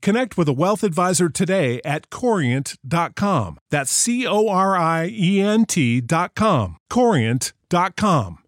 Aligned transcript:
connect 0.00 0.36
with 0.36 0.48
a 0.48 0.52
wealth 0.52 0.82
advisor 0.82 1.28
today 1.28 1.80
at 1.84 2.10
corient.com. 2.10 3.58
That's 3.70 3.90
C 3.90 4.26
O 4.26 4.48
R 4.48 4.76
I 4.76 5.08
E 5.12 5.40
N 5.40 5.64
T.com. 5.64 6.76
Corient.com. 6.90 8.38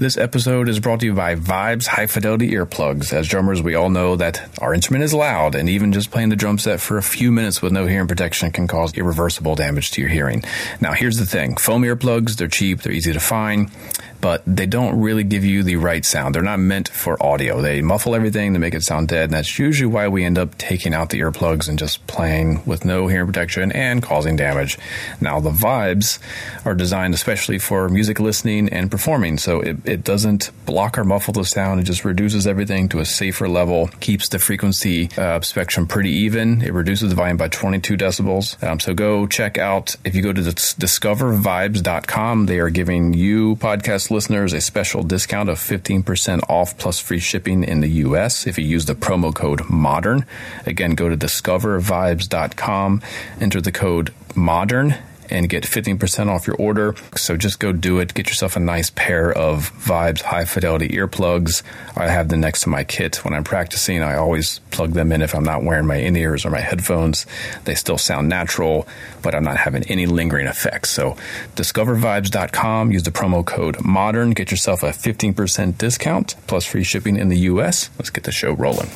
This 0.00 0.16
episode 0.16 0.70
is 0.70 0.80
brought 0.80 1.00
to 1.00 1.06
you 1.06 1.12
by 1.12 1.34
Vibes 1.34 1.86
High 1.86 2.06
Fidelity 2.06 2.52
Earplugs. 2.52 3.12
As 3.12 3.28
drummers, 3.28 3.60
we 3.60 3.74
all 3.74 3.90
know 3.90 4.16
that 4.16 4.48
our 4.58 4.72
instrument 4.72 5.04
is 5.04 5.12
loud, 5.12 5.54
and 5.54 5.68
even 5.68 5.92
just 5.92 6.10
playing 6.10 6.30
the 6.30 6.36
drum 6.36 6.56
set 6.56 6.80
for 6.80 6.96
a 6.96 7.02
few 7.02 7.30
minutes 7.30 7.60
with 7.60 7.70
no 7.70 7.84
hearing 7.84 8.08
protection 8.08 8.50
can 8.50 8.66
cause 8.66 8.96
irreversible 8.96 9.56
damage 9.56 9.90
to 9.90 10.00
your 10.00 10.08
hearing. 10.08 10.42
Now, 10.80 10.94
here's 10.94 11.18
the 11.18 11.26
thing 11.26 11.56
foam 11.56 11.82
earplugs, 11.82 12.36
they're 12.36 12.48
cheap, 12.48 12.80
they're 12.80 12.94
easy 12.94 13.12
to 13.12 13.20
find 13.20 13.70
but 14.20 14.42
they 14.46 14.66
don't 14.66 15.00
really 15.00 15.24
give 15.24 15.44
you 15.44 15.62
the 15.62 15.76
right 15.76 16.04
sound. 16.04 16.34
They're 16.34 16.42
not 16.42 16.58
meant 16.58 16.88
for 16.88 17.20
audio. 17.22 17.60
They 17.60 17.82
muffle 17.82 18.14
everything 18.14 18.52
to 18.52 18.58
make 18.58 18.74
it 18.74 18.82
sound 18.82 19.08
dead, 19.08 19.24
and 19.24 19.32
that's 19.32 19.58
usually 19.58 19.86
why 19.86 20.08
we 20.08 20.24
end 20.24 20.38
up 20.38 20.56
taking 20.58 20.94
out 20.94 21.10
the 21.10 21.20
earplugs 21.20 21.68
and 21.68 21.78
just 21.78 22.06
playing 22.06 22.62
with 22.66 22.84
no 22.84 23.06
hearing 23.06 23.26
protection 23.26 23.72
and 23.72 24.02
causing 24.02 24.36
damage. 24.36 24.78
Now, 25.20 25.40
the 25.40 25.50
vibes 25.50 26.18
are 26.64 26.74
designed 26.74 27.14
especially 27.14 27.58
for 27.58 27.88
music 27.88 28.20
listening 28.20 28.68
and 28.68 28.90
performing, 28.90 29.38
so 29.38 29.60
it, 29.60 29.76
it 29.84 30.04
doesn't 30.04 30.50
block 30.66 30.98
or 30.98 31.04
muffle 31.04 31.32
the 31.32 31.44
sound. 31.44 31.80
It 31.80 31.84
just 31.84 32.04
reduces 32.04 32.46
everything 32.46 32.88
to 32.90 33.00
a 33.00 33.04
safer 33.04 33.48
level, 33.48 33.88
keeps 34.00 34.28
the 34.28 34.38
frequency 34.38 35.10
uh, 35.16 35.40
spectrum 35.40 35.86
pretty 35.86 36.10
even. 36.10 36.62
It 36.62 36.72
reduces 36.72 37.10
the 37.10 37.14
volume 37.14 37.36
by 37.36 37.48
22 37.48 37.96
decibels. 37.96 38.62
Um, 38.62 38.80
so 38.80 38.94
go 38.94 39.26
check 39.26 39.58
out, 39.58 39.96
if 40.04 40.14
you 40.14 40.22
go 40.22 40.32
to 40.32 40.40
discovervibes.com, 40.40 42.46
they 42.46 42.58
are 42.58 42.70
giving 42.70 43.14
you 43.14 43.56
podcast 43.56 44.09
listeners 44.10 44.52
a 44.52 44.60
special 44.60 45.02
discount 45.02 45.48
of 45.48 45.58
15% 45.58 46.48
off 46.48 46.76
plus 46.78 46.98
free 46.98 47.18
shipping 47.18 47.64
in 47.64 47.80
the 47.80 47.88
US 48.04 48.46
if 48.46 48.58
you 48.58 48.64
use 48.64 48.86
the 48.86 48.94
promo 48.94 49.34
code 49.34 49.60
MODERN. 49.70 50.26
Again, 50.66 50.94
go 50.94 51.08
to 51.08 51.16
discovervibes.com, 51.16 53.02
enter 53.40 53.60
the 53.60 53.72
code 53.72 54.12
MODERN 54.34 54.96
and 55.30 55.48
get 55.48 55.64
15% 55.64 56.28
off 56.28 56.46
your 56.46 56.56
order. 56.56 56.94
So 57.16 57.36
just 57.36 57.60
go 57.60 57.72
do 57.72 57.98
it. 57.98 58.14
Get 58.14 58.28
yourself 58.28 58.56
a 58.56 58.60
nice 58.60 58.90
pair 58.90 59.32
of 59.32 59.72
Vibes 59.72 60.22
high 60.22 60.44
fidelity 60.44 60.88
earplugs. 60.88 61.62
I 61.96 62.08
have 62.08 62.28
them 62.28 62.40
next 62.40 62.62
to 62.62 62.68
my 62.68 62.84
kit 62.84 63.24
when 63.24 63.34
I'm 63.34 63.44
practicing. 63.44 64.02
I 64.02 64.16
always 64.16 64.60
plug 64.70 64.92
them 64.92 65.12
in 65.12 65.22
if 65.22 65.34
I'm 65.34 65.44
not 65.44 65.64
wearing 65.64 65.86
my 65.86 65.96
in 65.96 66.16
ears 66.16 66.44
or 66.44 66.50
my 66.50 66.60
headphones. 66.60 67.26
They 67.64 67.74
still 67.74 67.98
sound 67.98 68.28
natural, 68.28 68.86
but 69.22 69.34
I'm 69.34 69.44
not 69.44 69.56
having 69.56 69.84
any 69.84 70.06
lingering 70.06 70.46
effects. 70.46 70.90
So 70.90 71.16
discovervibes.com, 71.56 72.92
use 72.92 73.02
the 73.02 73.10
promo 73.10 73.44
code 73.44 73.76
MODERN, 73.78 74.34
get 74.34 74.50
yourself 74.50 74.82
a 74.82 74.90
15% 74.90 75.78
discount 75.78 76.36
plus 76.46 76.64
free 76.64 76.84
shipping 76.84 77.16
in 77.16 77.28
the 77.28 77.38
US. 77.38 77.90
Let's 77.98 78.10
get 78.10 78.24
the 78.24 78.32
show 78.32 78.52
rolling. 78.52 78.88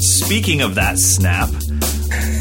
Speaking 0.00 0.62
of 0.62 0.74
that 0.76 0.94
snap, 0.96 1.50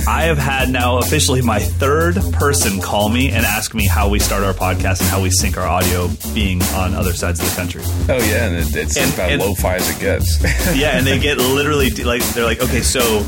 I 0.07 0.23
have 0.23 0.38
had 0.38 0.69
now 0.69 0.97
officially 0.97 1.41
my 1.41 1.59
third 1.59 2.16
person 2.34 2.81
call 2.81 3.09
me 3.09 3.29
and 3.29 3.45
ask 3.45 3.73
me 3.73 3.85
how 3.85 4.09
we 4.09 4.19
start 4.19 4.44
our 4.44 4.53
podcast 4.53 5.01
and 5.01 5.09
how 5.09 5.22
we 5.22 5.29
sync 5.29 5.57
our 5.57 5.67
audio 5.67 6.09
being 6.34 6.62
on 6.73 6.94
other 6.94 7.13
sides 7.13 7.39
of 7.39 7.50
the 7.50 7.56
country. 7.56 7.81
Oh 7.85 8.17
yeah, 8.17 8.47
and 8.47 8.56
it, 8.56 8.75
it's 8.75 8.97
and, 8.97 9.13
about 9.13 9.40
lo-fi 9.40 9.75
as 9.75 9.90
it 9.90 10.00
gets. 10.00 10.41
yeah, 10.75 10.97
and 10.97 11.06
they 11.06 11.19
get 11.19 11.38
literally 11.38 11.90
like 11.90 12.23
they're 12.29 12.45
like, 12.45 12.61
okay, 12.61 12.81
so 12.81 13.23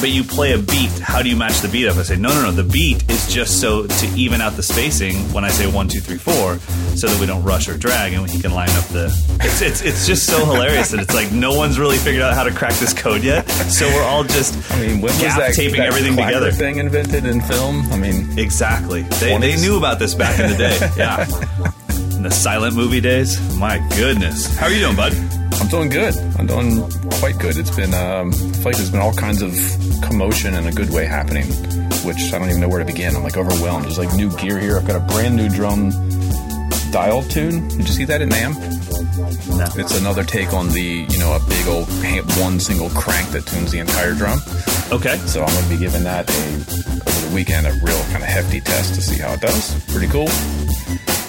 but 0.00 0.10
you 0.10 0.24
play 0.24 0.52
a 0.52 0.58
beat. 0.58 0.90
How 0.98 1.22
do 1.22 1.28
you 1.28 1.36
match 1.36 1.60
the 1.60 1.68
beat 1.68 1.86
up? 1.86 1.96
I 1.96 2.02
say, 2.02 2.16
no, 2.16 2.30
no, 2.30 2.44
no. 2.44 2.52
The 2.52 2.64
beat 2.64 3.08
is 3.10 3.32
just 3.32 3.60
so 3.60 3.86
to 3.86 4.06
even 4.16 4.40
out 4.40 4.54
the 4.54 4.62
spacing 4.62 5.16
when 5.32 5.44
I 5.44 5.50
say 5.50 5.70
one, 5.70 5.88
two, 5.88 6.00
three, 6.00 6.16
four, 6.16 6.58
so 6.96 7.06
that 7.06 7.20
we 7.20 7.26
don't 7.26 7.42
rush 7.42 7.68
or 7.68 7.76
drag, 7.76 8.14
and 8.14 8.28
he 8.28 8.40
can 8.40 8.52
line 8.52 8.70
up 8.70 8.84
the. 8.86 9.10
It's 9.42 9.62
it's 9.62 9.80
it's 9.80 10.06
just 10.06 10.26
so 10.26 10.44
hilarious 10.44 10.90
that 10.90 11.00
it's 11.00 11.14
like 11.14 11.32
no 11.32 11.56
one's 11.56 11.78
really 11.78 11.96
figured 11.96 12.22
out 12.22 12.34
how 12.34 12.44
to 12.44 12.52
crack 12.52 12.74
this 12.74 12.92
code 12.92 13.24
yet. 13.24 13.48
So 13.70 13.86
we're 13.88 14.02
all 14.02 14.22
just. 14.22 14.54
I 14.70 14.80
mean, 14.80 15.00
when 15.00 15.12
was 15.12 15.20
that, 15.20 15.54
taping 15.54 15.80
that 15.80 15.86
everything 15.86 15.99
together? 16.04 16.52
Thing 16.52 16.76
invented 16.78 17.24
in 17.24 17.40
film. 17.42 17.90
I 17.92 17.96
mean, 17.96 18.38
exactly. 18.38 19.02
They 19.02 19.36
they 19.38 19.56
knew 19.56 19.76
about 19.78 19.98
this 19.98 20.14
back 20.14 20.38
in 20.38 20.50
the 20.50 20.56
day. 20.56 20.78
Yeah. 20.96 21.24
in 22.16 22.22
the 22.22 22.30
silent 22.30 22.74
movie 22.74 23.00
days. 23.00 23.38
My 23.56 23.78
goodness. 23.96 24.54
How 24.56 24.66
are 24.66 24.72
you 24.72 24.80
doing, 24.80 24.96
bud? 24.96 25.14
I'm 25.60 25.68
doing 25.68 25.88
good. 25.88 26.14
I'm 26.38 26.46
doing 26.46 26.82
quite 27.20 27.38
good. 27.38 27.56
It's 27.56 27.74
been, 27.74 27.92
um, 27.94 28.32
I 28.32 28.62
like 28.64 28.76
there's 28.76 28.90
been 28.90 29.00
all 29.00 29.12
kinds 29.14 29.42
of 29.42 29.52
commotion 30.02 30.54
in 30.54 30.66
a 30.66 30.72
good 30.72 30.90
way 30.90 31.04
happening, 31.06 31.46
which 32.04 32.32
I 32.32 32.38
don't 32.38 32.48
even 32.48 32.60
know 32.60 32.68
where 32.68 32.80
to 32.80 32.84
begin. 32.84 33.14
I'm 33.14 33.22
like 33.22 33.36
overwhelmed. 33.36 33.84
There's 33.84 33.98
like 33.98 34.14
new 34.14 34.34
gear 34.36 34.58
here. 34.58 34.76
I've 34.78 34.86
got 34.86 34.96
a 34.96 35.00
brand 35.14 35.36
new 35.36 35.48
drum 35.48 35.90
dial 36.90 37.22
tune. 37.22 37.68
Did 37.68 37.80
you 37.88 37.94
see 37.94 38.04
that 38.06 38.20
at 38.20 38.28
NAMM? 38.28 38.56
No. 39.56 39.66
It's 39.82 39.98
another 39.98 40.24
take 40.24 40.52
on 40.52 40.68
the, 40.70 41.06
you 41.08 41.18
know, 41.18 41.36
a 41.36 41.40
big 41.48 41.66
old 41.68 41.88
one 42.38 42.58
single 42.60 42.90
crank 42.90 43.28
that 43.30 43.46
tunes 43.46 43.70
the 43.70 43.78
entire 43.78 44.14
drum. 44.14 44.40
Okay. 44.92 45.16
So 45.26 45.42
I'm 45.42 45.52
going 45.52 45.64
to 45.64 45.70
be 45.70 45.76
giving 45.78 46.02
that 46.04 46.28
a, 46.28 46.54
over 46.54 47.28
the 47.28 47.32
weekend, 47.34 47.66
a 47.66 47.72
real 47.82 48.00
kind 48.10 48.22
of 48.22 48.28
hefty 48.28 48.60
test 48.60 48.94
to 48.96 49.00
see 49.02 49.20
how 49.20 49.32
it 49.34 49.40
does. 49.40 49.74
Pretty 49.92 50.08
cool. 50.08 50.28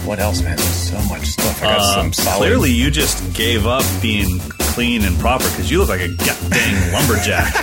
What 0.08 0.20
else, 0.20 0.42
man? 0.42 0.58
There's 0.58 0.90
so 0.90 1.00
much 1.04 1.26
stuff. 1.28 1.62
I 1.62 1.66
got 1.68 1.80
uh, 1.80 1.94
some 2.02 2.14
solid. 2.14 2.38
Clearly, 2.40 2.72
you 2.72 2.90
just 2.90 3.34
gave 3.36 3.68
up 3.68 3.86
being 4.02 4.40
clean 4.74 5.04
and 5.04 5.18
proper 5.20 5.44
because 5.50 5.70
you 5.70 5.78
look 5.78 5.90
like 5.90 6.02
a 6.02 6.08
dang 6.08 6.92
lumberjack. 6.94 7.54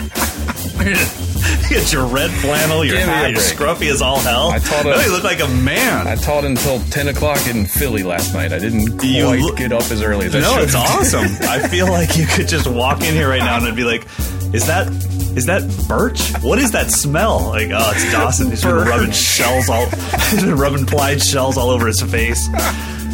you 0.78 1.76
got 1.76 1.92
your 1.92 2.06
red 2.06 2.30
flannel, 2.30 2.84
your 2.84 2.94
Give 2.96 3.04
hat, 3.08 3.34
scruffy 3.34 3.90
as 3.90 4.00
all 4.00 4.20
hell. 4.20 4.50
I 4.52 4.60
taught 4.60 4.86
a- 4.86 4.90
No, 4.90 5.00
you 5.00 5.10
look 5.10 5.24
like 5.24 5.40
a 5.40 5.48
man. 5.48 6.06
I 6.06 6.14
taught 6.14 6.44
until 6.44 6.78
10 6.90 7.08
o'clock 7.08 7.44
in 7.48 7.66
Philly 7.66 8.04
last 8.04 8.32
night. 8.34 8.52
I 8.52 8.60
didn't 8.60 9.02
You 9.02 9.24
quite 9.26 9.40
look- 9.40 9.56
get 9.56 9.72
up 9.72 9.90
as 9.90 10.00
early 10.00 10.26
as 10.26 10.36
I 10.36 10.40
no, 10.40 10.54
should. 10.54 10.62
it's 10.64 10.74
awesome. 10.76 11.24
I 11.48 11.66
feel 11.66 11.88
like 11.88 12.16
you 12.16 12.26
could 12.26 12.46
just 12.46 12.68
walk 12.68 12.98
in 13.02 13.14
here 13.14 13.28
right 13.28 13.40
now 13.42 13.56
and 13.56 13.64
it'd 13.64 13.74
be 13.74 13.82
like, 13.82 14.06
is 14.54 14.64
that 14.68 14.86
is 15.38 15.46
that 15.46 15.62
birch? 15.88 16.20
What 16.42 16.58
is 16.58 16.72
that 16.72 16.90
smell? 16.90 17.46
Like, 17.48 17.70
oh, 17.72 17.92
it's 17.94 18.12
Dawson. 18.12 18.50
He's 18.50 18.62
been 18.62 18.74
rubbing 18.74 19.12
shells 19.12 19.68
all, 19.70 19.86
he's 20.30 20.42
been 20.44 20.56
rubbing 20.56 20.84
plied 20.86 21.22
shells 21.22 21.56
all 21.56 21.70
over 21.70 21.86
his 21.86 22.00
face. 22.02 22.46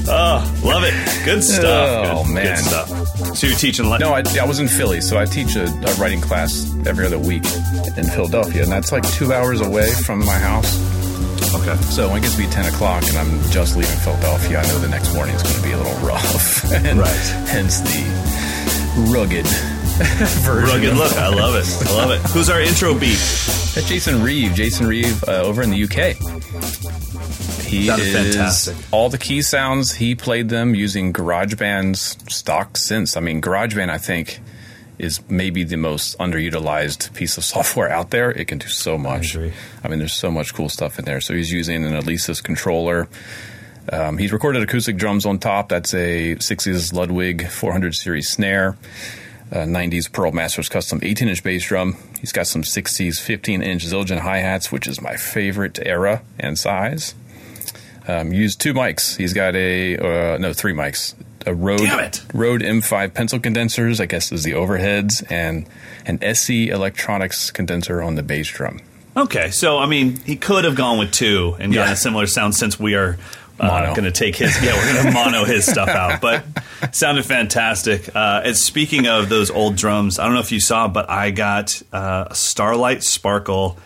Oh, 0.06 0.60
love 0.64 0.84
it. 0.84 0.94
Good 1.24 1.42
stuff. 1.42 2.06
Oh, 2.12 2.24
good, 2.24 2.34
man. 2.34 2.56
Good 2.56 2.58
stuff. 2.64 3.36
So 3.36 3.46
you're 3.46 3.56
teaching. 3.56 3.88
Le- 3.88 3.98
No, 3.98 4.12
I, 4.12 4.22
I 4.40 4.44
was 4.46 4.58
in 4.58 4.68
Philly, 4.68 5.00
so 5.00 5.16
I 5.18 5.24
teach 5.24 5.56
a, 5.56 5.64
a 5.64 5.94
writing 5.94 6.20
class 6.20 6.70
every 6.86 7.06
other 7.06 7.18
week 7.18 7.44
in 7.96 8.04
Philadelphia, 8.04 8.64
and 8.64 8.72
that's 8.72 8.92
like 8.92 9.08
two 9.12 9.32
hours 9.32 9.60
away 9.62 9.90
from 9.92 10.18
my 10.24 10.34
house. 10.38 10.74
Okay. 11.54 11.76
So 11.84 12.08
when 12.08 12.18
it 12.18 12.22
gets 12.22 12.36
to 12.36 12.42
be 12.42 12.48
10 12.48 12.66
o'clock 12.74 13.04
and 13.06 13.16
I'm 13.16 13.40
just 13.50 13.76
leaving 13.76 13.96
Philadelphia, 13.98 14.58
I 14.60 14.66
know 14.66 14.78
the 14.78 14.88
next 14.88 15.14
morning 15.14 15.36
is 15.36 15.42
going 15.42 15.54
to 15.56 15.62
be 15.62 15.72
a 15.72 15.76
little 15.78 15.94
rough. 16.06 16.72
and 16.72 16.98
Right. 16.98 17.26
Hence 17.48 17.80
the 17.80 19.10
rugged 19.12 19.46
version. 20.44 20.68
Rugged 20.68 20.94
look. 20.96 21.12
I 21.16 21.28
love 21.28 21.54
it. 21.54 21.88
I 21.88 21.94
love 21.94 22.10
it. 22.10 22.20
Who's 22.30 22.50
our 22.50 22.60
intro 22.60 22.94
beat? 22.94 23.18
That's 23.74 23.88
Jason 23.88 24.22
Reeve. 24.22 24.54
Jason 24.54 24.86
Reeve 24.86 25.22
uh, 25.24 25.42
over 25.42 25.62
in 25.62 25.70
the 25.70 25.82
UK. 25.84 26.16
He 27.64 27.86
Sounded 27.86 28.06
is 28.06 28.12
fantastic. 28.34 28.76
all 28.92 29.08
the 29.08 29.18
key 29.18 29.42
sounds. 29.42 29.94
He 29.94 30.14
played 30.14 30.48
them 30.48 30.74
using 30.74 31.12
GarageBand's 31.12 32.16
stock 32.34 32.74
synths. 32.74 33.16
I 33.16 33.20
mean, 33.20 33.40
GarageBand, 33.40 33.90
I 33.90 33.98
think, 33.98 34.40
is 34.98 35.20
maybe 35.28 35.64
the 35.64 35.76
most 35.76 36.16
underutilized 36.18 37.14
piece 37.14 37.36
of 37.36 37.44
software 37.54 37.90
out 37.90 38.10
there. 38.10 38.30
It 38.30 38.46
can 38.48 38.58
do 38.58 38.68
so 38.68 38.96
much. 38.98 39.34
agree. 39.34 39.52
I 39.82 39.88
mean, 39.88 39.98
there's 39.98 40.12
so 40.14 40.30
much 40.30 40.54
cool 40.54 40.68
stuff 40.68 40.98
in 40.98 41.04
there. 41.04 41.20
So 41.20 41.34
he's 41.34 41.52
using 41.52 41.84
an 41.84 41.92
Alesis 41.94 42.42
controller. 42.42 43.08
Um, 43.92 44.18
he's 44.18 44.32
recorded 44.32 44.62
acoustic 44.62 44.96
drums 44.96 45.26
on 45.26 45.38
top. 45.38 45.68
That's 45.68 45.92
a 45.94 46.36
60s 46.36 46.92
Ludwig 46.92 47.46
400 47.48 47.94
series 47.94 48.28
snare, 48.30 48.76
uh, 49.52 49.58
90s 49.58 50.10
Pearl 50.10 50.32
Masters 50.32 50.68
custom 50.68 50.98
18 51.02 51.28
inch 51.28 51.42
bass 51.42 51.64
drum. 51.66 51.96
He's 52.20 52.32
got 52.32 52.46
some 52.46 52.62
60s 52.62 53.20
15 53.20 53.62
inch 53.62 53.84
Zildjian 53.86 54.20
hi 54.20 54.38
hats, 54.38 54.72
which 54.72 54.86
is 54.86 55.00
my 55.00 55.16
favorite 55.16 55.78
era 55.84 56.22
and 56.38 56.58
size. 56.58 57.14
Um, 58.06 58.32
used 58.32 58.60
two 58.60 58.74
mics. 58.74 59.16
He's 59.16 59.32
got 59.32 59.54
a 59.56 59.96
uh, 60.34 60.38
no 60.38 60.52
three 60.52 60.72
mics. 60.74 61.14
A 61.46 61.54
Rode 61.54 61.80
Rode 62.32 62.62
M5 62.62 63.12
pencil 63.12 63.38
condensers, 63.38 64.00
I 64.00 64.06
guess 64.06 64.32
is 64.32 64.44
the 64.44 64.52
overheads, 64.52 65.22
and 65.30 65.66
an 66.06 66.18
sE 66.34 66.68
Electronics 66.70 67.50
condenser 67.50 68.00
on 68.02 68.14
the 68.14 68.22
bass 68.22 68.48
drum. 68.48 68.80
Okay, 69.14 69.50
so 69.50 69.76
I 69.78 69.84
mean, 69.86 70.16
he 70.24 70.36
could 70.36 70.64
have 70.64 70.74
gone 70.74 70.98
with 70.98 71.12
two 71.12 71.54
and 71.60 71.72
gotten 71.72 71.88
Yeah. 71.88 71.92
a 71.92 71.96
similar 71.96 72.26
sound 72.26 72.54
since 72.54 72.80
we 72.80 72.94
are 72.94 73.18
uh, 73.60 73.94
going 73.94 74.04
to 74.04 74.12
take 74.12 74.36
his. 74.36 74.54
Yeah, 74.62 74.74
we're 74.74 74.92
going 74.92 75.06
to 75.06 75.12
mono 75.12 75.44
his 75.44 75.66
stuff 75.66 75.88
out, 75.88 76.20
but 76.22 76.44
sounded 76.92 77.24
fantastic. 77.24 78.14
Uh, 78.14 78.42
and 78.44 78.56
speaking 78.56 79.06
of 79.06 79.28
those 79.28 79.50
old 79.50 79.76
drums, 79.76 80.18
I 80.18 80.24
don't 80.24 80.34
know 80.34 80.40
if 80.40 80.52
you 80.52 80.60
saw, 80.60 80.88
but 80.88 81.08
I 81.08 81.30
got 81.30 81.80
uh, 81.92 82.28
a 82.30 82.34
Starlight 82.34 83.02
Sparkle, 83.02 83.78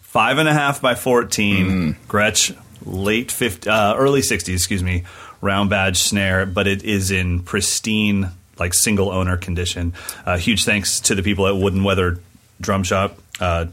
five 0.00 0.38
and 0.38 0.48
a 0.48 0.52
half 0.52 0.80
by 0.80 0.94
fourteen, 0.94 1.96
Gretsch, 2.08 2.56
late 2.84 3.30
50, 3.30 3.68
uh, 3.68 3.96
early 3.96 4.22
sixties, 4.22 4.60
excuse 4.60 4.82
me, 4.82 5.04
round 5.40 5.70
badge 5.70 5.98
snare, 5.98 6.46
but 6.46 6.66
it 6.66 6.82
is 6.84 7.10
in 7.10 7.40
pristine, 7.40 8.28
like 8.58 8.74
single 8.74 9.10
owner 9.10 9.36
condition. 9.36 9.92
Uh, 10.24 10.38
huge 10.38 10.64
thanks 10.64 11.00
to 11.00 11.14
the 11.14 11.22
people 11.22 11.46
at 11.46 11.56
Wooden 11.56 11.84
Weather 11.84 12.18
Drum 12.60 12.82
Shop. 12.82 13.18
Uh, 13.40 13.66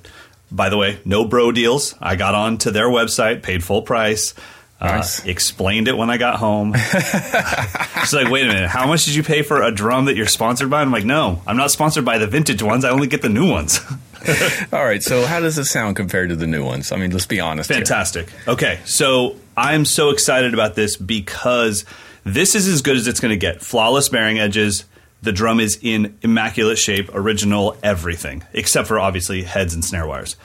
by 0.51 0.69
the 0.69 0.77
way, 0.77 0.99
no 1.05 1.25
bro 1.25 1.51
deals. 1.51 1.95
I 2.01 2.15
got 2.15 2.33
on 2.33 2.57
to 2.59 2.71
their 2.71 2.87
website, 2.87 3.43
paid 3.43 3.63
full 3.63 3.83
price. 3.83 4.33
Nice. 4.81 5.25
Uh, 5.25 5.29
explained 5.29 5.87
it 5.89 5.97
when 5.97 6.09
I 6.09 6.17
got 6.17 6.37
home. 6.37 6.73
She's 8.01 8.13
like, 8.13 8.29
wait 8.29 8.45
a 8.45 8.47
minute, 8.47 8.69
how 8.69 8.87
much 8.87 9.05
did 9.05 9.13
you 9.15 9.23
pay 9.23 9.41
for 9.41 9.61
a 9.61 9.71
drum 9.71 10.05
that 10.05 10.15
you're 10.15 10.25
sponsored 10.25 10.69
by? 10.69 10.81
I'm 10.81 10.91
like, 10.91 11.03
no, 11.03 11.41
I'm 11.45 11.57
not 11.57 11.69
sponsored 11.71 12.05
by 12.05 12.17
the 12.17 12.27
vintage 12.27 12.63
ones. 12.63 12.85
I 12.85 12.89
only 12.89 13.07
get 13.07 13.21
the 13.21 13.29
new 13.29 13.49
ones. 13.49 13.79
All 14.73 14.83
right, 14.83 15.03
so 15.03 15.25
how 15.25 15.39
does 15.41 15.55
this 15.57 15.69
sound 15.69 15.95
compared 15.97 16.29
to 16.29 16.35
the 16.35 16.47
new 16.47 16.63
ones? 16.63 16.91
I 16.91 16.97
mean, 16.97 17.11
let's 17.11 17.25
be 17.25 17.39
honest. 17.41 17.69
here. 17.69 17.77
Fantastic. 17.77 18.31
Okay, 18.47 18.79
so 18.85 19.35
I'm 19.57 19.83
so 19.85 20.11
excited 20.11 20.53
about 20.53 20.75
this 20.75 20.95
because 20.95 21.83
this 22.23 22.55
is 22.55 22.67
as 22.67 22.81
good 22.81 22.95
as 22.95 23.07
it's 23.07 23.19
going 23.19 23.31
to 23.31 23.37
get. 23.37 23.61
Flawless 23.61 24.07
bearing 24.09 24.39
edges. 24.39 24.85
The 25.21 25.31
drum 25.33 25.59
is 25.59 25.77
in 25.81 26.17
immaculate 26.21 26.77
shape, 26.77 27.09
original 27.13 27.75
everything, 27.83 28.43
except 28.53 28.87
for 28.87 28.97
obviously 28.99 29.43
heads 29.43 29.73
and 29.73 29.83
snare 29.83 30.07
wires. 30.07 30.37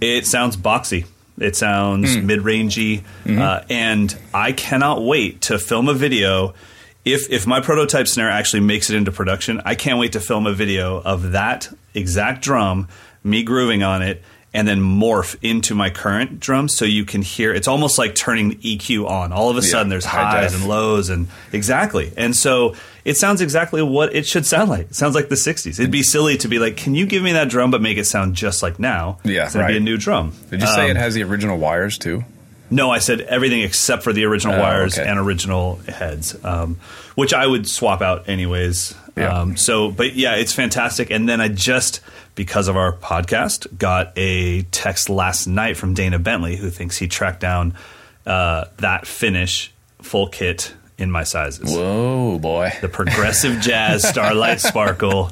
It 0.00 0.26
sounds 0.26 0.56
boxy. 0.56 1.04
It 1.38 1.56
sounds 1.56 2.14
Hmm. 2.14 2.26
mid-rangey, 2.26 3.02
Mm-hmm. 3.24 3.40
uh, 3.42 3.60
and 3.68 4.14
I 4.32 4.52
cannot 4.52 5.02
wait 5.04 5.40
to 5.42 5.58
film 5.58 5.88
a 5.88 5.94
video. 5.94 6.54
If 7.04 7.30
if 7.30 7.46
my 7.46 7.60
prototype 7.60 8.06
snare 8.08 8.30
actually 8.30 8.60
makes 8.60 8.88
it 8.88 8.96
into 8.96 9.10
production, 9.12 9.60
I 9.64 9.74
can't 9.74 9.98
wait 9.98 10.12
to 10.12 10.20
film 10.20 10.46
a 10.46 10.52
video 10.54 11.00
of 11.04 11.32
that 11.32 11.68
exact 11.92 12.42
drum, 12.42 12.88
me 13.22 13.42
grooving 13.42 13.82
on 13.82 14.00
it, 14.02 14.22
and 14.54 14.66
then 14.68 14.80
morph 14.80 15.36
into 15.42 15.74
my 15.74 15.90
current 15.90 16.38
drum, 16.40 16.68
so 16.68 16.84
you 16.84 17.04
can 17.04 17.20
hear. 17.22 17.52
It's 17.52 17.66
almost 17.68 17.98
like 17.98 18.14
turning 18.14 18.50
the 18.50 18.56
EQ 18.78 19.08
on. 19.08 19.32
All 19.32 19.50
of 19.50 19.56
a 19.58 19.60
Yeah, 19.60 19.68
sudden, 19.70 19.88
there's 19.90 20.04
highs 20.04 20.52
def. 20.52 20.60
and 20.60 20.68
lows, 20.70 21.08
and 21.10 21.26
exactly. 21.52 22.12
And 22.16 22.34
so 22.36 22.74
it 23.04 23.16
sounds 23.16 23.40
exactly 23.40 23.82
what 23.82 24.14
it 24.14 24.26
should 24.26 24.46
sound 24.46 24.70
like. 24.70 24.86
It 24.90 24.94
sounds 24.94 25.14
like 25.14 25.28
the 25.28 25.34
'60s. 25.34 25.78
It'd 25.78 25.90
be 25.90 26.02
silly 26.02 26.36
to 26.38 26.48
be 26.48 26.58
like, 26.58 26.76
"Can 26.76 26.94
you 26.94 27.06
give 27.06 27.22
me 27.22 27.32
that 27.32 27.48
drum, 27.48 27.70
but 27.70 27.82
make 27.82 27.98
it 27.98 28.04
sound 28.06 28.34
just 28.34 28.62
like 28.62 28.78
now?" 28.78 29.18
Yeah, 29.24 29.44
it's 29.44 29.54
gonna 29.54 29.66
be 29.68 29.76
a 29.76 29.80
new 29.80 29.96
drum. 29.96 30.32
Did 30.50 30.60
you 30.62 30.66
say 30.68 30.84
Um, 30.84 30.90
it 30.92 30.96
has 30.96 31.14
the 31.14 31.22
original 31.22 31.58
wires 31.58 31.98
too? 31.98 32.24
no, 32.70 32.90
I 32.90 32.98
said 32.98 33.20
everything 33.20 33.60
except 33.60 34.02
for 34.02 34.12
the 34.12 34.24
original 34.24 34.56
Oh, 34.56 34.60
wires 34.60 34.98
okay. 34.98 35.08
and 35.08 35.18
original 35.18 35.78
heads, 35.86 36.34
um, 36.44 36.78
which 37.14 37.32
I 37.34 37.46
would 37.46 37.68
swap 37.68 38.00
out 38.02 38.28
anyways. 38.28 38.94
Yeah. 39.16 39.28
Um, 39.40 39.56
so, 39.56 39.92
but 39.92 40.14
yeah, 40.16 40.34
it's 40.36 40.52
fantastic. 40.52 41.10
And 41.10 41.28
then 41.28 41.40
I 41.40 41.46
just, 41.48 42.00
because 42.34 42.66
of 42.66 42.76
our 42.76 42.92
podcast, 42.92 43.78
got 43.78 44.12
a 44.16 44.62
text 44.72 45.08
last 45.08 45.46
night 45.46 45.76
from 45.76 45.94
Dana 45.94 46.18
Bentley, 46.18 46.56
who 46.56 46.68
thinks 46.68 46.96
he 46.96 47.06
tracked 47.06 47.38
down 47.40 47.74
uh, 48.26 48.64
that 48.78 49.06
finish 49.06 49.70
full 50.02 50.26
kit 50.26 50.72
in 50.98 51.10
my 51.10 51.24
sizes. 51.24 51.74
Whoa, 51.74 52.38
boy! 52.38 52.72
The 52.80 52.88
progressive 52.88 53.60
jazz 53.60 54.06
Starlight 54.08 54.60
Sparkle. 54.60 55.30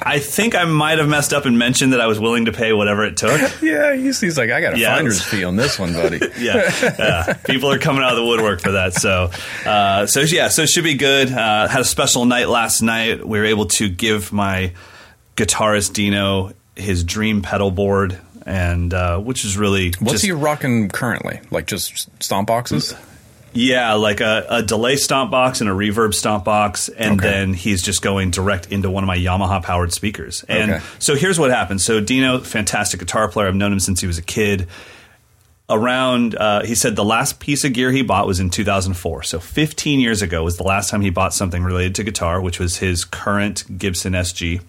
I 0.00 0.20
think 0.20 0.54
I 0.54 0.64
might 0.64 0.98
have 0.98 1.08
messed 1.08 1.32
up 1.34 1.44
and 1.44 1.58
mentioned 1.58 1.92
that 1.92 2.00
I 2.00 2.06
was 2.06 2.20
willing 2.20 2.44
to 2.44 2.52
pay 2.52 2.72
whatever 2.72 3.04
it 3.04 3.16
took. 3.16 3.40
Yeah, 3.62 3.94
he's, 3.96 4.20
he's 4.20 4.38
like, 4.38 4.48
I 4.50 4.60
got 4.60 4.74
a 4.74 4.78
Yeah. 4.78 4.94
finder's 4.94 5.20
fee 5.22 5.42
on 5.42 5.56
this 5.56 5.76
one, 5.76 5.92
buddy. 5.92 6.18
yeah, 6.38 6.72
yeah. 6.98 7.32
People 7.44 7.70
are 7.72 7.78
coming 7.78 8.02
out 8.04 8.12
of 8.12 8.16
the 8.16 8.24
woodwork 8.24 8.60
for 8.60 8.72
that. 8.72 8.94
So, 8.94 9.30
uh, 9.66 10.06
so 10.06 10.20
yeah, 10.20 10.48
so 10.48 10.62
it 10.62 10.68
should 10.68 10.84
be 10.84 10.94
good. 10.94 11.30
Uh, 11.32 11.66
had 11.66 11.80
a 11.80 11.84
special 11.84 12.24
night 12.26 12.48
last 12.48 12.80
night. 12.80 13.26
We 13.26 13.38
were 13.40 13.44
able 13.46 13.66
to 13.66 13.88
give 13.88 14.32
my 14.32 14.72
guitarist 15.36 15.92
Dino 15.94 16.52
his 16.76 17.02
dream 17.02 17.42
pedal 17.42 17.72
board, 17.72 18.18
and 18.46 18.94
uh, 18.94 19.18
which 19.18 19.44
is 19.44 19.58
really 19.58 19.92
What's 19.98 20.12
just, 20.12 20.24
he 20.24 20.30
rocking 20.32 20.88
currently? 20.90 21.40
Like 21.50 21.66
just 21.66 22.08
stomp 22.22 22.46
boxes? 22.46 22.94
Yeah, 23.52 23.94
like 23.94 24.20
a, 24.20 24.46
a 24.48 24.62
delay 24.62 24.96
stomp 24.96 25.30
box 25.30 25.60
and 25.60 25.68
a 25.68 25.72
reverb 25.72 26.14
stomp 26.14 26.44
box, 26.44 26.88
and 26.88 27.18
Okay. 27.20 27.28
then 27.28 27.54
he's 27.54 27.82
just 27.82 28.02
going 28.02 28.30
direct 28.30 28.70
into 28.72 28.90
one 28.90 29.02
of 29.04 29.08
my 29.08 29.16
Yamaha 29.18 29.62
powered 29.62 29.92
speakers. 29.92 30.44
And 30.48 30.70
Okay. 30.72 30.84
so 30.98 31.14
here's 31.14 31.38
what 31.38 31.50
happened. 31.50 31.80
So 31.80 32.00
Dino, 32.00 32.38
fantastic 32.40 33.00
guitar 33.00 33.28
player. 33.28 33.48
I've 33.48 33.54
known 33.54 33.72
him 33.72 33.80
since 33.80 34.00
he 34.00 34.06
was 34.06 34.18
a 34.18 34.22
kid. 34.22 34.68
Around, 35.70 36.34
uh, 36.34 36.64
he 36.64 36.74
said 36.74 36.96
the 36.96 37.04
last 37.04 37.40
piece 37.40 37.62
of 37.62 37.74
gear 37.74 37.92
he 37.92 38.00
bought 38.00 38.26
was 38.26 38.40
in 38.40 38.48
2004. 38.48 39.22
So 39.24 39.38
15 39.38 40.00
years 40.00 40.22
ago 40.22 40.42
was 40.42 40.56
the 40.56 40.62
last 40.62 40.88
time 40.88 41.02
he 41.02 41.10
bought 41.10 41.34
something 41.34 41.62
related 41.62 41.94
to 41.96 42.04
guitar, 42.04 42.40
which 42.40 42.58
was 42.58 42.78
his 42.78 43.04
current 43.04 43.64
Gibson 43.78 44.14
SG. 44.14 44.54
It 44.56 44.62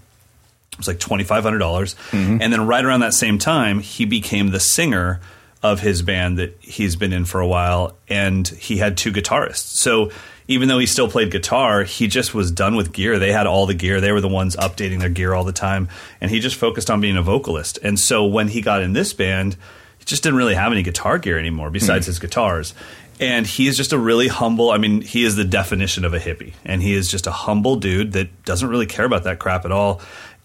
was 0.77 0.87
like 0.87 0.99
twenty 0.99 1.23
five 1.23 1.43
hundred 1.43 1.59
dollars, 1.59 1.95
and 2.13 2.41
then 2.41 2.65
right 2.67 2.83
around 2.83 2.99
that 3.01 3.13
same 3.13 3.37
time, 3.37 3.79
he 3.79 4.03
became 4.05 4.51
the 4.51 4.59
singer 4.61 5.19
of 5.61 5.81
his 5.81 6.01
band 6.01 6.37
that 6.37 6.57
he's 6.61 6.95
been 6.95 7.11
in 7.11 7.25
for 7.25 7.41
a 7.41 7.47
while, 7.47 7.97
and 8.07 8.47
he 8.47 8.77
had 8.77 8.97
two 8.97 9.11
guitarists. 9.11 9.77
So 9.77 10.11
even 10.47 10.67
though 10.67 10.79
he 10.79 10.85
still 10.85 11.09
played 11.09 11.31
guitar, 11.31 11.83
he 11.83 12.07
just 12.07 12.33
was 12.33 12.51
done 12.51 12.75
with 12.75 12.93
gear. 12.93 13.19
They 13.19 13.31
had 13.31 13.45
all 13.45 13.65
the 13.65 13.73
gear; 13.73 13.99
they 13.99 14.11
were 14.11 14.21
the 14.21 14.27
ones 14.27 14.55
updating 14.55 14.99
their 14.99 15.09
gear 15.09 15.33
all 15.33 15.43
the 15.43 15.51
time, 15.51 15.89
and 16.21 16.31
he 16.31 16.39
just 16.39 16.55
focused 16.55 16.89
on 16.89 17.01
being 17.01 17.17
a 17.17 17.21
vocalist. 17.21 17.77
And 17.83 17.99
so 17.99 18.25
when 18.25 18.47
he 18.47 18.61
got 18.61 18.81
in 18.81 18.93
this 18.93 19.13
band, 19.13 19.57
he 19.97 20.05
just 20.05 20.23
didn't 20.23 20.37
really 20.37 20.55
have 20.55 20.71
any 20.71 20.83
guitar 20.83 21.17
gear 21.17 21.37
anymore 21.37 21.69
besides 21.69 22.05
his 22.07 22.19
guitars. 22.19 22.73
And 23.21 23.45
he 23.45 23.67
is 23.67 23.75
just 23.75 23.91
a 23.91 23.97
really 23.97 24.29
humble. 24.29 24.71
I 24.71 24.77
mean, 24.77 25.01
he 25.01 25.25
is 25.25 25.35
the 25.35 25.43
definition 25.43 26.05
of 26.05 26.13
a 26.13 26.19
hippie, 26.19 26.53
and 26.63 26.81
he 26.81 26.93
is 26.93 27.11
just 27.11 27.27
a 27.27 27.31
humble 27.31 27.75
dude 27.75 28.13
that 28.13 28.45
doesn't 28.45 28.69
really 28.69 28.85
care 28.85 29.03
about 29.03 29.25
that 29.25 29.39
crap 29.39 29.65
at 29.65 29.73
all. 29.73 29.99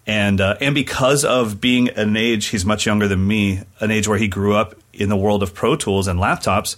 And 0.05 0.39
uh, 0.39 0.57
and 0.61 0.75
because 0.75 1.25
of 1.25 1.59
being 1.59 1.89
an 1.89 2.15
age, 2.15 2.47
he's 2.47 2.65
much 2.65 2.85
younger 2.85 3.07
than 3.07 3.25
me, 3.25 3.61
an 3.79 3.91
age 3.91 4.07
where 4.07 4.19
he 4.19 4.27
grew 4.27 4.55
up 4.55 4.75
in 4.95 5.09
the 5.09 5.17
world 5.17 5.43
of 5.43 5.53
Pro 5.53 5.75
Tools 5.75 6.07
and 6.07 6.19
laptops. 6.19 6.75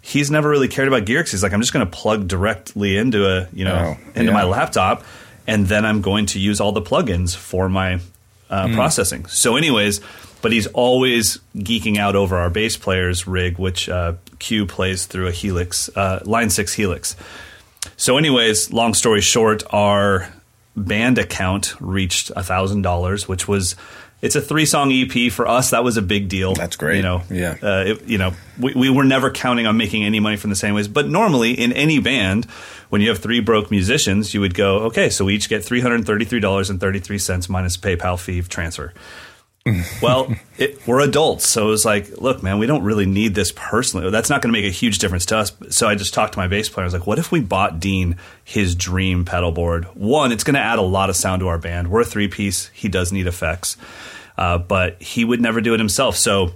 He's 0.00 0.30
never 0.30 0.48
really 0.48 0.68
cared 0.68 0.86
about 0.88 1.04
gear. 1.04 1.22
he's 1.24 1.42
like, 1.42 1.52
I'm 1.52 1.60
just 1.60 1.72
going 1.72 1.84
to 1.84 1.90
plug 1.90 2.28
directly 2.28 2.96
into 2.96 3.26
a 3.28 3.48
you 3.52 3.64
know 3.64 3.96
Oh, 3.96 4.10
into 4.14 4.30
yeah. 4.30 4.32
my 4.38 4.44
laptop, 4.44 5.04
and 5.46 5.66
then 5.66 5.84
I'm 5.84 6.00
going 6.00 6.26
to 6.26 6.38
use 6.38 6.60
all 6.60 6.72
the 6.72 6.82
plugins 6.82 7.34
for 7.36 7.68
my 7.68 8.00
uh, 8.48 8.68
processing. 8.74 9.26
So, 9.26 9.56
anyways, 9.56 10.00
but 10.42 10.52
he's 10.52 10.68
always 10.68 11.38
geeking 11.56 11.96
out 11.98 12.14
over 12.14 12.36
our 12.36 12.50
bass 12.50 12.76
player's 12.76 13.26
rig, 13.26 13.58
which 13.58 13.88
uh, 13.88 14.14
Q 14.38 14.66
plays 14.66 15.06
through 15.06 15.26
a 15.26 15.32
Helix, 15.32 15.88
uh, 15.96 16.20
Line 16.24 16.50
6 16.50 16.72
Helix. 16.74 17.16
So, 17.96 18.16
anyways, 18.18 18.72
long 18.72 18.94
story 18.94 19.20
short, 19.22 19.64
our 19.70 20.28
band 20.76 21.18
account 21.18 21.74
reached 21.80 22.30
a 22.36 22.42
thousand 22.44 22.82
dollars, 22.82 23.26
which 23.26 23.48
was 23.48 23.74
it's 24.22 24.34
a 24.34 24.40
three 24.40 24.66
song 24.66 24.90
EP 24.92 25.30
for 25.30 25.46
us. 25.46 25.70
That 25.70 25.84
was 25.84 25.96
a 25.96 26.02
big 26.02 26.28
deal. 26.28 26.54
That's 26.54 26.76
great. 26.76 26.96
You 26.96 27.02
know, 27.02 27.22
Yeah. 27.30 27.56
Uh, 27.62 27.84
it, 27.86 28.08
you 28.08 28.18
know, 28.18 28.32
we, 28.58 28.74
we 28.74 28.90
were 28.90 29.04
never 29.04 29.30
counting 29.30 29.66
on 29.66 29.76
making 29.76 30.04
any 30.04 30.20
money 30.20 30.36
from 30.36 30.50
the 30.50 30.56
same 30.56 30.74
ways. 30.74 30.88
But 30.88 31.08
normally, 31.08 31.52
in 31.52 31.72
any 31.72 31.98
band, 31.98 32.46
when 32.88 33.02
you 33.02 33.08
have 33.10 33.18
three 33.18 33.40
broke 33.40 33.70
musicians, 33.70 34.32
you 34.32 34.40
would 34.40 34.54
go, 34.54 34.78
okay, 34.84 35.10
so 35.10 35.24
we 35.24 35.34
each 35.34 35.48
get 35.48 35.64
three 35.64 35.80
hundred 35.80 36.06
thirty 36.06 36.24
three 36.24 36.40
dollars 36.40 36.70
and 36.70 36.80
thirty 36.80 36.98
three 36.98 37.18
cents 37.18 37.48
minus 37.48 37.76
PayPal 37.76 38.18
fee 38.18 38.42
transfer. 38.42 38.92
Well, 40.00 40.34
it, 40.58 40.86
we're 40.86 41.00
adults, 41.00 41.48
so 41.48 41.68
it 41.68 41.70
was 41.70 41.84
like, 41.84 42.20
look, 42.20 42.42
man, 42.42 42.58
we 42.58 42.66
don't 42.66 42.84
really 42.84 43.06
need 43.06 43.34
this 43.34 43.52
personally. 43.54 44.10
That's 44.10 44.30
not 44.30 44.42
going 44.42 44.52
to 44.52 44.60
make 44.60 44.68
a 44.68 44.74
huge 44.74 44.98
difference 44.98 45.26
to 45.26 45.38
us. 45.38 45.52
So 45.70 45.88
I 45.88 45.94
just 45.94 46.14
talked 46.14 46.34
to 46.34 46.38
my 46.38 46.46
bass 46.46 46.68
player. 46.68 46.84
I 46.84 46.86
was 46.86 46.94
like, 46.94 47.06
what 47.06 47.18
if 47.18 47.32
we 47.32 47.40
bought 47.40 47.80
Dean 47.80 48.16
his 48.44 48.74
dream 48.74 49.24
pedal 49.24 49.52
board? 49.52 49.84
One, 49.94 50.32
it's 50.32 50.44
going 50.44 50.54
to 50.54 50.60
add 50.60 50.78
a 50.78 50.82
lot 50.82 51.10
of 51.10 51.16
sound 51.16 51.40
to 51.40 51.48
our 51.48 51.58
band. 51.58 51.88
We're 51.88 52.02
a 52.02 52.04
three 52.04 52.28
piece. 52.28 52.68
He 52.68 52.88
does 52.88 53.12
need 53.12 53.26
effects, 53.26 53.76
uh, 54.38 54.58
but 54.58 55.02
he 55.02 55.24
would 55.24 55.40
never 55.40 55.60
do 55.60 55.74
it 55.74 55.80
himself. 55.80 56.16
So 56.16 56.52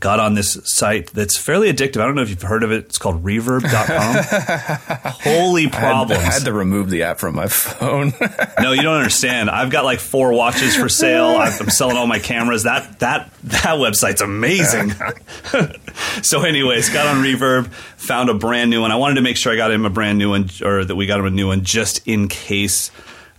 got 0.00 0.20
on 0.20 0.34
this 0.34 0.58
site 0.64 1.08
that's 1.08 1.36
fairly 1.36 1.72
addictive. 1.72 2.00
I 2.00 2.06
don't 2.06 2.14
know 2.14 2.22
if 2.22 2.30
you've 2.30 2.42
heard 2.42 2.62
of 2.62 2.72
it. 2.72 2.84
It's 2.84 2.98
called 2.98 3.22
reverb.com. 3.24 5.10
Holy 5.22 5.66
I 5.66 5.68
had, 5.68 5.72
problems. 5.72 6.20
I 6.20 6.24
had 6.24 6.44
to 6.44 6.52
remove 6.52 6.90
the 6.90 7.04
app 7.04 7.18
from 7.18 7.34
my 7.34 7.48
phone. 7.48 8.12
No, 8.58 8.72
you 8.72 8.82
don't 8.82 8.96
understand. 8.96 9.50
I've 9.50 9.70
got 9.70 9.84
like 9.84 10.00
four 10.00 10.32
watches 10.32 10.74
for 10.74 10.88
sale. 10.88 11.36
I'm 11.36 11.68
selling 11.68 11.96
all 11.96 12.06
my 12.06 12.18
cameras. 12.18 12.62
That 12.62 13.00
that 13.00 13.30
that 13.42 13.76
website's 13.76 14.22
amazing. 14.22 14.92
so, 16.22 16.42
anyways, 16.42 16.88
got 16.88 17.06
on 17.06 17.22
Reverb, 17.22 17.66
found 17.68 18.30
a 18.30 18.34
brand 18.34 18.70
new 18.70 18.80
one. 18.80 18.92
I 18.92 18.96
wanted 18.96 19.16
to 19.16 19.20
make 19.20 19.36
sure 19.36 19.52
I 19.52 19.56
got 19.56 19.70
him 19.70 19.84
a 19.84 19.90
brand 19.90 20.18
new 20.18 20.30
one, 20.30 20.48
or 20.64 20.84
that 20.84 20.96
we 20.96 21.06
got 21.06 21.20
him 21.20 21.26
a 21.26 21.30
new 21.30 21.48
one, 21.48 21.64
just 21.64 22.06
in 22.08 22.28
case, 22.28 22.90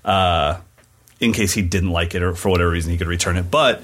uh, 0.05 0.59
in 1.19 1.33
case 1.33 1.53
he 1.53 1.63
didn't 1.63 1.91
like 1.91 2.13
it, 2.13 2.21
or 2.21 2.35
for 2.35 2.49
whatever 2.49 2.69
reason 2.69 2.91
he 2.91 2.97
could 2.97 3.07
return 3.07 3.37
it. 3.37 3.49
But 3.49 3.81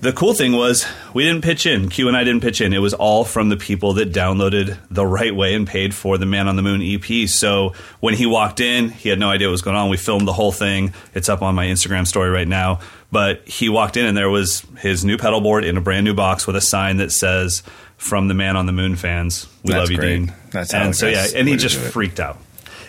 the 0.00 0.12
cool 0.12 0.34
thing 0.34 0.52
was 0.52 0.86
we 1.14 1.24
didn't 1.24 1.42
pitch 1.42 1.66
in. 1.66 1.88
Q 1.88 2.08
and 2.08 2.16
I 2.16 2.24
didn't 2.24 2.42
pitch 2.42 2.60
in. 2.60 2.72
It 2.72 2.78
was 2.78 2.94
all 2.94 3.24
from 3.24 3.48
the 3.48 3.56
people 3.56 3.94
that 3.94 4.12
downloaded 4.12 4.78
the 4.90 5.06
right 5.06 5.34
way 5.34 5.54
and 5.54 5.66
paid 5.66 5.94
for 5.94 6.18
the 6.18 6.26
Man 6.26 6.48
on 6.48 6.56
the 6.56 6.62
Moon 6.62 6.82
EP. 6.82 7.28
So 7.28 7.72
when 8.00 8.14
he 8.14 8.26
walked 8.26 8.60
in, 8.60 8.90
he 8.90 9.08
had 9.08 9.18
no 9.18 9.30
idea 9.30 9.48
what 9.48 9.52
was 9.52 9.62
going 9.62 9.76
on. 9.76 9.88
We 9.88 9.96
filmed 9.96 10.28
the 10.28 10.32
whole 10.32 10.52
thing. 10.52 10.92
It's 11.14 11.28
up 11.28 11.42
on 11.42 11.54
my 11.54 11.66
Instagram 11.66 12.06
story 12.06 12.30
right 12.30 12.48
now. 12.48 12.80
But 13.10 13.46
he 13.48 13.68
walked 13.68 13.96
in 13.96 14.04
and 14.04 14.16
there 14.16 14.30
was 14.30 14.66
his 14.78 15.04
new 15.04 15.16
pedal 15.16 15.40
board 15.40 15.64
in 15.64 15.76
a 15.76 15.80
brand 15.80 16.04
new 16.04 16.14
box 16.14 16.46
with 16.46 16.56
a 16.56 16.60
sign 16.60 16.98
that 16.98 17.10
says 17.10 17.62
"From 17.96 18.28
the 18.28 18.34
Man 18.34 18.56
on 18.56 18.66
the 18.66 18.72
Moon 18.72 18.96
fans, 18.96 19.46
we 19.62 19.72
That's 19.72 19.80
love 19.80 19.90
you, 19.90 19.96
great. 19.96 20.08
Dean." 20.26 20.34
That's 20.50 20.74
and 20.74 20.94
so 20.94 21.06
yeah, 21.06 21.26
and 21.34 21.48
he 21.48 21.56
just 21.56 21.76
freaked 21.76 22.20
out. 22.20 22.38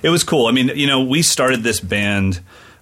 It 0.03 0.09
was 0.09 0.23
cool. 0.23 0.47
I 0.47 0.51
mean, 0.51 0.69
you 0.75 0.87
know, 0.87 1.01
we 1.01 1.21
started 1.21 1.63
this 1.63 1.79
band 1.79 2.41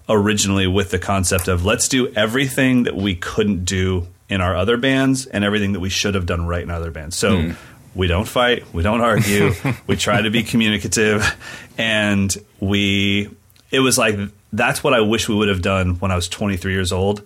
originally 0.09 0.67
with 0.67 0.91
the 0.91 0.99
concept 0.99 1.47
of 1.47 1.65
let's 1.65 1.87
do 1.87 2.11
everything 2.13 2.83
that 2.83 2.95
we 2.95 3.15
couldn't 3.15 3.65
do 3.65 4.07
in 4.29 4.41
our 4.41 4.55
other 4.55 4.77
bands 4.77 5.25
and 5.27 5.43
everything 5.43 5.73
that 5.73 5.79
we 5.79 5.89
should 5.89 6.15
have 6.15 6.25
done 6.25 6.45
right 6.47 6.63
in 6.63 6.71
other 6.71 6.91
bands. 6.91 7.15
So 7.15 7.41
Hmm. 7.41 7.51
we 7.93 8.07
don't 8.07 8.27
fight, 8.27 8.63
we 8.73 8.81
don't 8.83 9.01
argue, 9.01 9.51
we 9.87 9.95
try 9.95 10.21
to 10.21 10.29
be 10.29 10.43
communicative, 10.43 11.23
and 11.77 12.35
we. 12.59 13.29
It 13.71 13.79
was 13.79 13.97
like 13.97 14.17
that's 14.53 14.83
what 14.83 14.93
I 14.93 15.01
wish 15.01 15.27
we 15.27 15.35
would 15.35 15.49
have 15.49 15.61
done 15.61 15.95
when 15.95 16.11
I 16.11 16.15
was 16.15 16.29
23 16.29 16.71
years 16.71 16.91
old, 16.93 17.21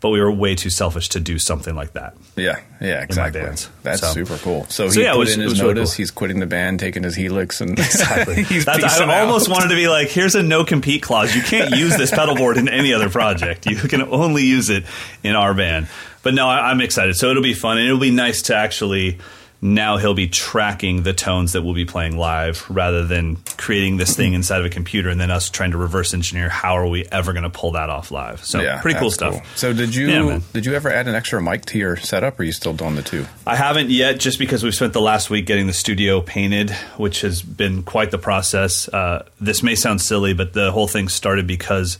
but 0.00 0.08
we 0.08 0.20
were 0.20 0.32
way 0.32 0.54
too 0.54 0.70
selfish 0.70 1.10
to 1.10 1.20
do 1.20 1.38
something 1.38 1.74
like 1.74 1.92
that. 1.92 2.14
yeah, 2.36 2.58
yeah, 2.80 3.02
exactly. 3.02 3.42
That's 3.82 4.00
So- 4.00 4.12
super 4.12 4.38
cool. 4.38 4.64
So, 4.70 4.88
So 4.88 5.00
he 5.00 5.04
yeah, 5.04 5.12
put 5.12 5.18
was- 5.18 5.34
in 5.34 5.40
his 5.42 5.50
was 5.50 5.60
really 5.60 5.74
notice. 5.74 5.90
cool. 5.90 5.96
He's 5.98 6.10
quitting 6.10 6.40
the 6.40 6.46
band, 6.46 6.80
taking 6.80 7.02
his 7.02 7.14
Helix, 7.14 7.60
and 7.60 7.78
Exactly. 7.78 8.42
he's 8.44 8.64
That's, 8.64 8.82
I 8.82 9.20
almost 9.20 9.48
out. 9.50 9.52
wanted 9.56 9.68
to 9.68 9.74
be 9.74 9.88
like, 9.88 10.08
here's 10.08 10.34
a 10.34 10.42
no 10.42 10.64
compete 10.64 11.02
clause. 11.02 11.34
You 11.36 11.42
can't 11.42 11.76
use 11.76 11.96
this 11.98 12.10
pedal 12.12 12.34
board 12.34 12.56
in 12.56 12.68
any 12.68 12.94
other 12.94 13.10
project. 13.10 13.66
You 13.66 13.76
can 13.76 14.00
only 14.02 14.44
use 14.44 14.70
it 14.70 14.84
in 15.22 15.34
our 15.36 15.52
band. 15.52 15.88
But 16.22 16.34
no, 16.34 16.48
I, 16.48 16.70
I'm 16.70 16.80
excited. 16.80 17.16
So 17.16 17.30
it'll 17.30 17.42
be 17.42 17.54
fun, 17.54 17.78
and 17.78 17.86
it'll 17.86 17.98
be 18.00 18.10
nice 18.10 18.42
to 18.42 18.56
actually. 18.56 19.18
Now 19.62 19.98
he'll 19.98 20.14
be 20.14 20.26
tracking 20.26 21.02
the 21.02 21.12
tones 21.12 21.52
that 21.52 21.60
we'll 21.60 21.74
be 21.74 21.84
playing 21.84 22.16
live 22.16 22.64
rather 22.70 23.04
than 23.04 23.36
creating 23.58 23.98
this 23.98 24.16
thing 24.16 24.32
inside 24.32 24.60
of 24.60 24.64
a 24.64 24.70
computer 24.70 25.10
and 25.10 25.20
then 25.20 25.30
us 25.30 25.50
trying 25.50 25.72
to 25.72 25.76
reverse 25.76 26.14
engineer 26.14 26.48
how 26.48 26.78
are 26.78 26.86
we 26.86 27.04
ever 27.12 27.34
going 27.34 27.42
to 27.42 27.50
pull 27.50 27.72
that 27.72 27.90
off 27.90 28.10
live. 28.10 28.42
So 28.42 28.62
Yeah, 28.62 28.80
pretty 28.80 28.98
cool 28.98 29.10
stuff. 29.10 29.58
So 29.58 29.74
did 29.74 29.94
you 29.94 30.08
Yeah, 30.08 30.40
did 30.54 30.64
you 30.64 30.72
ever 30.72 30.90
add 30.90 31.08
an 31.08 31.14
extra 31.14 31.42
mic 31.42 31.66
to 31.66 31.78
your 31.78 31.98
setup, 31.98 32.38
or 32.38 32.42
are 32.42 32.46
you 32.46 32.52
still 32.52 32.72
doing 32.72 32.94
the 32.94 33.02
two? 33.02 33.26
I 33.46 33.54
haven't 33.54 33.90
yet, 33.90 34.18
just 34.18 34.38
because 34.38 34.62
we've 34.62 34.74
spent 34.74 34.94
the 34.94 35.02
last 35.02 35.28
week 35.28 35.44
getting 35.44 35.66
the 35.66 35.74
studio 35.74 36.22
painted, 36.22 36.70
which 36.96 37.20
has 37.20 37.42
been 37.42 37.82
quite 37.82 38.10
the 38.12 38.18
process. 38.18 38.88
Uh, 38.88 39.26
this 39.42 39.62
may 39.62 39.74
sound 39.74 40.00
silly, 40.00 40.32
but 40.32 40.54
the 40.54 40.72
whole 40.72 40.88
thing 40.88 41.10
started 41.10 41.46
because 41.46 41.98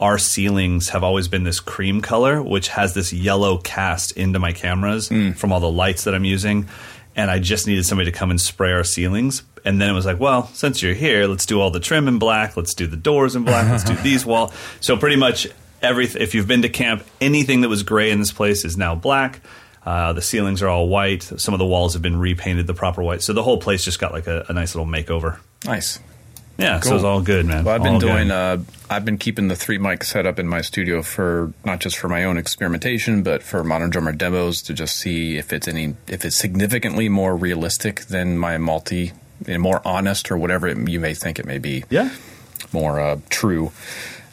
our 0.00 0.18
ceilings 0.18 0.90
have 0.90 1.02
always 1.02 1.26
been 1.28 1.44
this 1.44 1.60
cream 1.60 2.00
color, 2.00 2.42
which 2.42 2.68
has 2.68 2.94
this 2.94 3.12
yellow 3.12 3.58
cast 3.58 4.12
into 4.12 4.38
my 4.38 4.52
cameras 4.52 5.08
from 5.36 5.52
all 5.52 5.60
the 5.60 5.70
lights 5.70 6.04
that 6.04 6.14
I'm 6.14 6.24
using. 6.24 6.68
And 7.16 7.30
I 7.32 7.40
just 7.40 7.66
needed 7.66 7.84
somebody 7.84 8.10
to 8.12 8.16
come 8.16 8.30
and 8.30 8.40
spray 8.40 8.70
our 8.72 8.84
ceilings. 8.84 9.42
And 9.64 9.80
then 9.80 9.90
it 9.90 9.92
was 9.92 10.06
like, 10.06 10.20
well, 10.20 10.46
since 10.54 10.82
you're 10.82 10.94
here, 10.94 11.26
let's 11.26 11.46
do 11.46 11.60
all 11.60 11.70
the 11.72 11.80
trim 11.80 12.06
in 12.06 12.20
black. 12.20 12.56
Let's 12.56 12.74
do 12.74 12.86
the 12.86 12.96
doors 12.96 13.34
in 13.34 13.42
black. 13.42 13.68
let's 13.68 13.82
do 13.82 13.94
these 14.02 14.24
wall. 14.24 14.52
So 14.80 14.96
pretty 14.96 15.16
much 15.16 15.48
everything. 15.82 16.22
If 16.22 16.34
you've 16.36 16.46
been 16.46 16.62
to 16.62 16.68
camp, 16.68 17.04
anything 17.20 17.62
that 17.62 17.68
was 17.68 17.82
gray 17.82 18.12
in 18.12 18.20
this 18.20 18.30
place 18.30 18.64
is 18.64 18.76
now 18.76 18.94
black. 18.94 19.40
Uh, 19.84 20.12
the 20.12 20.22
ceilings 20.22 20.62
are 20.62 20.68
all 20.68 20.88
white. 20.88 21.22
Some 21.24 21.54
of 21.54 21.58
the 21.58 21.66
walls 21.66 21.94
have 21.94 22.02
been 22.02 22.18
repainted 22.18 22.68
the 22.68 22.74
proper 22.74 23.02
white. 23.02 23.22
So 23.22 23.32
the 23.32 23.42
whole 23.42 23.58
place 23.58 23.84
just 23.84 23.98
got 23.98 24.12
like 24.12 24.28
a, 24.28 24.44
a 24.48 24.52
nice 24.52 24.76
little 24.76 24.90
makeover. 24.90 25.38
Nice. 25.64 25.98
Yeah, 26.58 26.80
so 26.80 26.88
Cool. 26.90 26.96
it's 26.96 27.04
all 27.04 27.20
good, 27.20 27.46
man. 27.46 27.64
Well, 27.64 27.74
I've 27.76 27.84
been 27.84 27.94
All 27.94 28.00
doing. 28.00 28.30
Uh, 28.32 28.64
I've 28.90 29.04
been 29.04 29.16
keeping 29.16 29.46
the 29.46 29.54
three 29.54 29.78
mic 29.78 30.02
setup 30.02 30.40
in 30.40 30.48
my 30.48 30.60
studio 30.60 31.02
for 31.02 31.52
not 31.64 31.78
just 31.78 31.96
for 31.96 32.08
my 32.08 32.24
own 32.24 32.36
experimentation, 32.36 33.22
but 33.22 33.44
for 33.44 33.62
modern 33.62 33.90
drummer 33.90 34.12
demos 34.12 34.60
to 34.62 34.74
just 34.74 34.96
see 34.96 35.36
if 35.38 35.52
it's 35.52 35.68
any 35.68 35.94
if 36.08 36.24
it's 36.24 36.36
significantly 36.36 37.08
more 37.08 37.36
realistic 37.36 38.00
than 38.06 38.36
my 38.36 38.58
multi, 38.58 39.12
you 39.46 39.54
know, 39.54 39.58
more 39.60 39.80
honest 39.84 40.32
or 40.32 40.36
whatever 40.36 40.66
it, 40.66 40.88
you 40.88 40.98
may 40.98 41.14
think 41.14 41.38
it 41.38 41.46
may 41.46 41.58
be. 41.58 41.84
yeah. 41.90 42.10
more 42.72 42.98
uh, 43.00 43.18
true. 43.30 43.70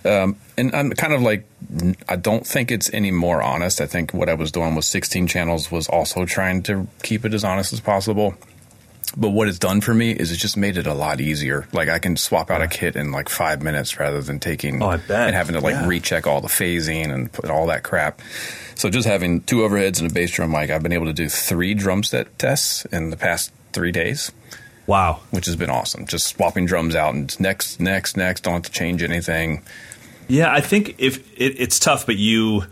Um, 0.03 0.35
and 0.57 0.73
I'm 0.75 0.91
kind 0.91 1.13
of 1.13 1.21
like, 1.21 1.45
I 2.07 2.15
don't 2.15 2.45
think 2.45 2.69
it's 2.71 2.93
any 2.93 3.09
more 3.11 3.41
honest. 3.41 3.81
I 3.81 3.87
think 3.87 4.13
what 4.13 4.29
I 4.29 4.35
was 4.35 4.51
doing 4.51 4.75
with 4.75 4.85
16 4.85 5.27
channels 5.27 5.71
was 5.71 5.87
also 5.87 6.25
trying 6.25 6.61
to 6.63 6.87
keep 7.01 7.25
it 7.25 7.33
as 7.33 7.43
honest 7.43 7.73
as 7.73 7.81
possible. 7.81 8.35
But 9.17 9.29
what 9.29 9.47
it's 9.47 9.59
done 9.59 9.81
for 9.81 9.93
me 9.93 10.11
is 10.11 10.31
it 10.31 10.37
just 10.37 10.57
made 10.57 10.77
it 10.77 10.87
a 10.87 10.93
lot 10.93 11.21
easier. 11.21 11.67
Like 11.71 11.89
I 11.89 11.99
can 11.99 12.17
swap 12.17 12.49
out 12.51 12.61
a 12.61 12.67
kit 12.67 12.95
in 12.95 13.11
like 13.11 13.29
five 13.29 13.61
minutes 13.61 13.99
rather 13.99 14.21
than 14.21 14.39
taking 14.39 14.81
Oh, 14.81 14.89
and 14.91 15.35
having 15.35 15.55
to 15.55 15.61
like 15.61 15.73
Yeah. 15.75 15.87
recheck 15.87 16.27
all 16.27 16.41
the 16.41 16.47
phasing 16.47 17.13
and 17.13 17.31
put 17.31 17.49
all 17.49 17.67
that 17.67 17.83
crap. 17.83 18.21
So 18.75 18.89
just 18.89 19.07
having 19.07 19.41
two 19.41 19.57
overheads 19.57 20.01
and 20.01 20.09
a 20.09 20.13
bass 20.13 20.31
drum 20.31 20.51
mic, 20.51 20.69
I've 20.69 20.83
been 20.83 20.91
able 20.93 21.05
to 21.05 21.13
do 21.13 21.29
three 21.29 21.73
drum 21.73 22.03
set 22.03 22.37
tests 22.39 22.85
in 22.85 23.09
the 23.09 23.17
past 23.17 23.51
three 23.73 23.91
days 23.91 24.31
Wow. 24.87 25.21
which 25.31 25.45
has 25.45 25.55
been 25.55 25.69
awesome. 25.69 26.05
Just 26.07 26.27
swapping 26.27 26.65
drums 26.65 26.95
out 26.95 27.13
and 27.13 27.37
next, 27.39 27.79
next, 27.79 28.17
next. 28.17 28.41
Don't 28.41 28.53
have 28.55 28.63
to 28.63 28.71
change 28.71 29.01
anything. 29.01 29.61
Yeah, 30.27 30.51
I 30.51 30.61
think 30.61 30.95
if 30.97 31.17
it, 31.39 31.55
it's 31.59 31.79
tough, 31.79 32.05
but 32.05 32.17
you, 32.17 32.65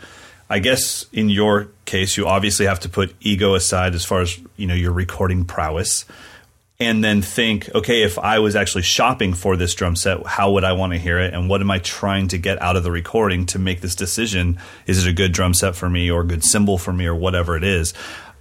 I 0.50 0.60
guess 0.60 1.06
in 1.14 1.30
your 1.30 1.68
case, 1.86 2.18
you 2.18 2.28
obviously 2.28 2.66
have 2.66 2.80
to 2.82 2.90
put 2.90 3.16
ego 3.22 3.56
aside 3.56 3.96
as 3.96 4.06
far 4.06 4.22
as 4.22 4.40
you 4.58 4.68
know 4.68 4.74
your 4.74 4.92
recording 4.92 5.46
prowess, 5.46 6.06
and 6.80 7.04
then 7.04 7.22
think, 7.22 7.74
okay, 7.74 8.04
if 8.04 8.18
I 8.20 8.40
was 8.40 8.56
actually 8.56 8.84
shopping 8.84 9.34
for 9.34 9.56
this 9.56 9.74
drum 9.74 9.96
set, 9.96 10.26
how 10.26 10.52
would 10.54 10.64
I 10.64 10.74
want 10.74 10.94
to 10.94 11.00
hear 11.00 11.20
it, 11.20 11.34
and 11.34 11.50
what 11.50 11.62
am 11.62 11.72
I 11.72 11.80
trying 11.80 12.28
to 12.30 12.38
get 12.38 12.62
out 12.62 12.76
of 12.76 12.84
the 12.84 12.92
recording 12.92 13.46
to 13.48 13.60
make 13.60 13.82
this 13.82 13.96
decision? 13.96 14.60
Is 14.88 15.06
it 15.06 15.10
a 15.10 15.14
good 15.14 15.32
drum 15.32 15.54
set 15.54 15.76
for 15.76 15.90
me, 15.90 16.10
or 16.10 16.22
a 16.22 16.28
good 16.28 16.44
cymbal 16.44 16.78
for 16.78 16.94
me, 16.94 17.06
or 17.06 17.16
whatever 17.16 17.56
it 17.58 17.64
is? 17.64 17.94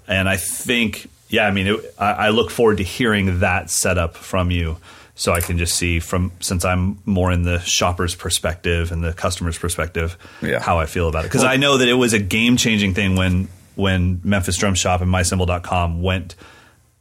And 0.09 0.29
I 0.29 0.37
think, 0.37 1.09
yeah, 1.29 1.47
I 1.47 1.51
mean, 1.51 1.67
it, 1.69 1.95
I, 1.99 2.13
I 2.13 2.29
look 2.31 2.51
forward 2.51 2.79
to 2.79 2.85
hearing 2.85 3.41
that 3.41 3.71
setup 3.71 4.17
from 4.17 4.51
you 4.51 4.79
so 5.15 5.33
I 5.33 5.41
can 5.41 5.59
just 5.59 5.77
see 5.77 6.01
from 6.01 6.33
since 6.41 6.65
I'm 6.65 6.99
more 7.05 7.31
in 7.33 7.43
the 7.43 7.59
shopper's 7.61 8.15
perspective 8.15 8.93
and 8.93 9.05
the 9.05 9.13
customer's 9.13 9.59
perspective 9.59 10.17
Yeah. 10.41 10.61
how 10.61 10.79
I 10.79 10.87
feel 10.87 11.09
about 11.09 11.25
it 11.25 11.29
because 11.29 11.45
I 11.45 11.57
know 11.57 11.79
that 11.79 11.89
it 11.89 11.95
was 11.95 12.13
a 12.13 12.19
game 12.19 12.57
changing 12.57 12.95
thing 12.95 13.17
when 13.17 13.49
when 13.75 14.21
Memphis 14.25 14.57
Drum 14.57 14.75
Shop 14.75 15.01
and 15.01 15.11
MyCymbal.com 15.11 16.03
went 16.03 16.35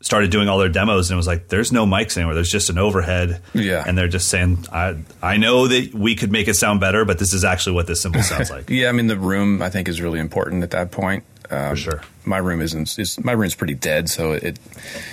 started 0.03 0.31
doing 0.31 0.49
all 0.49 0.57
their 0.57 0.67
demos 0.69 1.09
and 1.11 1.15
it 1.15 1.17
was 1.17 1.27
like 1.27 1.47
there's 1.49 1.71
no 1.71 1.85
mics 1.85 2.17
anywhere 2.17 2.33
there's 2.33 2.49
just 2.51 2.69
an 2.71 2.77
overhead 2.79 3.39
Yeah. 3.53 3.83
and 3.85 3.95
they're 3.97 4.07
just 4.07 4.29
saying 4.29 4.65
I 4.71 4.95
I 5.21 5.37
know 5.37 5.67
that 5.67 5.93
we 5.93 6.15
could 6.15 6.31
make 6.31 6.47
it 6.47 6.55
sound 6.55 6.79
better 6.79 7.05
but 7.05 7.19
this 7.19 7.33
is 7.33 7.43
actually 7.45 7.73
what 7.75 7.85
this 7.87 8.01
cymbal 8.01 8.23
sounds 8.23 8.49
like 8.49 8.69
Yeah, 8.69 8.89
I 8.89 8.93
mean 8.93 9.07
the 9.07 9.17
room 9.19 9.61
I 9.61 9.69
think 9.69 9.87
is 9.87 10.01
really 10.01 10.19
important 10.19 10.63
at 10.63 10.71
that 10.71 10.91
point. 10.91 11.23
Um, 11.51 11.71
For 11.71 11.75
sure. 11.75 12.01
My 12.23 12.37
room 12.37 12.61
isn't. 12.61 12.97
Is, 12.97 13.19
my 13.23 13.33
room's 13.33 13.55
pretty 13.55 13.73
dead. 13.73 14.07
So 14.09 14.31
it, 14.31 14.57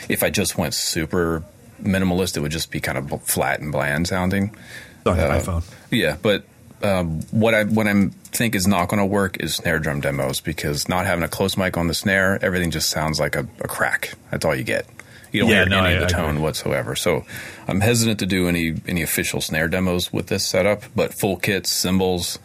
if 0.09 0.23
I 0.23 0.31
just 0.31 0.57
went 0.57 0.73
super 0.73 1.43
minimalist, 1.83 2.37
it 2.37 2.41
would 2.41 2.53
just 2.53 2.71
be 2.71 2.81
kind 2.81 2.99
of 2.99 3.23
flat 3.25 3.61
and 3.61 3.73
bland 3.73 4.09
sounding. 4.09 4.55
have 5.07 5.19
Uh, 5.19 5.29
my 5.29 5.39
phone 5.41 5.63
Yeah, 5.91 6.17
but 6.21 6.45
um, 6.83 7.23
what 7.31 7.55
I 7.55 7.65
what 7.65 7.87
I 7.89 8.09
think 8.33 8.55
is 8.55 8.67
not 8.67 8.89
going 8.89 8.99
to 9.01 9.07
work 9.07 9.37
is 9.41 9.57
snare 9.57 9.79
drum 9.79 10.01
demos 10.01 10.41
because 10.41 10.89
not 10.89 11.07
having 11.07 11.25
a 11.25 11.29
close 11.29 11.57
mic 11.57 11.77
on 11.77 11.89
the 11.89 11.95
snare, 11.95 12.39
everything 12.45 12.71
just 12.71 12.91
sounds 12.91 13.19
like 13.19 13.35
a, 13.35 13.47
a 13.61 13.67
crack. 13.69 14.15
That's 14.31 14.45
all 14.45 14.55
you 14.55 14.63
get. 14.65 14.87
You 15.33 15.41
don't 15.41 15.51
Yeah, 15.51 15.57
hear 15.65 15.67
no, 15.69 15.79
any 15.85 15.89
I- 15.89 15.91
of 15.93 16.01
the 16.09 16.15
I 16.15 16.19
tone 16.21 16.31
agree. 16.31 16.43
whatsoever. 16.43 16.95
So 16.95 17.25
I'm 17.67 17.81
hesitant 17.81 18.19
to 18.21 18.27
do 18.27 18.49
any 18.49 18.75
any 18.87 19.03
official 19.03 19.41
snare 19.41 19.67
demos 19.69 20.13
with 20.13 20.29
this 20.29 20.47
setup. 20.47 20.85
But 20.95 21.15
full 21.19 21.37
kits, 21.37 21.71
cymbals, 21.71 22.39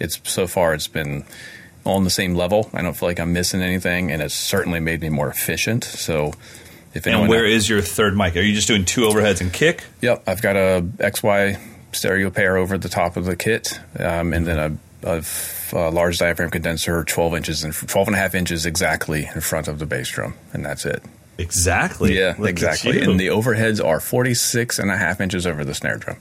it's 0.00 0.18
so 0.24 0.46
far 0.46 0.72
it's 0.74 0.88
been 0.88 1.24
on 1.84 2.04
the 2.04 2.10
same 2.10 2.34
level. 2.34 2.70
I 2.72 2.80
don't 2.80 2.96
feel 2.96 3.08
like 3.10 3.20
I'm 3.20 3.32
missing 3.34 3.60
anything, 3.60 4.10
and 4.10 4.22
it's 4.22 4.34
certainly 4.34 4.80
made 4.80 5.02
me 5.02 5.10
more 5.10 5.28
efficient. 5.28 5.84
So 5.84 6.32
if 6.94 7.06
And 7.06 7.28
where 7.28 7.44
is 7.44 7.68
your 7.68 7.82
third 7.82 8.16
mic? 8.16 8.36
Are 8.36 8.40
you 8.40 8.54
just 8.54 8.68
doing 8.68 8.84
two 8.84 9.02
overheads 9.02 9.40
and 9.40 9.52
kick? 9.52 9.84
Yep, 10.00 10.24
I've 10.26 10.42
got 10.42 10.56
a 10.56 10.82
XY 10.98 11.60
stereo 11.92 12.30
pair 12.30 12.56
over 12.56 12.78
the 12.78 12.88
top 12.88 13.16
of 13.16 13.24
the 13.24 13.36
kit, 13.36 13.80
um, 13.98 14.32
and 14.32 14.46
then 14.46 14.78
a 15.02 15.90
large 15.90 16.18
diaphragm 16.18 16.50
condenser, 16.50 17.04
12 17.04 17.34
inches 17.34 17.64
and 17.64 17.74
12 17.74 18.08
and 18.08 18.16
a 18.16 18.18
half 18.18 18.34
inches 18.34 18.66
exactly 18.66 19.28
in 19.34 19.40
front 19.40 19.68
of 19.68 19.78
the 19.78 19.86
bass 19.86 20.08
drum, 20.08 20.34
and 20.52 20.64
that's 20.64 20.84
it. 20.84 21.02
Exactly. 21.36 22.16
Yeah, 22.16 22.34
Look 22.38 22.48
exactly. 22.48 23.00
And 23.00 23.18
the 23.18 23.26
overheads 23.28 23.84
are 23.84 23.98
46 23.98 24.78
and 24.78 24.90
a 24.90 24.96
half 24.96 25.20
inches 25.20 25.46
over 25.46 25.64
the 25.64 25.74
snare 25.74 25.96
drum. 25.96 26.18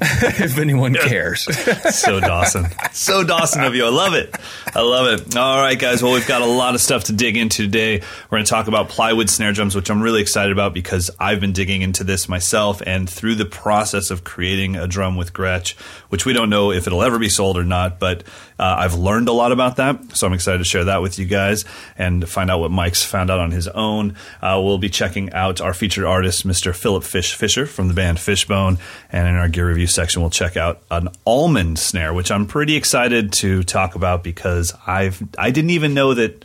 if 0.40 0.58
anyone 0.58 0.94
cares. 0.94 1.44
so 1.94 2.20
Dawson. 2.20 2.66
So 2.92 3.24
Dawson 3.24 3.64
of 3.64 3.74
you. 3.74 3.84
I 3.84 3.90
love 3.90 4.14
it. 4.14 4.34
I 4.74 4.80
love 4.80 5.06
it. 5.06 5.36
All 5.36 5.58
right, 5.58 5.78
guys. 5.78 6.02
Well, 6.02 6.12
we've 6.12 6.26
got 6.26 6.42
a 6.42 6.46
lot 6.46 6.74
of 6.74 6.80
stuff 6.80 7.04
to 7.04 7.12
dig 7.12 7.36
into 7.36 7.64
today. 7.64 7.98
We're 7.98 8.38
going 8.38 8.44
to 8.44 8.50
talk 8.50 8.68
about 8.68 8.88
plywood 8.88 9.28
snare 9.28 9.52
drums, 9.52 9.74
which 9.74 9.90
I'm 9.90 10.00
really 10.00 10.22
excited 10.22 10.52
about 10.52 10.74
because 10.74 11.10
I've 11.18 11.40
been 11.40 11.52
digging 11.52 11.82
into 11.82 12.04
this 12.04 12.28
myself. 12.28 12.80
And 12.86 13.08
through 13.08 13.34
the 13.34 13.46
process 13.46 14.10
of 14.10 14.24
creating 14.24 14.76
a 14.76 14.86
drum 14.86 15.16
with 15.16 15.32
Gretsch, 15.32 15.74
which 16.10 16.24
we 16.24 16.32
don't 16.32 16.50
know 16.50 16.70
if 16.70 16.86
it'll 16.86 17.02
ever 17.02 17.18
be 17.18 17.28
sold 17.28 17.58
or 17.58 17.64
not, 17.64 17.98
but 17.98 18.22
uh, 18.58 18.76
I've 18.78 18.94
learned 18.94 19.28
a 19.28 19.32
lot 19.32 19.52
about 19.52 19.76
that. 19.76 20.16
So 20.16 20.26
I'm 20.26 20.32
excited 20.32 20.58
to 20.58 20.64
share 20.64 20.84
that 20.84 21.00
with 21.02 21.18
you 21.18 21.26
guys 21.26 21.64
and 21.96 22.28
find 22.28 22.50
out 22.50 22.58
what 22.60 22.70
Mike's 22.70 23.04
found 23.04 23.30
out 23.30 23.38
on 23.40 23.50
his 23.52 23.68
own. 23.68 24.16
Uh, 24.42 24.60
we'll 24.62 24.78
be 24.78 24.88
checking 24.88 25.32
out 25.32 25.60
our 25.60 25.72
featured 25.72 26.04
artist, 26.04 26.46
Mr. 26.46 26.74
Phillip 26.74 27.04
Fish 27.04 27.34
Fisher 27.34 27.66
from 27.66 27.88
the 27.88 27.94
band 27.94 28.18
Fishbone. 28.18 28.78
And 29.12 29.28
in 29.28 29.34
our 29.36 29.48
gear 29.48 29.68
review 29.68 29.86
section, 29.86 30.20
we'll 30.22 30.30
check 30.30 30.56
out 30.56 30.82
an 30.90 31.08
almond 31.26 31.78
snare, 31.78 32.12
which 32.12 32.30
I'm 32.30 32.46
pretty 32.46 32.74
excited 32.76 33.32
to 33.34 33.62
talk 33.62 33.94
about 33.94 34.24
because 34.24 34.74
I've 34.86 35.22
I 35.38 35.50
didn't 35.50 35.70
even 35.70 35.94
know 35.94 36.14
that 36.14 36.44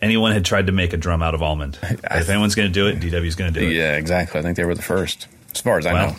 anyone 0.00 0.32
had 0.32 0.44
tried 0.44 0.66
to 0.66 0.72
make 0.72 0.92
a 0.92 0.96
drum 0.96 1.22
out 1.22 1.34
of 1.34 1.42
almond. 1.42 1.78
If 2.10 2.28
anyone's 2.28 2.54
going 2.54 2.68
to 2.68 2.72
do 2.72 2.86
it, 2.86 3.00
DW's 3.00 3.34
going 3.34 3.52
to 3.52 3.60
do 3.60 3.66
it. 3.66 3.72
yeah, 3.72 3.96
exactly. 3.96 4.38
I 4.38 4.42
think 4.42 4.56
they 4.56 4.64
were 4.64 4.74
the 4.74 4.82
first, 4.82 5.26
as 5.54 5.60
far 5.60 5.78
as 5.78 5.86
I 5.86 5.92
Wow. 5.92 6.06
know. 6.10 6.16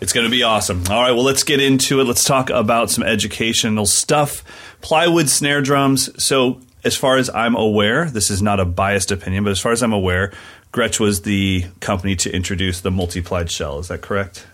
It's 0.00 0.12
going 0.12 0.26
to 0.26 0.30
be 0.30 0.42
awesome. 0.42 0.84
All 0.90 1.00
right, 1.00 1.12
well, 1.12 1.24
let's 1.24 1.42
get 1.42 1.60
into 1.60 2.00
it. 2.00 2.04
Let's 2.04 2.24
talk 2.24 2.50
about 2.50 2.90
some 2.90 3.02
educational 3.02 3.86
stuff. 3.86 4.44
Plywood 4.82 5.30
snare 5.30 5.62
drums. 5.62 6.22
So, 6.22 6.60
as 6.84 6.96
far 6.96 7.16
as 7.16 7.30
I'm 7.30 7.56
aware, 7.56 8.04
this 8.10 8.30
is 8.30 8.42
not 8.42 8.60
a 8.60 8.64
biased 8.64 9.10
opinion, 9.10 9.42
but 9.42 9.50
as 9.50 9.58
far 9.58 9.72
as 9.72 9.82
I'm 9.82 9.94
aware, 9.94 10.32
Gretsch 10.72 11.00
was 11.00 11.22
the 11.22 11.64
company 11.80 12.14
to 12.16 12.30
introduce 12.30 12.80
the 12.80 12.90
multiplied 12.90 13.50
shell. 13.50 13.78
Is 13.78 13.88
that 13.88 14.02
correct? 14.02 14.46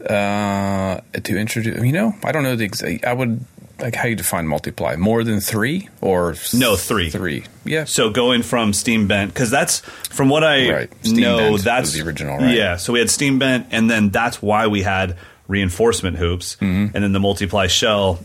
Uh, 0.00 1.00
to 1.22 1.36
introduce, 1.36 1.82
you 1.82 1.92
know, 1.92 2.14
I 2.22 2.30
don't 2.30 2.44
know 2.44 2.54
the 2.54 2.64
exact. 2.64 3.04
I 3.04 3.12
would 3.12 3.44
like 3.78 3.94
how 3.94 4.06
you 4.08 4.16
define 4.16 4.46
multiply. 4.46 4.96
More 4.96 5.22
than 5.24 5.40
three 5.40 5.88
or 6.00 6.34
No, 6.54 6.76
three. 6.76 7.10
Three. 7.10 7.44
Yeah. 7.64 7.84
So 7.84 8.10
going 8.10 8.42
from 8.42 8.72
steam 8.72 9.06
bent 9.06 9.32
because 9.34 9.50
that's 9.50 9.80
from 9.80 10.28
what 10.28 10.42
I 10.44 10.70
Right. 10.72 10.92
Steam 11.02 11.20
know 11.20 11.58
that's 11.58 11.92
the 11.92 12.02
original, 12.06 12.38
right? 12.38 12.54
Yeah. 12.54 12.76
So 12.76 12.92
we 12.92 12.98
had 13.00 13.10
steam 13.10 13.38
bent, 13.38 13.66
and 13.70 13.90
then 13.90 14.10
that's 14.10 14.40
why 14.40 14.66
we 14.66 14.82
had 14.82 15.16
reinforcement 15.48 16.16
hoops, 16.16 16.56
Mm-hmm. 16.56 16.94
and 16.96 17.04
then 17.04 17.12
the 17.12 17.20
multiply 17.20 17.66
shell. 17.66 18.18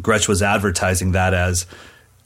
Gretsch 0.00 0.28
was 0.28 0.42
advertising 0.42 1.12
that 1.12 1.34
as 1.34 1.66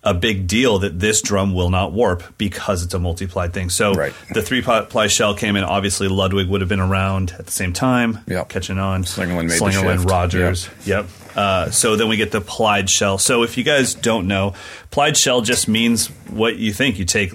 a 0.05 0.13
big 0.15 0.47
deal 0.47 0.79
that 0.81 1.01
this 1.01 1.23
drum 1.23 1.55
will 1.55 1.71
not 1.71 1.93
warp 1.93 2.23
because 2.37 2.83
it's 2.85 2.93
a 2.95 2.99
multiplied 2.99 3.53
thing. 3.55 3.71
So 3.71 3.95
Right. 3.95 4.13
the 4.35 4.43
three 4.43 4.61
ply 4.63 5.07
shell 5.07 5.35
came 5.35 5.57
in. 5.57 5.65
Obviously, 5.65 6.09
Ludwig 6.09 6.47
would 6.49 6.61
have 6.61 6.69
been 6.69 6.79
around 6.81 7.35
at 7.39 7.47
the 7.47 7.53
same 7.53 7.73
time, 7.73 8.19
Yep. 8.29 8.49
catching 8.51 8.79
on. 8.79 9.05
Slingerland 9.05 9.49
made 9.49 9.59
Slingerland. 9.61 10.09
Rogers. 10.11 10.69
Yep. 10.85 11.07
Uh, 11.35 11.71
so 11.71 11.97
then 11.97 12.09
we 12.09 12.17
get 12.17 12.31
the 12.33 12.41
plied 12.43 12.89
shell. 12.91 13.17
So 13.19 13.43
if 13.43 13.57
you 13.57 13.65
guys 13.65 13.95
don't 13.95 14.29
know, 14.29 14.53
plied 14.91 15.17
shell 15.17 15.41
just 15.41 15.69
means 15.69 16.09
what 16.29 16.57
you 16.57 16.73
think. 16.73 16.99
You 16.99 17.05
take 17.07 17.33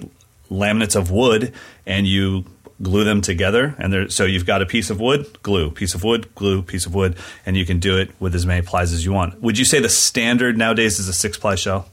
laminates 0.50 0.96
of 0.96 1.10
wood 1.10 1.52
and 1.86 2.06
you 2.06 2.44
glue 2.82 3.04
them 3.04 3.20
together, 3.20 3.74
and 3.78 3.92
there, 3.92 4.08
so 4.08 4.24
you've 4.24 4.46
got 4.46 4.62
a 4.62 4.66
piece 4.66 4.88
of 4.88 4.98
wood, 4.98 5.26
glue, 5.42 5.70
piece 5.70 5.94
of 5.94 6.02
wood, 6.02 6.34
glue, 6.34 6.62
piece 6.62 6.86
of 6.86 6.94
wood, 6.94 7.14
and 7.44 7.54
you 7.54 7.66
can 7.66 7.78
do 7.78 7.98
it 7.98 8.10
with 8.20 8.34
as 8.34 8.46
many 8.46 8.62
plies 8.62 8.90
as 8.94 9.04
you 9.04 9.12
want. 9.12 9.38
Would 9.42 9.58
you 9.58 9.66
say 9.66 9.80
the 9.80 9.88
standard 9.90 10.56
nowadays 10.56 10.98
is 10.98 11.06
a 11.06 11.12
six 11.12 11.36
ply 11.36 11.56
shell 11.56 11.86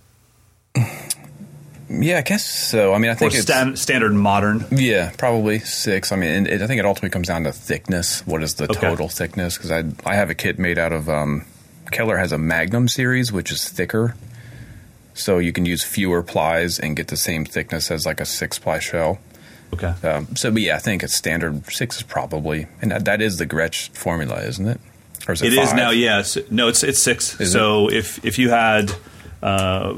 Yeah, 1.89 2.17
I 2.17 2.21
guess 2.21 2.43
so. 2.45 2.93
I 2.93 2.97
mean, 2.97 3.09
I 3.09 3.13
or 3.13 3.15
think 3.15 3.33
it's 3.33 3.43
stan- 3.43 3.77
standard 3.77 4.13
modern? 4.13 4.65
yeah, 4.71 5.11
probably 5.17 5.59
six. 5.59 6.11
I 6.11 6.17
mean, 6.17 6.45
it, 6.47 6.61
I 6.61 6.67
think 6.67 6.79
it 6.79 6.85
ultimately 6.85 7.11
comes 7.11 7.29
down 7.29 7.43
to 7.45 7.53
thickness. 7.53 8.27
What 8.27 8.43
is 8.43 8.55
the 8.55 8.65
Okay. 8.65 8.79
total 8.81 9.07
thickness? 9.07 9.57
Because 9.57 9.71
I 9.71 9.83
I 10.05 10.15
have 10.15 10.29
a 10.29 10.35
kit 10.35 10.59
made 10.59 10.77
out 10.77 10.91
of 10.91 11.07
um, 11.07 11.45
Keller 11.91 12.17
has 12.17 12.33
a 12.33 12.37
Magnum 12.37 12.89
series, 12.89 13.31
which 13.31 13.51
is 13.53 13.69
thicker, 13.69 14.15
so 15.13 15.37
you 15.37 15.53
can 15.53 15.65
use 15.65 15.81
fewer 15.81 16.21
plies 16.23 16.77
and 16.77 16.93
get 16.97 17.07
the 17.07 17.15
same 17.17 17.45
thickness 17.45 17.89
as 17.89 18.05
like 18.05 18.19
a 18.19 18.25
six 18.25 18.59
ply 18.59 18.79
shell. 18.79 19.19
Okay. 19.73 19.93
Um, 20.07 20.35
so, 20.35 20.51
but 20.51 20.61
yeah, 20.61 20.75
I 20.75 20.79
think 20.79 21.03
it's 21.03 21.15
standard 21.15 21.71
six 21.71 21.97
is 21.97 22.03
probably, 22.03 22.67
and 22.81 22.91
that, 22.91 23.05
that 23.05 23.21
is 23.21 23.37
the 23.37 23.45
Gretsch 23.45 23.89
formula, 23.95 24.41
isn't 24.43 24.65
it? 24.67 24.79
Or 25.27 25.33
is 25.33 25.41
it, 25.41 25.53
It 25.53 25.59
is 25.59 25.73
now, 25.73 25.89
yes. 25.91 26.37
No, 26.49 26.67
it's 26.67 26.83
it's 26.83 27.01
six. 27.01 27.39
Is 27.39 27.51
so 27.53 27.89
if 27.89 28.23
if 28.25 28.37
you 28.39 28.49
had 28.49 28.91
uh, 29.41 29.93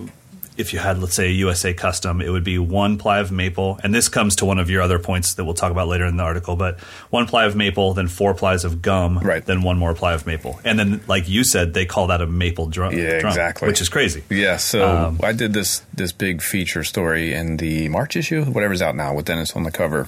if 0.60 0.74
you 0.74 0.80
had 0.80 1.00
let's 1.00 1.16
say 1.16 1.28
a 1.28 1.32
USA 1.32 1.74
custom, 1.74 2.22
it 2.22 2.30
would 2.30 2.44
be 2.44 2.60
one 2.60 2.98
ply 2.98 3.20
of 3.20 3.32
maple, 3.32 3.80
and 3.84 3.96
this 3.96 4.10
comes 4.10 4.36
to 4.38 4.46
one 4.46 4.60
of 4.60 4.70
your 4.70 4.82
other 4.82 5.00
points 5.00 5.36
that 5.36 5.46
we'll 5.46 5.54
talk 5.54 5.72
about 5.72 5.88
later 5.88 6.06
in 6.06 6.18
the 6.18 6.24
article. 6.24 6.56
But 6.56 6.80
one 7.10 7.26
ply 7.26 7.46
of 7.46 7.56
maple, 7.56 7.94
then 7.94 8.08
four 8.08 8.34
plies 8.34 8.66
of 8.66 8.82
gum, 8.82 9.20
Right. 9.20 9.46
Then 9.46 9.62
one 9.62 9.78
more 9.78 9.94
ply 9.94 10.14
of 10.14 10.28
maple, 10.28 10.60
and 10.64 10.78
then 10.78 11.02
like 11.08 11.30
you 11.30 11.44
said, 11.44 11.74
they 11.74 11.86
call 11.86 12.08
that 12.08 12.22
a 12.22 12.28
maple 12.28 12.68
drum. 12.68 12.94
Yeah, 12.94 13.20
drum, 13.20 13.32
exactly. 13.32 13.68
Which 13.68 13.82
is 13.82 13.90
crazy. 13.90 14.24
Yeah, 14.30 14.58
so 14.58 14.88
Um, 14.88 15.20
I 15.24 15.32
did 15.32 15.54
this 15.54 15.82
this 15.94 16.12
big 16.12 16.42
feature 16.42 16.84
story 16.84 17.34
in 17.34 17.58
the 17.58 17.88
March 17.90 18.16
issue, 18.16 18.44
whatever's 18.46 18.82
out 18.82 18.96
now, 18.96 19.14
with 19.16 19.26
Dennis 19.26 19.56
on 19.56 19.64
the 19.64 19.72
cover. 19.72 20.08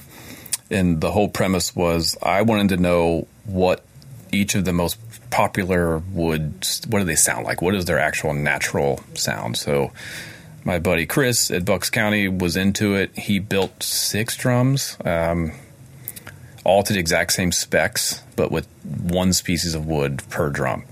And 0.70 1.02
the 1.02 1.12
whole 1.12 1.28
premise 1.30 1.76
was 1.76 2.18
I 2.24 2.42
wanted 2.44 2.70
to 2.70 2.78
know 2.78 3.28
what 3.46 3.84
each 4.32 4.56
of 4.56 4.64
the 4.66 4.72
most 4.74 4.98
popular 5.30 5.98
woods, 6.14 6.82
what 6.90 7.00
do 7.00 7.06
they 7.06 7.16
sound 7.16 7.46
like? 7.46 7.62
What 7.62 7.76
is 7.76 7.86
their 7.86 8.00
actual 8.00 8.34
natural 8.34 9.02
sound? 9.14 9.58
So 9.58 9.92
my 10.64 10.80
buddy 10.80 11.06
Chris 11.06 11.52
at 11.52 11.66
Bucks 11.66 11.90
County 11.90 12.28
was 12.28 12.56
into 12.56 12.96
it. 12.96 13.18
He 13.18 13.40
built 13.40 13.84
six 13.84 14.36
drums, 14.38 14.98
um, 15.06 15.54
all 16.64 16.84
to 16.84 16.94
the 16.94 17.00
exact 17.00 17.34
same 17.34 17.52
specs, 17.52 18.22
but 18.36 18.52
with 18.52 18.68
one 18.84 19.34
species 19.34 19.74
of 19.74 19.86
wood 19.86 20.22
per 20.30 20.50
drum. 20.50 20.84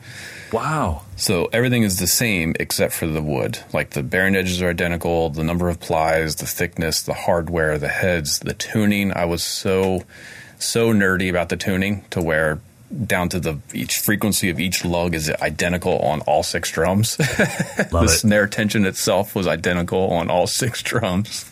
Wow. 0.51 1.03
So 1.15 1.45
everything 1.53 1.83
is 1.83 1.99
the 1.99 2.07
same 2.07 2.55
except 2.59 2.93
for 2.93 3.05
the 3.05 3.21
wood. 3.21 3.59
Like 3.71 3.91
the 3.91 4.01
bearing 4.01 4.35
edges 4.35 4.61
are 4.61 4.69
identical, 4.69 5.29
the 5.29 5.43
number 5.43 5.69
of 5.69 5.79
plies, 5.79 6.37
the 6.37 6.47
thickness, 6.47 7.03
the 7.03 7.13
hardware, 7.13 7.77
the 7.77 7.87
heads, 7.87 8.39
the 8.39 8.53
tuning. 8.53 9.15
I 9.15 9.25
was 9.25 9.43
so 9.43 10.03
so 10.57 10.91
nerdy 10.91 11.29
about 11.29 11.49
the 11.49 11.55
tuning 11.55 12.03
to 12.09 12.21
where 12.21 12.59
down 13.05 13.29
to 13.29 13.39
the 13.39 13.59
each 13.73 13.99
frequency 13.99 14.49
of 14.49 14.59
each 14.59 14.83
lug 14.83 15.13
is 15.13 15.29
identical 15.29 15.99
on 15.99 16.21
all 16.21 16.43
six 16.43 16.71
drums. 16.71 17.17
The 17.89 18.03
it. 18.03 18.09
snare 18.09 18.47
tension 18.47 18.85
itself 18.85 19.33
was 19.35 19.47
identical 19.47 20.11
on 20.11 20.29
all 20.29 20.47
six 20.47 20.83
drums. 20.83 21.49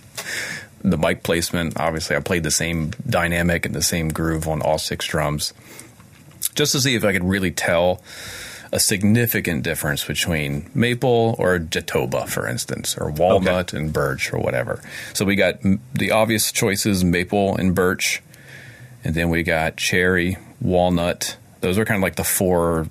The 0.81 0.97
mic 0.97 1.23
placement, 1.23 1.79
obviously, 1.79 2.15
I 2.15 2.19
played 2.19 2.43
the 2.43 2.51
same 2.51 2.91
dynamic 3.09 3.65
and 3.65 3.73
the 3.73 3.81
same 3.81 4.09
groove 4.09 4.47
on 4.47 4.61
all 4.61 4.77
six 4.77 5.05
drums, 5.07 5.53
just 6.53 6.73
to 6.73 6.79
see 6.79 6.95
if 6.95 7.03
I 7.03 7.13
could 7.13 7.23
really 7.23 7.51
tell 7.51 8.01
a 8.71 8.79
significant 8.79 9.63
difference 9.63 10.03
between 10.05 10.69
maple 10.73 11.35
or 11.39 11.57
jatoba, 11.57 12.27
for 12.27 12.47
instance, 12.47 12.97
or 12.97 13.09
walnut 13.09 13.73
and 13.73 13.91
birch 13.91 14.33
or 14.33 14.39
whatever. 14.39 14.81
So 15.13 15.25
we 15.25 15.35
got 15.35 15.59
the 15.93 16.11
obvious 16.11 16.51
choices: 16.51 17.03
maple 17.03 17.55
and 17.55 17.73
birch, 17.73 18.21
and 19.03 19.15
then 19.15 19.29
we 19.29 19.43
got 19.43 19.77
cherry, 19.77 20.37
walnut. 20.61 21.37
Those 21.61 21.77
are 21.77 21.85
kind 21.85 21.97
of 21.97 22.03
like 22.03 22.15
the 22.15 22.23
four 22.23 22.87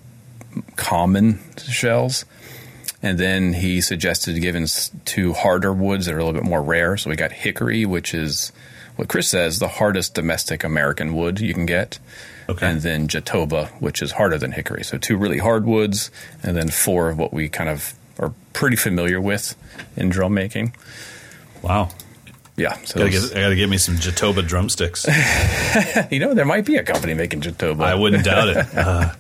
common 0.76 1.40
shells. 1.58 2.24
And 3.02 3.18
then 3.18 3.52
he 3.52 3.80
suggested 3.80 4.40
giving 4.40 4.66
two 5.04 5.32
harder 5.32 5.72
woods 5.72 6.06
that 6.06 6.14
are 6.14 6.18
a 6.18 6.24
little 6.24 6.40
bit 6.40 6.48
more 6.48 6.62
rare. 6.62 6.96
So 6.96 7.10
we 7.10 7.16
got 7.16 7.30
hickory, 7.30 7.84
which 7.84 8.14
is 8.14 8.52
what 8.96 9.08
Chris 9.08 9.28
says 9.28 9.58
the 9.58 9.68
hardest 9.68 10.14
domestic 10.14 10.64
American 10.64 11.14
wood 11.14 11.38
you 11.40 11.54
can 11.54 11.66
get. 11.66 11.98
Okay. 12.48 12.66
And 12.66 12.80
then 12.80 13.08
jatoba, 13.08 13.68
which 13.80 14.00
is 14.00 14.12
harder 14.12 14.38
than 14.38 14.52
hickory. 14.52 14.82
So 14.84 14.98
two 14.98 15.16
really 15.16 15.38
hard 15.38 15.66
woods, 15.66 16.10
and 16.42 16.56
then 16.56 16.68
four 16.68 17.10
of 17.10 17.18
what 17.18 17.32
we 17.32 17.48
kind 17.48 17.68
of 17.68 17.94
are 18.18 18.32
pretty 18.52 18.76
familiar 18.76 19.20
with 19.20 19.54
in 19.96 20.08
drum 20.08 20.34
making. 20.34 20.74
Wow. 21.62 21.90
Yeah. 22.56 22.76
So 22.84 22.98
Gotta 22.98 23.10
get, 23.10 23.36
I 23.36 23.40
got 23.40 23.48
to 23.50 23.56
get 23.56 23.68
me 23.68 23.78
some 23.78 23.96
Jatoba 23.96 24.46
drumsticks. 24.46 25.06
you 26.10 26.18
know, 26.18 26.34
there 26.34 26.44
might 26.44 26.64
be 26.64 26.76
a 26.76 26.82
company 26.82 27.14
making 27.14 27.42
jatoba. 27.42 27.82
I 27.84 27.94
wouldn't 27.94 28.24
doubt 28.24 28.48
it. 28.48 28.66
Uh, 28.76 29.12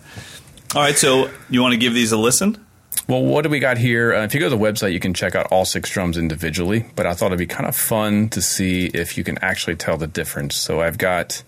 All 0.74 0.82
right, 0.82 0.96
so 0.96 1.30
you 1.48 1.62
want 1.62 1.72
to 1.72 1.78
give 1.78 1.94
these 1.94 2.12
a 2.12 2.16
listen? 2.16 2.64
Well, 3.08 3.22
what 3.22 3.42
do 3.42 3.48
we 3.48 3.60
got 3.60 3.78
here? 3.78 4.12
Uh, 4.14 4.24
if 4.24 4.34
you 4.34 4.40
go 4.40 4.50
to 4.50 4.56
the 4.56 4.62
website, 4.62 4.92
you 4.92 5.00
can 5.00 5.14
check 5.14 5.34
out 5.34 5.46
all 5.52 5.64
six 5.64 5.90
drums 5.90 6.18
individually, 6.18 6.84
but 6.96 7.06
I 7.06 7.14
thought 7.14 7.26
it'd 7.26 7.38
be 7.38 7.46
kind 7.46 7.66
of 7.68 7.76
fun 7.76 8.28
to 8.30 8.42
see 8.42 8.86
if 8.86 9.16
you 9.16 9.22
can 9.24 9.38
actually 9.38 9.76
tell 9.76 9.96
the 9.96 10.06
difference. 10.08 10.56
So 10.56 10.80
I've 10.80 10.98
got 10.98 11.42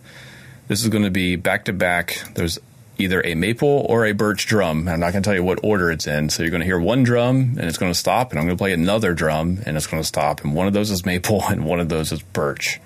this 0.69 0.83
is 0.83 0.89
going 0.89 1.05
to 1.05 1.11
be 1.11 1.37
back 1.37 1.65
to 1.65 1.73
back. 1.73 2.23
There's 2.35 2.59
either 2.99 3.25
a 3.25 3.35
maple 3.35 3.87
or 3.89 4.05
a 4.05 4.13
birch 4.13 4.47
drum. 4.47 4.89
I'm 4.89 5.01
not 5.01 5.13
going 5.13 5.23
to 5.23 5.29
tell 5.29 5.35
you 5.35 5.45
what 5.45 5.61
order 5.63 5.91
it's 5.91 6.07
in. 6.07 6.29
So 6.29 6.43
you're 6.43 6.51
going 6.51 6.61
to 6.61 6.67
hear 6.67 6.79
one 6.79 7.03
drum 7.03 7.57
and 7.59 7.61
it's 7.61 7.79
going 7.79 7.93
to 7.93 7.99
stop, 7.99 8.31
and 8.31 8.39
I'm 8.39 8.47
going 8.47 8.57
to 8.57 8.61
play 8.61 8.73
another 8.73 9.15
drum 9.15 9.61
and 9.65 9.77
it's 9.77 9.87
going 9.87 10.03
to 10.03 10.07
stop. 10.07 10.43
And 10.43 10.55
one 10.55 10.67
of 10.67 10.73
those 10.73 10.91
is 10.91 11.07
maple 11.07 11.43
and 11.49 11.65
one 11.65 11.81
of 11.81 11.89
those 11.89 12.13
is 12.13 12.23
birch. 12.23 12.81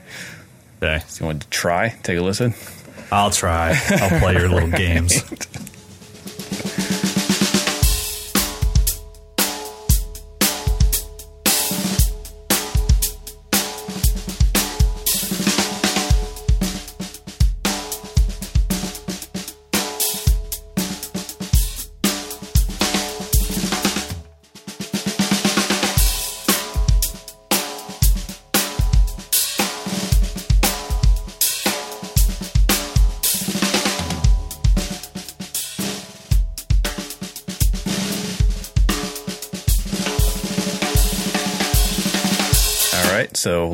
Okay. 0.82 1.02
So 1.08 1.24
you 1.24 1.26
want 1.26 1.42
to 1.42 1.48
try? 1.48 1.90
Take 2.02 2.18
a 2.18 2.22
listen? 2.22 2.54
I'll 3.10 3.30
try. 3.30 3.78
I'll 3.90 4.20
play 4.20 4.34
your 4.34 4.48
little 4.48 4.70
games. 4.70 5.22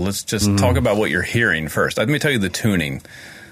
let's 0.09 0.25
just 0.25 0.47
mm-hmm. 0.47 0.57
talk 0.57 0.77
about 0.77 0.97
what 0.97 1.11
you're 1.11 1.21
hearing 1.21 1.69
first. 1.69 1.99
Let 1.99 2.09
me 2.09 2.19
tell 2.19 2.31
you 2.31 2.39
the 2.39 2.49
tuning. 2.49 3.03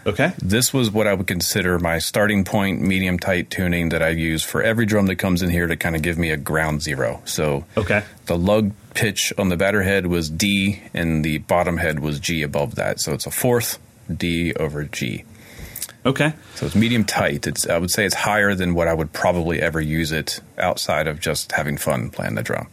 Okay. 0.07 0.33
This 0.39 0.73
was 0.73 0.91
what 0.91 1.07
I 1.07 1.13
would 1.13 1.27
consider 1.27 1.79
my 1.79 1.99
starting 1.99 2.45
point, 2.45 2.81
medium 2.81 3.19
tight 3.19 3.51
tuning 3.51 3.91
that 3.91 4.03
I 4.03 4.09
use 4.11 4.43
for 4.43 4.63
every 4.63 4.87
drum 4.87 5.07
that 5.07 5.17
comes 5.17 5.43
in 5.43 5.51
here 5.51 5.67
to 5.67 5.77
kind 5.77 5.95
of 5.95 6.01
give 6.01 6.17
me 6.17 6.31
a 6.31 6.37
ground 6.39 6.81
zero. 6.81 7.21
So 7.27 7.67
Okay. 7.77 8.05
the 8.25 8.39
lug 8.39 8.73
pitch 8.95 9.35
on 9.37 9.51
the 9.51 9.57
batter 9.59 9.83
head 9.83 10.07
was 10.07 10.31
D, 10.31 10.81
and 10.95 11.23
the 11.23 11.39
bottom 11.39 11.77
head 11.77 12.01
was 12.01 12.21
G 12.21 12.43
above 12.43 12.77
that. 12.77 13.01
So 13.01 13.13
it's 13.13 13.27
a 13.27 13.31
fourth 13.31 13.79
D 14.11 14.55
over 14.55 14.85
G. 14.85 15.25
Okay. 16.07 16.33
So 16.55 16.65
it's 16.65 16.75
medium 16.75 17.05
tight. 17.05 17.47
It's 17.47 17.69
I 17.69 17.77
would 17.77 17.91
say 17.91 18.07
it's 18.07 18.15
higher 18.15 18.55
than 18.55 18.75
what 18.75 18.89
I 18.89 18.95
would 18.95 19.13
probably 19.13 19.61
ever 19.61 19.81
use 19.81 20.11
it 20.13 20.41
outside 20.57 21.07
of 21.07 21.21
just 21.21 21.53
having 21.53 21.77
fun 21.77 22.09
playing 22.09 22.37
the 22.37 22.43
drum. 22.43 22.69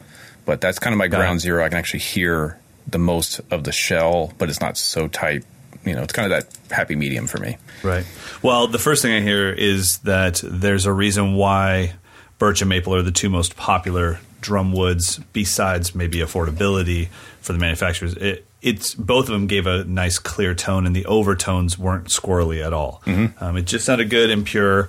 But 0.46 0.62
that's 0.62 0.80
kind 0.80 0.94
of 0.94 1.00
my 1.00 1.08
Got 1.10 1.18
ground 1.18 1.38
it. 1.38 1.42
zero. 1.42 1.66
I 1.66 1.70
can 1.70 1.80
actually 1.80 2.02
hear 2.02 2.60
the 2.88 3.00
most 3.00 3.42
of 3.52 3.64
the 3.64 3.72
shell, 3.72 4.34
but 4.38 4.50
it's 4.50 4.62
not 4.62 4.78
so 4.78 5.08
tight. 5.08 5.44
You 5.86 5.96
know, 5.96 6.04
it's 6.04 6.14
kind 6.14 6.32
of 6.32 6.44
that 6.44 6.74
happy 6.74 6.96
medium 6.96 7.28
for 7.28 7.40
me. 7.40 7.58
Right. 7.84 8.06
Well, 8.42 8.68
the 8.68 8.80
first 8.80 9.02
thing 9.02 9.14
I 9.14 9.22
hear 9.22 9.52
is 9.52 9.98
that 10.00 10.42
there's 10.44 10.86
a 10.86 10.94
reason 10.94 11.36
why 11.36 11.94
birch 12.40 12.62
and 12.62 12.70
maple 12.70 12.96
are 12.96 13.02
the 13.02 13.12
two 13.12 13.30
most 13.30 13.56
popular 13.56 14.20
drum 14.42 14.74
woods, 14.74 15.20
besides 15.34 15.96
maybe 15.96 16.20
affordability 16.20 17.10
for 17.42 17.54
the 17.54 17.60
manufacturers. 17.60 18.14
It, 18.16 18.46
it's 18.62 18.96
both 18.96 19.26
of 19.26 19.34
them 19.34 19.48
gave 19.48 19.68
a 19.68 19.84
nice 19.84 20.20
clear 20.20 20.56
tone, 20.56 20.86
and 20.86 20.96
the 20.96 21.06
overtones 21.06 21.78
weren't 21.78 22.08
squirrely 22.08 22.66
at 22.66 22.72
all. 22.72 23.02
Um, 23.42 23.58
it 23.58 23.64
just 23.66 23.86
sounded 23.86 24.10
good 24.10 24.30
and 24.30 24.46
pure. 24.46 24.88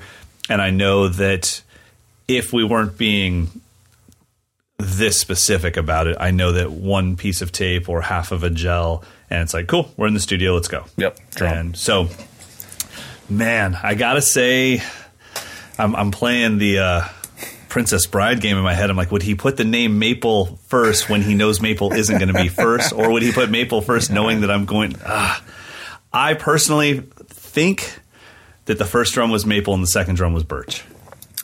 And 0.48 0.62
I 0.62 0.70
know 0.70 1.09
that 1.09 1.62
if 2.28 2.52
we 2.52 2.62
weren't 2.62 2.96
being 2.96 3.61
this 4.79 5.19
specific 5.19 5.77
about 5.77 6.07
it, 6.07 6.17
I 6.19 6.31
know 6.31 6.53
that 6.53 6.71
one 6.71 7.17
piece 7.17 7.43
of 7.43 7.53
tape 7.53 7.89
or 7.89 8.01
half 8.03 8.33
of 8.33 8.43
a 8.43 8.51
gel, 8.51 9.05
and 9.31 9.43
it's 9.43 9.55
like, 9.55 9.67
cool, 9.69 9.91
we're 9.97 10.07
in 10.09 10.15
the 10.15 10.21
studio, 10.21 10.55
let's 10.55 10.69
go. 10.69 10.85
Yep, 10.97 11.19
drum. 11.37 11.53
And 11.57 11.77
so, 11.77 12.09
man, 13.29 13.79
I 13.83 13.95
gotta 13.95 14.23
say, 14.23 14.83
I'm, 15.79 15.95
I'm 15.95 16.11
playing 16.11 16.59
the 16.59 16.79
uh, 16.79 17.03
Princess 17.69 18.07
Bride 18.07 18.41
game 18.41 18.57
in 18.57 18.63
my 18.65 18.75
head. 18.75 18.91
I'm 18.91 18.97
like, 18.97 19.11
would 19.13 19.23
he 19.23 19.35
put 19.35 19.57
the 19.57 19.65
name 19.65 19.99
Maple 19.99 20.57
first 20.67 21.09
when 21.09 21.23
he 21.23 21.35
knows 21.35 21.61
Maple 21.61 21.93
isn't 21.93 22.19
going 22.19 22.33
to 22.33 22.41
be 22.43 22.49
first, 22.49 22.93
or 22.93 23.11
would 23.13 23.23
he 23.23 23.33
put 23.33 23.51
Maple 23.51 23.81
first 23.81 24.11
knowing 24.11 24.43
that 24.43 24.51
I'm 24.51 24.65
going? 24.65 24.97
Ah. 25.05 25.43
I 26.13 26.35
personally 26.35 27.01
think 27.27 27.99
that 28.67 28.79
the 28.79 28.85
first 28.85 29.15
drum 29.15 29.31
was 29.31 29.45
Maple 29.45 29.75
and 29.75 29.83
the 29.83 29.87
second 29.89 30.15
drum 30.15 30.33
was 30.33 30.45
Birch. 30.45 30.85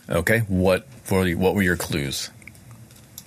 Okay, 0.09 0.41
what 0.49 0.87
you- 1.11 1.39
what 1.39 1.55
were 1.55 1.63
your 1.63 1.77
clues? 1.77 2.31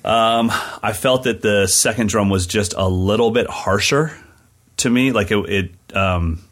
I 0.03 0.93
felt 0.93 1.23
that 1.23 1.41
the 1.41 1.67
second 1.67 2.09
drum 2.09 2.29
was 2.29 2.47
just 2.47 2.73
a 2.75 2.87
little 2.87 3.31
bit 3.31 3.47
harsher 3.49 4.11
to 4.77 4.89
me. 4.89 5.11
Like 5.11 5.31
it, 5.31 5.37
it 5.49 5.95
um, 5.95 6.43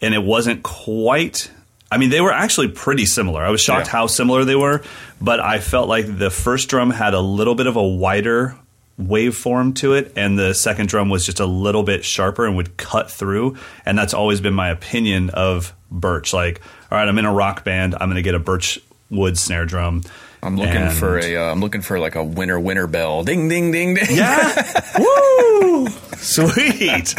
and 0.00 0.14
it 0.14 0.22
wasn't 0.22 0.62
quite. 0.62 1.50
I 1.90 1.96
mean, 1.96 2.10
they 2.10 2.20
were 2.20 2.32
actually 2.32 2.68
pretty 2.68 3.06
similar. 3.06 3.42
I 3.42 3.48
was 3.50 3.60
shocked 3.62 3.86
Yeah. 3.86 3.92
how 3.92 4.06
similar 4.08 4.44
they 4.44 4.54
were, 4.56 4.82
but 5.20 5.40
I 5.40 5.58
felt 5.58 5.88
like 5.88 6.18
the 6.18 6.30
first 6.30 6.68
drum 6.68 6.90
had 6.90 7.14
a 7.14 7.20
little 7.20 7.54
bit 7.54 7.66
of 7.66 7.76
a 7.76 7.82
wider 7.82 8.56
waveform 9.00 9.74
to 9.76 9.94
it, 9.94 10.12
and 10.16 10.38
the 10.38 10.52
second 10.52 10.88
drum 10.88 11.08
was 11.08 11.24
just 11.24 11.40
a 11.40 11.46
little 11.46 11.82
bit 11.82 12.04
sharper 12.04 12.44
and 12.46 12.56
would 12.56 12.76
cut 12.76 13.10
through. 13.10 13.56
And 13.86 13.96
that's 13.96 14.12
always 14.12 14.40
been 14.40 14.54
my 14.54 14.68
opinion 14.68 15.30
of 15.30 15.72
Birch. 15.90 16.34
Like, 16.34 16.60
all 16.90 16.98
right, 16.98 17.08
I'm 17.08 17.16
in 17.16 17.24
a 17.24 17.32
rock 17.32 17.64
band. 17.64 17.94
I'm 17.94 18.08
going 18.08 18.16
to 18.16 18.22
get 18.22 18.34
a 18.34 18.38
Birch 18.40 18.78
wood 19.08 19.38
snare 19.38 19.64
drum. 19.64 20.02
I'm 20.42 20.56
looking 20.56 20.76
And- 20.76 20.92
for 20.94 21.18
a 21.18 21.36
uh, 21.36 21.50
I'm 21.52 21.60
looking 21.60 21.80
for 21.82 21.98
like 21.98 22.14
a 22.14 22.22
winner 22.24 22.58
winner 22.60 22.86
bell. 22.86 23.24
Ding 23.24 23.48
ding 23.48 23.70
ding 23.72 23.94
ding. 23.94 24.06
Yeah. 24.10 24.82
Woo! 24.98 25.88
Sweet. 26.16 27.14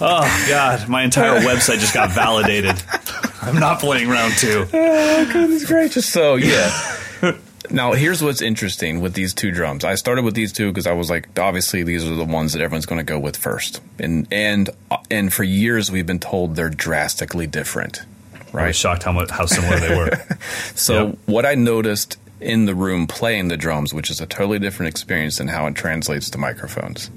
Oh 0.00 0.44
God, 0.48 0.88
my 0.88 1.02
entire 1.02 1.40
website 1.40 1.78
just 1.80 1.94
got 1.94 2.10
validated. 2.10 2.80
I'm 3.42 3.58
not 3.58 3.80
playing 3.80 4.08
round 4.08 4.34
two. 4.34 4.66
Oh 4.72 5.30
Goodness 5.32 5.64
gracious. 5.66 6.06
So 6.06 6.36
yeah. 6.36 6.70
now 7.70 7.92
here's 7.92 8.22
what's 8.22 8.42
interesting 8.42 9.00
with 9.00 9.14
these 9.14 9.32
two 9.34 9.50
drums. 9.50 9.84
I 9.84 9.94
started 9.94 10.24
with 10.24 10.34
these 10.34 10.52
two 10.52 10.70
because 10.70 10.86
I 10.86 10.92
was 10.92 11.10
like, 11.10 11.28
obviously 11.38 11.82
these 11.82 12.04
are 12.08 12.14
the 12.14 12.24
ones 12.24 12.52
that 12.52 12.62
everyone's 12.62 12.86
going 12.86 12.98
to 13.00 13.04
go 13.04 13.18
with 13.18 13.36
first, 13.36 13.80
and 13.98 14.26
and 14.30 14.70
uh, 14.90 14.98
and 15.10 15.32
for 15.32 15.42
years 15.44 15.90
we've 15.90 16.06
been 16.06 16.20
told 16.20 16.54
they're 16.54 16.70
drastically 16.70 17.46
different. 17.46 18.02
I 18.54 18.68
was 18.68 18.76
shocked 18.76 19.02
how 19.02 19.12
much 19.12 19.30
how 19.30 19.46
similar 19.46 19.78
they 19.80 19.96
were. 19.96 20.10
So 20.74 21.06
Yep. 21.08 21.18
what 21.26 21.46
I 21.46 21.54
noticed 21.54 22.18
in 22.40 22.66
the 22.66 22.74
room 22.74 23.06
playing 23.06 23.48
the 23.48 23.56
drums, 23.56 23.92
which 23.92 24.10
is 24.10 24.20
a 24.20 24.26
totally 24.26 24.58
different 24.58 24.88
experience 24.88 25.38
than 25.38 25.48
how 25.48 25.66
it 25.66 25.74
translates 25.74 26.30
to 26.30 26.38
microphones. 26.38 27.10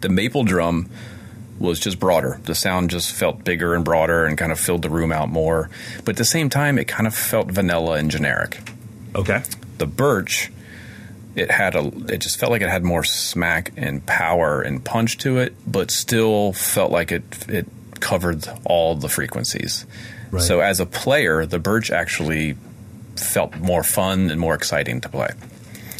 The 0.00 0.08
maple 0.08 0.44
drum 0.44 0.90
was 1.58 1.80
just 1.80 1.98
broader. 1.98 2.40
The 2.44 2.54
sound 2.54 2.90
just 2.90 3.12
felt 3.12 3.44
bigger 3.44 3.74
and 3.74 3.84
broader 3.84 4.24
and 4.24 4.38
kind 4.38 4.52
of 4.52 4.60
filled 4.60 4.82
the 4.82 4.90
room 4.90 5.12
out 5.12 5.28
more. 5.28 5.70
But 6.04 6.10
at 6.10 6.16
the 6.16 6.24
same 6.24 6.50
time, 6.50 6.78
it 6.78 6.86
kind 6.86 7.06
of 7.06 7.14
felt 7.14 7.50
vanilla 7.50 7.94
and 7.94 8.10
generic. 8.10 8.60
Okay. 9.14 9.42
The 9.78 9.86
birch, 9.86 10.52
it 11.34 11.50
had 11.50 11.74
a, 11.74 11.86
it 12.12 12.18
just 12.18 12.38
felt 12.38 12.52
like 12.52 12.62
it 12.62 12.68
had 12.68 12.84
more 12.84 13.04
smack 13.04 13.72
and 13.76 14.04
power 14.06 14.60
and 14.60 14.84
punch 14.84 15.18
to 15.18 15.38
it, 15.38 15.54
but 15.66 15.90
still 15.90 16.52
felt 16.52 16.92
like 16.92 17.10
it 17.12 17.48
it 17.48 17.66
covered 18.00 18.48
all 18.64 18.94
the 18.94 19.08
frequencies. 19.08 19.86
Right. 20.30 20.42
So 20.42 20.60
as 20.60 20.78
a 20.78 20.86
player, 20.86 21.46
the 21.46 21.58
birch 21.58 21.90
actually 21.90 22.56
felt 23.18 23.56
more 23.56 23.82
fun 23.82 24.30
and 24.30 24.40
more 24.40 24.54
exciting 24.54 25.00
to 25.02 25.08
play. 25.08 25.28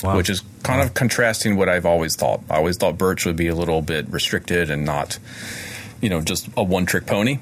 Wow. 0.02 0.16
Which 0.16 0.30
is 0.30 0.42
kind 0.62 0.80
of 0.80 0.94
contrasting 0.94 1.56
what 1.56 1.68
I've 1.68 1.86
always 1.86 2.14
thought. 2.14 2.42
I 2.48 2.56
always 2.56 2.76
thought 2.76 2.96
birch 2.98 3.26
would 3.26 3.36
be 3.36 3.48
a 3.48 3.54
little 3.54 3.82
bit 3.82 4.08
restricted 4.10 4.70
and 4.70 4.84
not, 4.84 5.18
you 6.00 6.08
know, 6.08 6.20
just 6.20 6.48
a 6.56 6.62
one 6.62 6.86
trick 6.86 7.06
pony. 7.06 7.38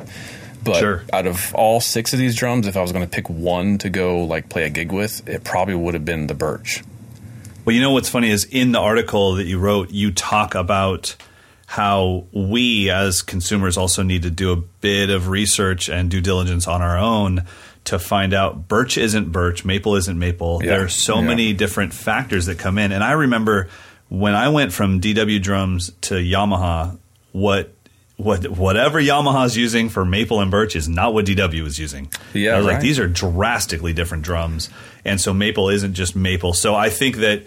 But 0.65 0.77
Sure. 0.77 1.05
out 1.13 1.27
of 1.27 1.55
all 1.55 1.81
six 1.81 2.13
of 2.13 2.19
these 2.19 2.35
drums, 2.35 2.67
if 2.67 2.77
I 2.77 2.83
was 2.83 2.93
going 2.93 3.05
to 3.05 3.11
pick 3.11 3.29
one 3.29 3.79
to 3.79 3.91
go 3.91 4.25
like 4.25 4.49
play 4.49 4.65
a 4.65 4.71
gig 4.71 4.91
with, 4.91 5.29
it 5.29 5.45
probably 5.45 5.75
would 5.75 5.95
have 5.95 6.05
been 6.05 6.27
the 6.27 6.35
birch. 6.35 6.83
Well, 7.65 7.75
you 7.77 7.83
know 7.83 7.91
what's 7.93 8.09
funny 8.09 8.31
is 8.31 8.45
in 8.45 8.73
the 8.73 8.81
article 8.81 9.35
that 9.35 9.45
you 9.45 9.59
wrote, 9.59 9.91
you 9.91 10.11
talk 10.13 10.55
about 10.55 11.15
how 11.67 12.25
we 12.33 12.91
as 12.91 13.23
consumers 13.23 13.77
also 13.77 14.03
need 14.03 14.23
to 14.23 14.31
do 14.31 14.53
a 14.53 14.57
bit 14.57 15.11
of 15.11 15.29
research 15.29 15.89
and 15.89 16.11
due 16.11 16.21
diligence 16.21 16.67
on 16.69 16.81
our 16.81 16.97
own 16.97 17.45
to 17.87 17.99
find 17.99 18.33
out 18.35 18.69
birch 18.69 18.99
isn't 18.99 19.33
birch, 19.33 19.65
maple 19.65 19.97
isn't 19.97 20.19
maple. 20.19 20.61
Yeah. 20.63 20.71
There 20.73 20.85
are 20.85 20.89
so 20.89 21.17
Yeah. 21.17 21.27
many 21.27 21.53
different 21.53 21.93
factors 21.95 22.47
that 22.47 22.59
come 22.59 22.79
in. 22.79 22.93
And 22.93 23.03
I 23.03 23.13
remember 23.13 23.69
when 24.09 24.35
I 24.35 24.49
went 24.51 24.73
from 24.73 25.01
DW 25.01 25.41
drums 25.41 25.91
to 26.03 26.15
Yamaha, 26.15 26.99
what 27.33 27.73
what 28.19 28.49
whatever 28.51 28.99
Yamaha's 28.99 29.59
using 29.59 29.91
for 29.91 30.03
maple 30.05 30.41
and 30.41 30.51
birch 30.51 30.75
is 30.75 30.89
not 30.89 31.13
what 31.13 31.27
DW 31.27 31.63
was 31.63 31.79
using. 31.79 32.09
Yeah, 32.33 32.55
I 32.55 32.57
was 32.59 32.67
like 32.67 32.81
these 32.81 32.99
are 32.99 33.07
drastically 33.07 33.93
different 33.93 34.23
drums, 34.25 34.71
and 35.05 35.21
so 35.21 35.35
maple 35.35 35.69
isn't 35.69 35.93
just 35.93 36.17
maple. 36.17 36.55
So 36.55 36.75
I 36.75 36.89
think 36.89 37.17
that 37.17 37.43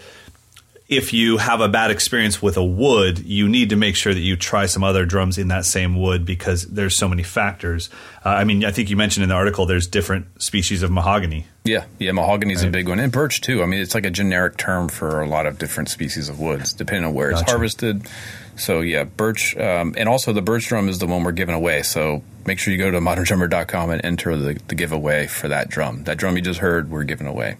if 0.90 1.14
you 1.14 1.38
have 1.38 1.62
a 1.62 1.70
bad 1.70 1.92
experience 1.92 2.42
with 2.42 2.58
a 2.58 2.64
wood, 2.66 3.20
you 3.20 3.48
need 3.48 3.70
to 3.70 3.76
make 3.76 3.96
sure 3.96 4.12
that 4.12 4.20
you 4.20 4.36
try 4.36 4.66
some 4.66 4.84
other 4.84 5.06
drums 5.06 5.38
in 5.38 5.50
that 5.50 5.64
same 5.64 6.02
wood 6.02 6.26
because 6.26 6.64
there's 6.66 6.96
so 6.96 7.08
many 7.08 7.22
factors. 7.22 7.92
Uh, 8.26 8.30
I 8.30 8.44
mean, 8.44 8.66
I 8.66 8.72
think 8.72 8.90
you 8.90 8.98
mentioned 8.98 9.22
in 9.24 9.30
the 9.30 9.36
article 9.36 9.68
there's 9.68 9.86
different 9.86 10.42
species 10.42 10.82
of 10.82 10.90
mahogany. 10.90 11.46
Yeah, 11.64 11.86
yeah, 12.00 12.12
mahogany's 12.12 12.62
Right. 12.64 12.70
a 12.70 12.72
big 12.72 12.90
one, 12.90 13.00
and 13.00 13.12
birch 13.12 13.42
too. 13.42 13.62
I 13.62 13.68
mean, 13.68 13.80
it's 13.82 13.94
like 13.94 14.06
a 14.08 14.10
generic 14.10 14.58
term 14.58 14.90
for 14.90 15.22
a 15.22 15.28
lot 15.28 15.46
of 15.46 15.60
different 15.60 15.90
species 15.90 16.28
of 16.28 16.40
woods, 16.40 16.74
depending 16.74 17.06
on 17.06 17.14
where 17.14 17.30
it's 17.30 17.42
Gotcha. 17.42 17.52
harvested. 17.52 18.08
So 18.56 18.82
yeah, 18.82 19.04
birch, 19.04 19.56
um, 19.58 19.94
and 19.96 20.10
also 20.10 20.34
the 20.34 20.42
birch 20.42 20.68
drum 20.68 20.90
is 20.90 20.98
the 20.98 21.06
one 21.08 21.24
we're 21.24 21.32
giving 21.34 21.54
away. 21.56 21.84
So 21.84 22.24
make 22.48 22.58
sure 22.58 22.74
you 22.74 22.80
go 22.80 22.90
to 22.90 23.00
moderndrummer.com 23.00 23.92
and 23.92 24.04
enter 24.04 24.36
the, 24.36 24.60
the 24.68 24.76
giveaway 24.76 25.28
for 25.28 25.48
that 25.50 25.70
drum. 25.70 26.04
That 26.06 26.18
drum 26.18 26.36
you 26.36 26.42
just 26.42 26.60
heard, 26.60 26.90
we're 26.90 27.04
giving 27.04 27.28
away. 27.28 27.58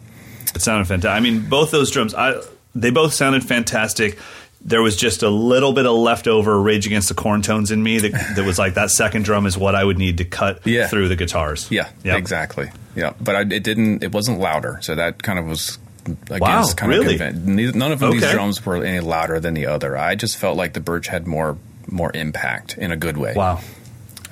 It 0.56 0.62
sounded 0.62 0.88
fantastic. 0.88 1.16
I 1.16 1.20
mean, 1.20 1.48
both 1.48 1.70
those 1.72 1.92
drums, 1.92 2.16
I, 2.16 2.42
they 2.76 2.90
both 2.92 3.14
sounded 3.14 3.44
fantastic. 3.44 4.18
There 4.62 4.82
was 4.82 4.98
just 4.98 5.24
a 5.24 5.30
little 5.30 5.72
bit 5.72 5.86
of 5.86 5.94
leftover 5.96 6.62
Rage 6.62 6.86
Against 6.86 7.08
the 7.08 7.14
Corn 7.16 7.42
tones 7.42 7.72
in 7.72 7.82
me 7.82 8.00
that, 8.00 8.36
that 8.36 8.46
was 8.46 8.60
like 8.60 8.74
that 8.74 8.92
second 8.92 9.24
drum 9.24 9.46
is 9.46 9.58
what 9.58 9.74
I 9.74 9.84
would 9.84 9.98
need 9.98 10.18
to 10.18 10.26
cut 10.26 10.66
Yeah. 10.68 10.88
through 10.88 11.08
the 11.08 11.16
guitars. 11.16 11.68
Yeah, 11.72 11.88
Yep. 12.04 12.18
exactly. 12.18 12.70
Yeah, 12.96 13.14
but 13.22 13.36
I, 13.36 13.42
it 13.42 13.64
didn't. 13.64 14.04
It 14.04 14.12
wasn't 14.12 14.40
louder, 14.40 14.80
so 14.82 14.96
that 14.96 15.24
kind 15.24 15.40
of 15.40 15.46
was. 15.46 15.78
Against 16.06 16.42
Wow, 16.42 16.66
kind 16.76 16.90
really? 16.92 17.20
of 17.20 17.76
none 17.76 17.92
of 17.92 18.00
these 18.00 18.24
Okay. 18.24 18.32
drums 18.34 18.66
were 18.66 18.84
any 18.84 19.00
louder 19.00 19.40
than 19.40 19.54
the 19.54 19.68
other. 19.68 19.96
I 19.98 20.16
just 20.16 20.38
felt 20.38 20.58
like 20.58 20.74
the 20.74 20.80
birch 20.80 21.08
had 21.08 21.28
more 21.28 21.58
more 21.88 22.12
impact 22.16 22.78
in 22.78 22.92
a 22.92 22.96
good 22.98 23.16
way. 23.18 23.34
Wow. 23.36 23.54
Uh, 23.56 23.62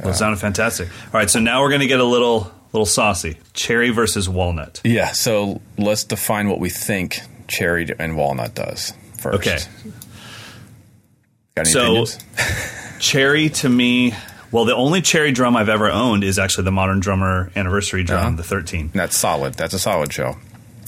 well, 0.04 0.10
it 0.12 0.16
sounded 0.16 0.40
fantastic. 0.40 0.88
All 1.14 1.20
right, 1.20 1.30
so 1.30 1.40
now 1.40 1.62
we're 1.62 1.70
going 1.70 1.82
to 1.82 1.88
get 1.88 2.00
a 2.00 2.04
little 2.06 2.52
little 2.74 2.86
saucy. 2.86 3.38
Cherry 3.54 3.92
versus 3.92 4.28
walnut. 4.28 4.82
Yeah, 4.84 5.12
so 5.12 5.62
let's 5.78 6.04
define 6.04 6.50
what 6.50 6.60
we 6.60 6.70
think 6.70 7.22
cherry 7.48 7.88
and 8.00 8.16
walnut 8.18 8.54
does 8.56 8.94
first. 9.18 9.40
Okay. 9.48 9.58
Got 11.56 11.68
any 11.68 12.06
So-? 12.06 12.06
Cherry 13.00 13.50
to 13.50 13.70
me, 13.70 14.14
well, 14.52 14.66
the 14.66 14.76
only 14.76 15.02
cherry 15.04 15.32
drum 15.32 15.56
I've 15.56 15.70
ever 15.70 15.90
owned 15.90 16.24
is 16.24 16.40
actually 16.40 16.64
the 16.64 16.72
Modern 16.72 17.00
Drummer 17.00 17.52
anniversary 17.56 18.04
drum, 18.04 18.26
Uh-huh. 18.28 18.36
the 18.38 18.44
13. 18.44 18.90
That's 18.94 19.16
solid. 19.16 19.54
That's 19.54 19.74
a 19.76 19.80
solid 19.80 20.12
show. 20.12 20.36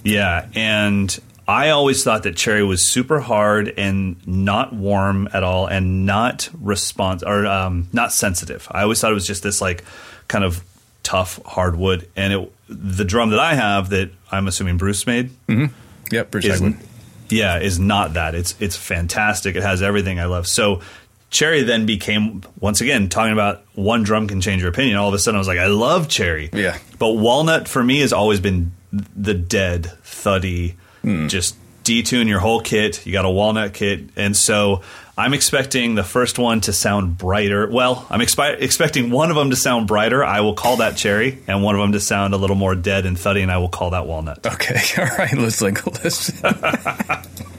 Yeah, 0.03 0.47
and 0.55 1.15
I 1.47 1.69
always 1.69 2.03
thought 2.03 2.23
that 2.23 2.35
cherry 2.35 2.63
was 2.63 2.83
super 2.83 3.19
hard 3.19 3.71
and 3.77 4.15
not 4.27 4.73
warm 4.73 5.27
at 5.33 5.43
all, 5.43 5.67
and 5.67 6.05
not 6.07 6.49
response 6.59 7.21
or 7.21 7.45
um, 7.45 7.89
not 7.93 8.11
sensitive. 8.11 8.67
I 8.71 8.81
always 8.83 8.99
thought 9.01 9.11
it 9.11 9.15
was 9.15 9.27
just 9.27 9.43
this 9.43 9.61
like 9.61 9.83
kind 10.27 10.43
of 10.43 10.63
tough 11.03 11.39
hardwood. 11.45 12.07
And 12.15 12.33
it, 12.33 12.53
the 12.69 13.03
drum 13.05 13.29
that 13.31 13.39
I 13.39 13.53
have, 13.55 13.89
that 13.89 14.09
I'm 14.31 14.47
assuming 14.47 14.77
Bruce 14.77 15.05
made, 15.05 15.29
Yep, 16.11 16.31
Bruce 16.31 16.45
is 16.45 16.61
yeah 17.29 17.59
is 17.59 17.79
not 17.79 18.13
that. 18.15 18.35
It's 18.35 18.55
it's 18.59 18.75
fantastic. 18.75 19.55
It 19.55 19.63
has 19.63 19.81
everything 19.81 20.19
I 20.19 20.25
love. 20.25 20.47
So. 20.47 20.81
Cherry 21.31 21.61
then 21.61 21.85
became 21.85 22.41
once 22.59 22.81
again 22.81 23.07
talking 23.07 23.33
about 23.33 23.61
one 23.75 24.01
drum 24.01 24.27
can 24.27 24.41
change 24.41 24.63
your 24.63 24.71
opinion. 24.71 24.97
All 24.97 25.09
of 25.09 25.13
a 25.13 25.19
sudden, 25.19 25.35
I 25.35 25.37
was 25.37 25.47
like, 25.47 25.59
I 25.59 25.67
love 25.67 26.07
cherry. 26.09 26.49
Yeah. 26.51 26.75
But 26.97 27.09
walnut 27.17 27.67
for 27.67 27.83
me 27.83 27.99
has 27.99 28.11
always 28.11 28.39
been 28.39 28.71
the 29.15 29.35
dead, 29.35 29.85
thuddy, 30.03 30.75
Hmm. 31.03 31.27
just 31.27 31.55
detune 31.83 32.27
your 32.27 32.39
whole 32.39 32.61
kit. 32.61 33.05
You 33.05 33.13
got 33.13 33.25
a 33.25 33.29
walnut 33.29 33.73
kit, 33.75 34.09
and 34.15 34.35
so 34.35 34.81
I'm 35.19 35.33
expecting 35.33 35.95
the 35.95 36.03
first 36.05 36.39
one 36.39 36.61
to 36.61 36.71
sound 36.71 37.17
brighter. 37.17 37.69
Well, 37.69 38.07
I'm 38.09 38.21
expi- 38.21 38.61
expecting 38.61 39.09
one 39.09 39.29
of 39.29 39.35
them 39.35 39.49
to 39.49 39.57
sound 39.57 39.85
brighter. 39.85 40.23
I 40.23 40.39
will 40.39 40.53
call 40.53 40.77
that 40.77 40.95
cherry, 40.95 41.39
and 41.45 41.61
one 41.61 41.75
of 41.75 41.81
them 41.81 41.91
to 41.91 41.99
sound 41.99 42.33
a 42.33 42.37
little 42.37 42.55
more 42.55 42.73
dead 42.73 43.05
and 43.05 43.19
thuddy, 43.19 43.41
and 43.41 43.51
I 43.51 43.57
will 43.57 43.67
call 43.67 43.89
that 43.89 44.07
walnut. 44.07 44.47
Okay, 44.47 44.79
all 44.97 45.17
right. 45.17 45.33
Let's 45.33 45.61
like 45.61 45.85
let's. 45.85 46.31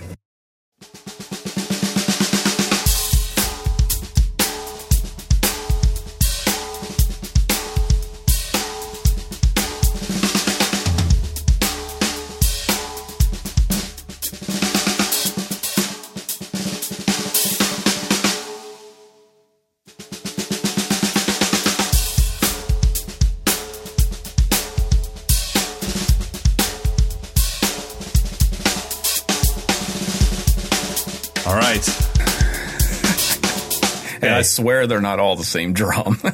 swear 34.60 34.86
they're 34.86 35.00
not 35.00 35.18
all 35.18 35.36
the 35.36 35.44
same 35.44 35.72
drum. 35.72 36.18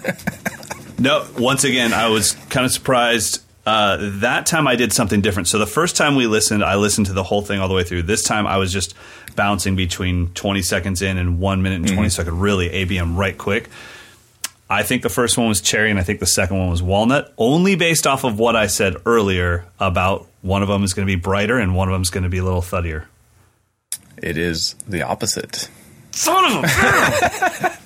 No, 0.98 1.26
once 1.38 1.64
again, 1.64 1.92
I 1.92 2.08
was 2.08 2.32
kind 2.48 2.64
of 2.64 2.72
surprised. 2.72 3.42
Uh, 3.66 3.98
that 4.20 4.46
time 4.46 4.66
I 4.66 4.76
did 4.76 4.94
something 4.94 5.20
different. 5.20 5.46
So 5.46 5.58
the 5.58 5.66
first 5.66 5.94
time 5.94 6.16
we 6.16 6.26
listened, 6.26 6.64
I 6.64 6.76
listened 6.76 7.08
to 7.08 7.12
the 7.12 7.22
whole 7.22 7.42
thing 7.42 7.60
all 7.60 7.68
the 7.68 7.74
way 7.74 7.84
through. 7.84 8.04
This 8.04 8.22
time 8.22 8.46
I 8.46 8.56
was 8.56 8.72
just 8.72 8.94
bouncing 9.34 9.76
between 9.76 10.28
20 10.28 10.62
seconds 10.62 11.02
in 11.02 11.18
and 11.18 11.38
one 11.38 11.60
minute 11.60 11.80
and 11.80 11.88
20 11.92 12.08
so 12.08 12.22
I 12.22 12.24
could 12.24 12.32
really 12.32 12.70
ABM 12.70 13.14
right 13.18 13.36
quick. 13.36 13.68
I 14.70 14.84
think 14.84 15.02
the 15.02 15.10
first 15.10 15.36
one 15.36 15.48
was 15.48 15.60
cherry 15.60 15.90
and 15.90 15.98
I 15.98 16.02
think 16.02 16.18
the 16.20 16.24
second 16.26 16.56
one 16.56 16.70
was 16.70 16.82
walnut, 16.82 17.34
only 17.36 17.76
based 17.76 18.06
off 18.06 18.24
of 18.24 18.38
what 18.38 18.56
I 18.56 18.66
said 18.66 18.96
earlier 19.04 19.66
about 19.78 20.26
one 20.40 20.62
of 20.62 20.68
them 20.68 20.82
is 20.82 20.94
going 20.94 21.06
to 21.06 21.12
be 21.14 21.20
brighter 21.20 21.58
and 21.58 21.76
one 21.76 21.88
of 21.88 21.92
them 21.92 22.00
is 22.00 22.08
going 22.08 22.24
to 22.24 22.30
be 22.30 22.38
a 22.38 22.44
little 22.44 22.62
thuddier. 22.62 23.06
it 24.16 24.38
is 24.38 24.74
the 24.88 25.02
opposite. 25.02 25.68
Son 26.12 26.42
of 26.56 26.64
a 26.64 27.78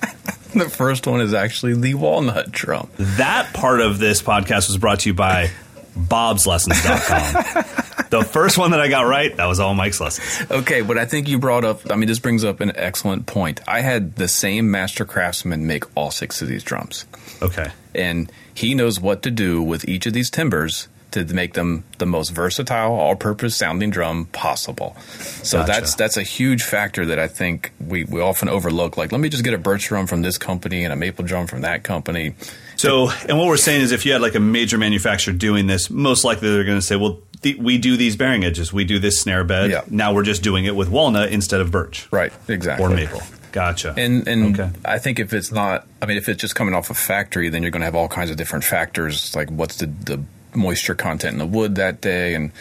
The 0.53 0.69
first 0.69 1.07
one 1.07 1.21
is 1.21 1.33
actually 1.33 1.75
the 1.75 1.93
walnut 1.93 2.51
drum. 2.51 2.89
That 2.97 3.53
part 3.53 3.79
of 3.81 3.99
this 3.99 4.21
podcast 4.21 4.67
was 4.67 4.77
brought 4.77 5.01
to 5.01 5.09
you 5.09 5.13
by 5.13 5.49
bobslessons.com. 5.97 7.63
the 8.09 8.23
first 8.25 8.57
one 8.57 8.71
that 8.71 8.81
I 8.81 8.87
got 8.89 9.03
right, 9.03 9.35
that 9.37 9.45
was 9.45 9.59
all 9.59 9.73
Mike's 9.73 9.99
lessons. 9.99 10.51
Okay, 10.51 10.81
but 10.81 10.97
I 10.97 11.05
think 11.05 11.27
you 11.27 11.39
brought 11.39 11.63
up. 11.65 11.89
I 11.91 11.95
mean, 11.95 12.07
this 12.07 12.19
brings 12.19 12.43
up 12.43 12.59
an 12.59 12.71
excellent 12.75 13.25
point. 13.25 13.61
I 13.67 13.81
had 13.81 14.15
the 14.15 14.27
same 14.27 14.71
master 14.71 15.05
craftsman 15.05 15.67
make 15.67 15.83
all 15.95 16.11
six 16.11 16.41
of 16.41 16.47
these 16.47 16.63
drums, 16.63 17.05
Okay. 17.41 17.67
and 17.95 18.31
he 18.53 18.75
knows 18.75 18.99
what 18.99 19.23
to 19.23 19.31
do 19.31 19.61
with 19.61 19.87
each 19.87 20.05
of 20.05 20.13
these 20.13 20.29
timbers 20.29 20.87
to 21.11 21.23
make 21.25 21.53
them 21.53 21.83
the 21.97 22.05
most 22.05 22.29
versatile, 22.29 22.93
all-purpose 22.93 23.55
sounding 23.55 23.89
drum 23.89 24.25
possible. 24.25 24.95
So 25.43 25.59
Gotcha. 25.59 25.71
that's 25.71 25.95
that's 25.95 26.17
a 26.17 26.23
huge 26.23 26.63
factor 26.63 27.05
that 27.05 27.19
I 27.19 27.27
think 27.27 27.71
we, 27.85 28.03
we 28.05 28.21
often 28.21 28.49
overlook. 28.49 28.97
Like, 28.97 29.11
let 29.11 29.19
me 29.21 29.29
just 29.29 29.43
get 29.43 29.53
a 29.53 29.57
birch 29.57 29.87
drum 29.87 30.07
from 30.07 30.21
this 30.21 30.37
company 30.37 30.83
and 30.83 30.93
a 30.93 30.95
maple 30.95 31.25
drum 31.25 31.47
from 31.47 31.61
that 31.61 31.83
company. 31.83 32.35
So, 32.77 33.09
and 33.27 33.37
what 33.37 33.47
we're 33.47 33.57
saying 33.57 33.81
is 33.81 33.91
if 33.91 34.05
you 34.05 34.13
had 34.13 34.21
like 34.21 34.35
a 34.35 34.39
major 34.39 34.77
manufacturer 34.77 35.33
doing 35.33 35.67
this, 35.67 35.89
most 35.89 36.23
likely 36.23 36.49
they're 36.49 36.63
going 36.63 36.77
to 36.79 36.81
say, 36.81 36.95
well, 36.95 37.19
th- 37.41 37.57
we 37.57 37.77
do 37.77 37.95
these 37.97 38.15
bearing 38.15 38.43
edges, 38.43 38.73
we 38.73 38.85
do 38.85 38.97
this 38.97 39.19
snare 39.21 39.43
bed. 39.43 39.69
Yeah. 39.69 39.81
Now 39.89 40.13
we're 40.13 40.23
just 40.23 40.41
doing 40.41 40.65
it 40.65 40.75
with 40.75 40.89
walnut 40.89 41.31
instead 41.31 41.61
of 41.61 41.69
birch 41.71 42.07
Right, 42.11 42.33
exactly. 42.47 42.85
or 42.85 42.89
maple. 42.89 43.21
Gotcha. 43.51 43.93
And 43.97 44.25
and 44.29 44.57
Okay. 44.57 44.71
I 44.85 44.97
think 44.97 45.19
if 45.19 45.33
it's 45.33 45.51
not, 45.51 45.85
I 46.01 46.05
mean, 46.05 46.15
if 46.17 46.29
it's 46.29 46.39
just 46.39 46.55
coming 46.55 46.73
off 46.73 46.89
a 46.89 46.93
factory, 46.93 47.49
then 47.49 47.61
you're 47.63 47.71
going 47.71 47.81
to 47.81 47.85
have 47.85 47.95
all 47.95 48.07
kinds 48.07 48.31
of 48.31 48.37
different 48.37 48.63
factors, 48.63 49.35
like 49.35 49.51
what's 49.51 49.75
the 49.75 49.87
the 49.87 50.23
moisture 50.55 50.95
content 50.95 51.33
in 51.33 51.39
the 51.39 51.45
wood 51.45 51.75
that 51.75 52.01
day, 52.01 52.33
and 52.35 52.51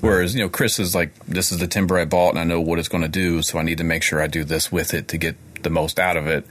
whereas 0.00 0.34
you 0.34 0.42
know 0.42 0.48
Chris 0.48 0.78
is 0.78 0.94
like, 0.94 1.14
this 1.26 1.52
is 1.52 1.58
the 1.58 1.66
timber 1.66 1.98
I 1.98 2.04
bought, 2.04 2.30
and 2.30 2.38
I 2.38 2.44
know 2.44 2.60
what 2.60 2.78
it's 2.78 2.88
going 2.88 3.02
to 3.02 3.08
do, 3.08 3.42
so 3.42 3.58
I 3.58 3.62
need 3.62 3.78
to 3.78 3.84
make 3.84 4.02
sure 4.02 4.20
I 4.20 4.26
do 4.26 4.44
this 4.44 4.70
with 4.70 4.94
it 4.94 5.08
to 5.08 5.18
get 5.18 5.36
the 5.62 5.70
most 5.70 5.98
out 5.98 6.16
of 6.16 6.26
it. 6.26 6.46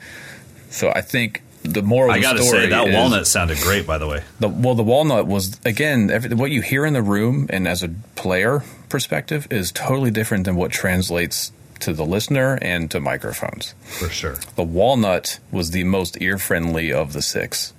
So 0.69 0.91
I 0.93 1.01
think 1.01 1.41
the 1.63 1.81
moral. 1.81 2.11
I 2.11 2.19
got 2.19 2.33
to 2.33 2.43
say, 2.43 2.69
that 2.69 2.93
walnut 2.93 3.27
sounded 3.27 3.57
great, 3.59 3.85
by 3.85 3.97
the 3.97 4.07
way. 4.07 4.23
The, 4.39 4.47
well, 4.47 4.75
the 4.75 4.83
walnut 4.83 5.27
was 5.27 5.59
again 5.65 6.09
every, 6.09 6.35
what 6.35 6.51
you 6.51 6.61
hear 6.61 6.85
in 6.85 6.93
the 6.93 7.01
room, 7.01 7.47
and 7.49 7.67
as 7.67 7.83
a 7.83 7.89
player 8.15 8.63
perspective, 8.89 9.47
is 9.51 9.71
totally 9.71 10.11
different 10.11 10.45
than 10.45 10.55
what 10.55 10.71
translates 10.71 11.51
to 11.79 11.93
the 11.93 12.05
listener 12.05 12.59
and 12.61 12.91
to 12.91 12.99
microphones. 12.99 13.73
For 13.83 14.09
sure. 14.09 14.35
The 14.55 14.63
walnut 14.63 15.39
was 15.51 15.71
the 15.71 15.85
most 15.85 16.21
ear 16.21 16.37
friendly 16.37 16.91
of 16.91 17.13
the 17.13 17.21
six. 17.21 17.73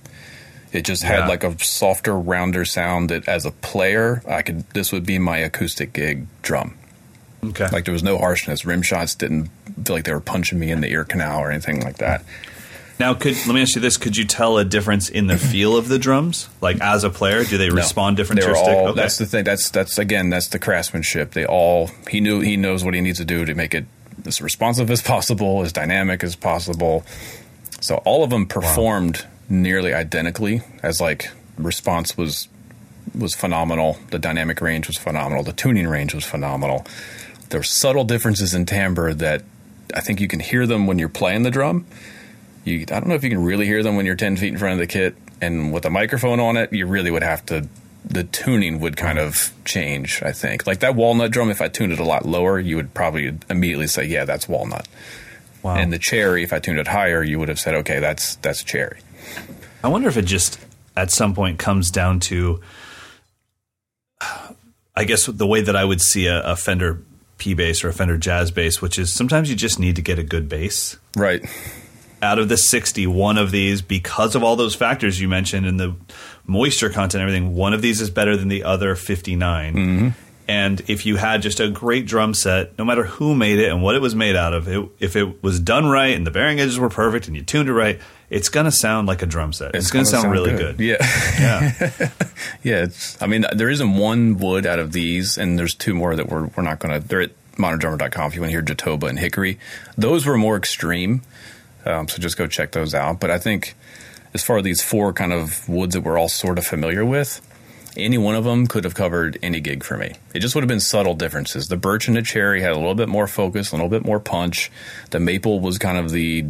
It 0.73 0.83
just 0.85 1.03
had 1.03 1.21
Yeah. 1.21 1.27
like 1.29 1.43
a 1.45 1.63
softer, 1.65 2.17
rounder 2.17 2.65
sound 2.65 3.11
that, 3.11 3.27
as 3.29 3.45
a 3.45 3.51
player, 3.51 4.23
I 4.29 4.43
could. 4.43 4.69
This 4.71 4.93
would 4.93 5.05
be 5.05 5.19
my 5.19 5.39
acoustic 5.39 5.93
gig 5.93 6.27
drum. 6.43 6.75
Okay. 7.45 7.69
Like 7.73 7.85
there 7.87 7.93
was 7.95 8.03
no 8.03 8.19
harshness. 8.19 8.65
Rim 8.65 8.83
shots 8.83 9.15
didn't 9.15 9.51
feel 9.85 9.97
like 9.97 10.05
they 10.05 10.13
were 10.13 10.21
punching 10.21 10.59
me 10.59 10.71
in 10.71 10.81
the 10.81 10.89
ear 10.89 11.05
canal 11.05 11.41
or 11.41 11.51
anything 11.51 11.81
like 11.83 11.97
that. 11.99 12.23
now, 13.01 13.15
could 13.15 13.35
let 13.47 13.55
me 13.55 13.63
ask 13.63 13.75
you 13.75 13.81
this: 13.81 13.97
Could 13.97 14.17
you 14.17 14.25
tell 14.27 14.59
a 14.59 14.65
difference 14.65 15.09
in 15.09 15.27
the 15.27 15.39
feel 15.39 15.77
of 15.77 15.89
the 15.89 15.99
drums? 15.99 16.49
Like 16.61 16.81
as 16.83 17.03
a 17.03 17.11
player, 17.11 17.43
do 17.45 17.57
they 17.59 17.69
No. 17.71 17.75
respond 17.77 18.17
different 18.19 18.41
They 18.43 18.47
to 18.47 18.53
were 18.53 18.57
your 18.57 18.65
stick? 18.65 18.77
all. 18.77 18.89
Okay. 18.89 19.01
That's 19.01 19.17
the 19.19 19.27
thing. 19.27 19.45
That's 19.45 19.71
that's 19.71 19.99
again. 19.99 20.29
That's 20.31 20.49
the 20.49 20.59
craftsmanship. 20.59 21.33
They 21.33 21.47
all. 21.47 21.91
He 22.11 22.21
knew. 22.21 22.41
He 22.41 22.57
knows 22.57 22.85
what 22.85 22.93
he 22.95 23.01
needs 23.01 23.19
to 23.19 23.25
do 23.25 23.45
to 23.47 23.55
make 23.55 23.75
it 23.75 23.87
as 24.27 24.41
responsive 24.43 24.91
as 24.91 25.01
possible, 25.03 25.63
as 25.63 25.73
dynamic 25.73 26.23
as 26.23 26.37
possible. 26.37 27.05
So 27.81 27.97
all 28.05 28.23
of 28.23 28.29
them 28.29 28.45
performed 28.47 29.25
nearly 29.51 29.93
identically. 29.93 30.63
As 30.83 31.01
like 31.01 31.31
response 31.59 32.17
was 32.17 32.49
was 33.15 33.35
phenomenal. 33.35 33.99
The 34.11 34.19
dynamic 34.19 34.61
range 34.61 34.87
was 34.87 34.97
phenomenal. 34.97 35.43
The 35.43 35.53
tuning 35.53 35.89
range 35.89 36.15
was 36.15 36.25
phenomenal. 36.25 36.87
There 37.49 37.61
there's 37.61 37.71
subtle 37.71 38.05
differences 38.05 38.55
in 38.55 38.65
timbre 38.65 39.13
that 39.15 39.43
I 39.95 40.01
think 40.01 40.21
you 40.21 40.29
can 40.29 40.41
hear 40.41 40.67
them 40.67 40.87
when 40.87 40.99
you're 40.99 41.09
playing 41.09 41.43
the 41.43 41.51
drum. 41.51 41.85
You, 42.65 42.83
I 42.83 42.85
don't 42.85 43.09
know 43.09 43.15
if 43.15 43.25
you 43.25 43.31
can 43.31 43.43
really 43.43 43.67
hear 43.67 43.83
them 43.83 43.97
when 43.97 44.07
you're 44.07 44.15
10 44.15 44.37
feet 44.37 44.53
in 44.53 44.59
front 44.59 44.75
of 44.75 44.79
the 44.79 44.87
kit, 44.87 45.17
and 45.41 45.73
with 45.73 45.85
a 45.85 45.91
microphone 45.91 46.39
on 46.39 46.57
it, 46.57 46.73
you 46.73 46.87
really 46.87 47.11
would 47.11 47.23
have 47.23 47.45
to. 47.47 47.69
The 48.05 48.25
tuning 48.25 48.81
would 48.81 48.97
kind 48.97 49.19
of 49.19 49.53
change, 49.65 50.23
I 50.23 50.33
think. 50.33 50.67
Like 50.67 50.81
that 50.81 50.95
walnut 50.95 51.33
drum, 51.33 51.51
if 51.51 51.61
I 51.61 51.69
tuned 51.69 51.93
it 51.93 51.99
a 51.99 52.05
lot 52.05 52.25
lower, 52.25 52.59
you 52.59 52.77
would 52.77 52.95
probably 52.95 53.37
immediately 53.49 53.89
say, 53.89 54.05
"Yeah, 54.05 54.25
that's 54.25 54.49
walnut." 54.49 54.89
Wow. 55.63 55.77
And 55.77 55.93
the 55.93 55.99
cherry, 55.99 56.43
if 56.43 56.53
I 56.53 56.61
tuned 56.61 56.79
it 56.79 56.89
higher, 56.89 57.23
you 57.23 57.39
would 57.39 57.49
have 57.49 57.61
said, 57.61 57.75
"Okay, 57.75 57.99
that's 57.99 58.37
that's 58.37 58.63
cherry." 58.63 59.01
I 59.83 59.89
wonder 59.89 60.09
if 60.09 60.17
it 60.17 60.27
just 60.27 60.59
at 60.97 61.11
some 61.11 61.35
point 61.35 61.59
comes 61.59 61.91
down 61.91 62.21
to, 62.21 62.61
I 64.95 65.05
guess 65.05 65.27
the 65.27 65.47
way 65.47 65.63
that 65.63 65.77
I 65.77 65.85
would 65.85 66.01
see 66.01 66.27
a, 66.27 66.43
a 66.43 66.57
Fender 66.57 67.03
P 67.39 67.55
bass 67.55 67.83
or 67.83 67.89
a 67.89 67.93
Fender 67.93 68.19
Jazz 68.19 68.51
bass, 68.51 68.83
which 68.83 68.99
is 68.99 69.13
sometimes 69.13 69.51
you 69.51 69.57
just 69.57 69.79
need 69.79 69.97
to 69.97 70.03
get 70.03 70.19
a 70.19 70.23
good 70.23 70.49
bass. 70.49 70.97
Right. 71.17 71.45
Out 72.23 72.39
of 72.39 72.51
the 72.51 72.59
60, 72.59 73.07
one 73.07 73.39
of 73.39 73.51
these, 73.51 73.81
because 73.81 74.35
of 74.35 74.43
all 74.43 74.57
those 74.57 74.75
factors 74.75 75.19
you 75.19 75.29
mentioned 75.29 75.67
and 75.67 75.81
the 75.81 75.97
moisture 76.47 76.91
content, 76.91 77.23
and 77.23 77.23
everything, 77.23 77.55
one 77.55 77.73
of 77.73 77.81
these 77.81 78.03
is 78.03 78.11
better 78.11 78.37
than 78.37 78.49
the 78.49 78.65
other 78.65 78.95
59. 78.95 79.75
Mm-hmm. 79.75 80.09
And 80.47 80.83
if 80.89 81.07
you 81.07 81.17
had 81.17 81.43
just 81.43 81.61
a 81.61 81.71
great 81.71 82.07
drum 82.07 82.35
set, 82.35 82.77
no 82.77 82.85
matter 82.85 83.05
who 83.05 83.35
made 83.35 83.61
it 83.61 83.71
and 83.71 83.83
what 83.83 83.95
it 83.95 84.03
was 84.03 84.15
made 84.15 84.37
out 84.37 84.53
of, 84.53 84.69
it, 84.69 84.85
if 84.99 85.15
it 85.15 85.43
was 85.43 85.61
done 85.61 85.87
right 85.87 86.15
and 86.15 86.27
the 86.27 86.33
bearing 86.33 86.59
edges 86.59 86.79
were 86.79 86.89
perfect 86.89 87.29
and 87.29 87.37
you 87.37 87.43
tuned 87.43 87.69
it 87.69 87.73
right, 87.73 88.01
it's 88.31 88.49
going 88.49 88.65
to 88.65 88.73
sound 88.73 89.09
like 89.09 89.23
a 89.23 89.27
drum 89.27 89.53
set. 89.53 89.75
It's, 89.75 89.91
going 89.91 90.05
to 90.05 90.11
gonna 90.11 90.23
sound, 90.23 90.33
really 90.33 90.57
good. 90.57 90.81
Yeah. 90.81 90.97
Yeah. 91.39 92.11
Yeah, 92.63 92.85
it's. 92.85 93.21
I 93.23 93.27
mean, 93.27 93.47
there 93.55 93.71
isn't 93.71 93.97
one 93.97 94.37
wood 94.39 94.67
out 94.67 94.79
of 94.79 94.93
these, 94.93 95.39
and 95.39 95.59
there's 95.59 95.75
two 95.75 95.95
more 95.95 96.17
that 96.17 96.29
we're 96.29 96.47
we're 96.47 96.63
not 96.63 96.79
going 96.79 97.01
to. 97.01 97.07
They're 97.07 97.23
at 97.23 97.31
moderndrummer.com 97.57 98.27
if 98.27 98.35
you 98.35 98.41
want 98.41 98.51
to 98.51 98.53
hear 98.53 98.63
Jatoba 98.63 99.09
and 99.09 99.19
Hickory. 99.19 99.59
Those 99.97 100.27
were 100.27 100.37
more 100.37 100.57
extreme, 100.57 101.23
um, 101.87 102.09
so 102.09 102.19
just 102.19 102.37
go 102.37 102.47
check 102.47 102.73
those 102.73 102.95
out. 102.95 103.21
But 103.21 103.31
I 103.31 103.39
think 103.39 103.75
as 104.35 104.43
far 104.43 104.59
as 104.59 104.65
these 104.65 104.83
four 104.83 105.13
kind 105.13 105.33
of 105.33 105.69
woods 105.69 105.95
that 105.95 106.03
we're 106.03 106.19
all 106.19 106.29
sort 106.29 106.59
of 106.59 106.67
familiar 106.67 107.05
with, 107.05 107.41
any 107.97 108.19
one 108.19 108.35
of 108.35 108.45
them 108.45 108.67
could 108.67 108.85
have 108.85 108.95
covered 108.95 109.39
any 109.43 109.61
gig 109.61 109.83
for 109.83 109.97
me. 109.97 110.15
It 110.35 110.41
just 110.41 110.55
would 110.55 110.63
have 110.63 110.69
been 110.69 110.81
subtle 110.81 111.15
differences. 111.15 111.69
The 111.69 111.77
birch 111.77 112.09
and 112.09 112.17
the 112.17 112.23
cherry 112.23 112.61
had 112.61 112.73
a 112.73 112.77
little 112.77 112.95
bit 112.95 113.09
more 113.09 113.27
focus, 113.27 113.73
a 113.73 113.77
little 113.77 113.89
bit 113.89 114.05
more 114.05 114.21
punch. 114.21 114.71
The 115.11 115.21
maple 115.21 115.61
was 115.61 115.79
kind 115.79 115.99
of 115.99 116.11
the 116.11 116.45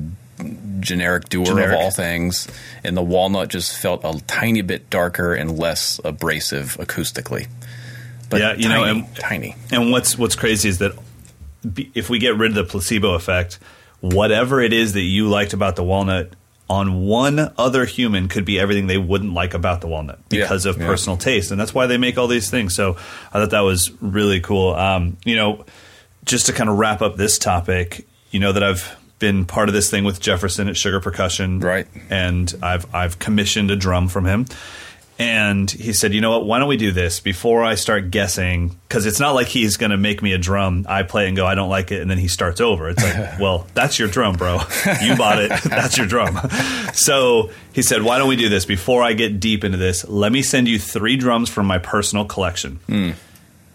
generic 0.80 1.28
doer 1.28 1.44
Generic. 1.44 1.74
of 1.74 1.80
all 1.80 1.90
things, 1.90 2.48
and 2.84 2.96
the 2.96 3.02
walnut 3.02 3.48
just 3.48 3.76
felt 3.78 4.02
a 4.04 4.20
tiny 4.26 4.62
bit 4.62 4.90
darker 4.90 5.34
and 5.34 5.58
less 5.58 6.00
abrasive 6.04 6.76
acoustically. 6.78 7.48
But 8.28 8.40
Yeah, 8.40 8.54
you 8.54 8.68
know, 8.68 8.84
tiny, 8.84 8.98
and- 9.00 9.16
tiny. 9.16 9.56
And 9.70 9.90
what's 9.92 10.16
what's 10.18 10.36
crazy 10.36 10.68
is 10.68 10.78
that 10.78 10.92
if 11.94 12.08
we 12.08 12.18
get 12.18 12.36
rid 12.36 12.50
of 12.52 12.54
the 12.54 12.64
placebo 12.64 13.14
effect, 13.14 13.58
whatever 14.00 14.60
it 14.60 14.72
is 14.72 14.92
that 14.94 15.02
you 15.02 15.28
liked 15.28 15.52
about 15.52 15.76
the 15.76 15.84
walnut 15.84 16.32
on 16.68 17.04
one 17.04 17.52
other 17.58 17.84
human 17.84 18.28
could 18.28 18.44
be 18.44 18.58
everything 18.60 18.86
they 18.86 18.96
wouldn't 18.96 19.34
like 19.34 19.54
about 19.54 19.80
the 19.80 19.88
walnut 19.88 20.20
Yeah, 20.30 20.42
because 20.42 20.66
of 20.66 20.78
yeah. 20.78 20.86
personal 20.86 21.16
taste, 21.16 21.50
and 21.50 21.60
that's 21.60 21.74
why 21.74 21.86
they 21.86 21.98
make 21.98 22.16
all 22.16 22.28
these 22.28 22.48
things. 22.48 22.74
So 22.76 22.96
I 23.32 23.40
thought 23.40 23.50
that 23.50 23.60
was 23.60 23.90
really 24.00 24.40
cool. 24.40 24.74
Um, 24.74 25.16
you 25.24 25.34
know, 25.34 25.64
just 26.24 26.46
to 26.46 26.52
kind 26.52 26.70
of 26.70 26.78
wrap 26.78 27.02
up 27.02 27.16
this 27.16 27.38
topic, 27.38 28.06
you 28.30 28.38
know 28.38 28.52
that 28.52 28.62
I've 28.62 28.96
been 29.20 29.44
part 29.44 29.68
of 29.68 29.74
this 29.74 29.88
thing 29.88 30.02
with 30.02 30.18
Jefferson 30.20 30.66
at 30.68 30.76
Sugar 30.76 30.98
Percussion, 30.98 31.60
Right. 31.60 31.86
And 32.10 32.52
I've 32.60 32.92
I've 32.92 33.20
commissioned 33.20 33.70
a 33.70 33.76
drum 33.76 34.08
from 34.08 34.26
him. 34.26 34.46
And 35.20 35.70
he 35.70 35.92
said, 35.92 36.14
"You 36.14 36.22
know 36.22 36.30
what? 36.30 36.46
Why 36.46 36.58
don't 36.58 36.68
we 36.68 36.78
do 36.78 36.92
this 36.92 37.20
before 37.20 37.62
I 37.62 37.74
start 37.74 38.10
guessing? 38.10 38.74
Because 38.88 39.04
it's 39.04 39.20
not 39.20 39.34
like 39.34 39.48
he's 39.48 39.76
going 39.76 39.90
to 39.90 39.98
make 39.98 40.22
me 40.22 40.32
a 40.32 40.38
drum. 40.38 40.86
I 40.88 41.02
play 41.02 41.28
and 41.28 41.36
go, 41.36 41.44
I 41.44 41.54
don't 41.54 41.68
like 41.68 41.92
it, 41.92 42.00
and 42.00 42.10
then 42.10 42.16
he 42.16 42.26
starts 42.26 42.58
over. 42.58 42.88
It's 42.88 43.02
like, 43.02 43.38
well, 43.38 43.66
that's 43.74 43.98
your 43.98 44.08
drum, 44.08 44.36
bro. 44.36 44.60
You 45.02 45.16
bought 45.16 45.38
it. 45.38 45.50
that's 45.64 45.98
your 45.98 46.06
drum. 46.06 46.38
So 46.94 47.50
he 47.74 47.82
said, 47.82 48.00
why 48.00 48.16
don't 48.16 48.30
we 48.30 48.36
do 48.36 48.48
this 48.48 48.64
before 48.64 49.02
I 49.02 49.12
get 49.12 49.40
deep 49.40 49.62
into 49.62 49.76
this? 49.76 50.08
Let 50.08 50.32
me 50.32 50.40
send 50.40 50.68
you 50.68 50.78
three 50.78 51.16
drums 51.16 51.50
from 51.50 51.66
my 51.66 51.76
personal 51.76 52.24
collection. 52.24 52.76
Hmm. 52.86 53.10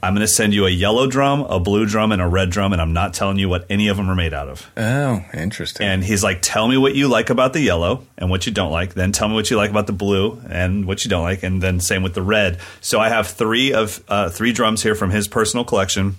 I'm 0.05 0.13
going 0.13 0.21
to 0.21 0.31
send 0.31 0.53
you 0.53 0.67
a 0.67 0.69
yellow 0.69 1.07
drum, 1.07 1.41
a 1.41 1.59
blue 1.59 1.87
drum, 1.87 2.11
and 2.11 2.21
a 2.21 2.27
red 2.27 2.51
drum, 2.51 2.73
and 2.73 2.81
I'm 2.81 2.93
not 2.93 3.15
telling 3.15 3.39
you 3.39 3.49
what 3.49 3.65
any 3.71 3.87
of 3.87 3.97
them 3.97 4.07
are 4.07 4.15
made 4.15 4.35
out 4.35 4.47
of. 4.47 4.71
Oh, 4.77 5.25
interesting. 5.33 5.87
And 5.87 6.03
he's 6.03 6.23
like, 6.23 6.43
tell 6.43 6.67
me 6.67 6.77
what 6.77 6.93
you 6.93 7.07
like 7.07 7.31
about 7.31 7.53
the 7.53 7.59
yellow 7.59 8.05
and 8.15 8.29
what 8.29 8.45
you 8.45 8.51
don't 8.51 8.71
like. 8.71 8.93
Then 8.93 9.11
tell 9.11 9.27
me 9.27 9.33
what 9.33 9.49
you 9.49 9.57
like 9.57 9.71
about 9.71 9.87
the 9.87 9.93
blue 9.93 10.39
and 10.47 10.85
what 10.85 11.03
you 11.03 11.09
don't 11.09 11.23
like. 11.23 11.41
And 11.41 11.59
then 11.59 11.79
same 11.79 12.03
with 12.03 12.13
the 12.13 12.21
red. 12.21 12.59
So 12.81 12.99
I 12.99 13.09
have 13.09 13.25
three 13.25 13.73
of 13.73 14.03
uh, 14.07 14.29
three 14.29 14.51
drums 14.51 14.83
here 14.83 14.93
from 14.93 15.09
his 15.09 15.27
personal 15.27 15.65
collection, 15.65 16.17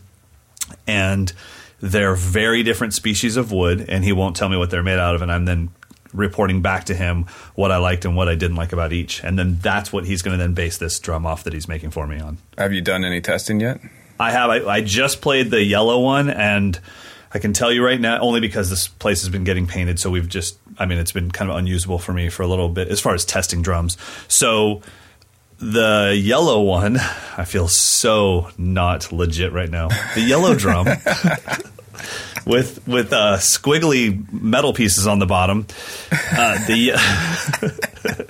and 0.89 1.33
they're 1.81 2.17
very 2.17 2.65
different 2.65 2.93
species 2.93 3.37
of 3.37 3.53
wood. 3.53 3.87
And 3.89 4.03
he 4.03 4.11
won't 4.11 4.35
tell 4.35 4.49
me 4.49 4.57
what 4.57 4.71
they're 4.71 4.83
made 4.83 4.99
out 4.99 5.15
of. 5.15 5.23
And 5.23 5.31
I'm 5.31 5.45
then 5.45 5.71
reporting 6.13 6.63
back 6.63 6.85
to 6.85 6.95
him 6.95 7.27
what 7.55 7.71
I 7.71 7.79
liked 7.79 8.05
and 8.05 8.17
what 8.17 8.29
I 8.29 8.35
didn't 8.35 8.57
like 8.57 8.73
about 8.73 8.93
each. 8.93 9.23
And 9.23 9.39
then 9.39 9.59
that's 9.61 9.93
what 9.93 10.05
he's 10.07 10.23
going 10.23 10.37
to 10.37 10.43
then 10.43 10.55
base 10.55 10.79
this 10.79 10.99
drum 10.99 11.27
off 11.27 11.45
that 11.45 11.53
he's 11.53 11.69
making 11.69 11.91
for 11.91 12.07
me 12.07 12.21
on. 12.21 12.39
Have 12.59 12.73
you 12.73 12.81
done 12.81 13.05
any 13.05 13.21
testing 13.21 13.61
yet? 13.61 13.81
I 14.19 14.31
have. 14.31 14.51
I, 14.51 14.65
I 14.65 14.81
just 14.81 15.21
played 15.21 15.51
the 15.51 15.63
yellow 15.63 16.01
one, 16.01 16.31
and 16.31 16.79
I 17.33 17.39
can 17.39 17.53
tell 17.53 17.71
you 17.71 17.85
right 17.85 18.01
now, 18.01 18.19
only 18.21 18.41
because 18.41 18.71
this 18.71 18.89
place 18.89 19.21
has 19.21 19.29
been 19.29 19.45
getting 19.45 19.67
painted, 19.67 19.99
so 19.99 20.11
we've 20.11 20.29
just. 20.29 20.59
I 20.79 20.87
mean, 20.87 20.99
it's 20.99 21.13
been 21.13 21.31
kind 21.31 21.51
of 21.51 21.57
unusable 21.57 21.99
for 21.99 22.13
me 22.13 22.29
for 22.29 22.43
a 22.43 22.47
little 22.47 22.69
bit 22.69 22.89
as 22.89 23.01
far 23.01 23.15
as 23.15 23.25
testing 23.25 23.63
drums. 23.63 23.97
So 24.29 24.83
the 25.59 26.19
yellow 26.19 26.63
one, 26.63 26.97
I 27.37 27.45
feel 27.45 27.69
so 27.69 28.51
not 28.59 29.13
legit 29.13 29.53
right 29.53 29.71
now. 29.71 29.89
The 30.15 30.21
yellow 30.21 30.55
drum. 30.55 30.87
With 32.47 32.87
with 32.87 33.13
uh, 33.13 33.39
squiggly 33.39 34.33
metal 34.33 34.73
pieces 34.73 35.07
on 35.07 35.19
the 35.19 35.27
bottom, 35.27 35.67
uh, 36.13 36.65
the 36.67 36.93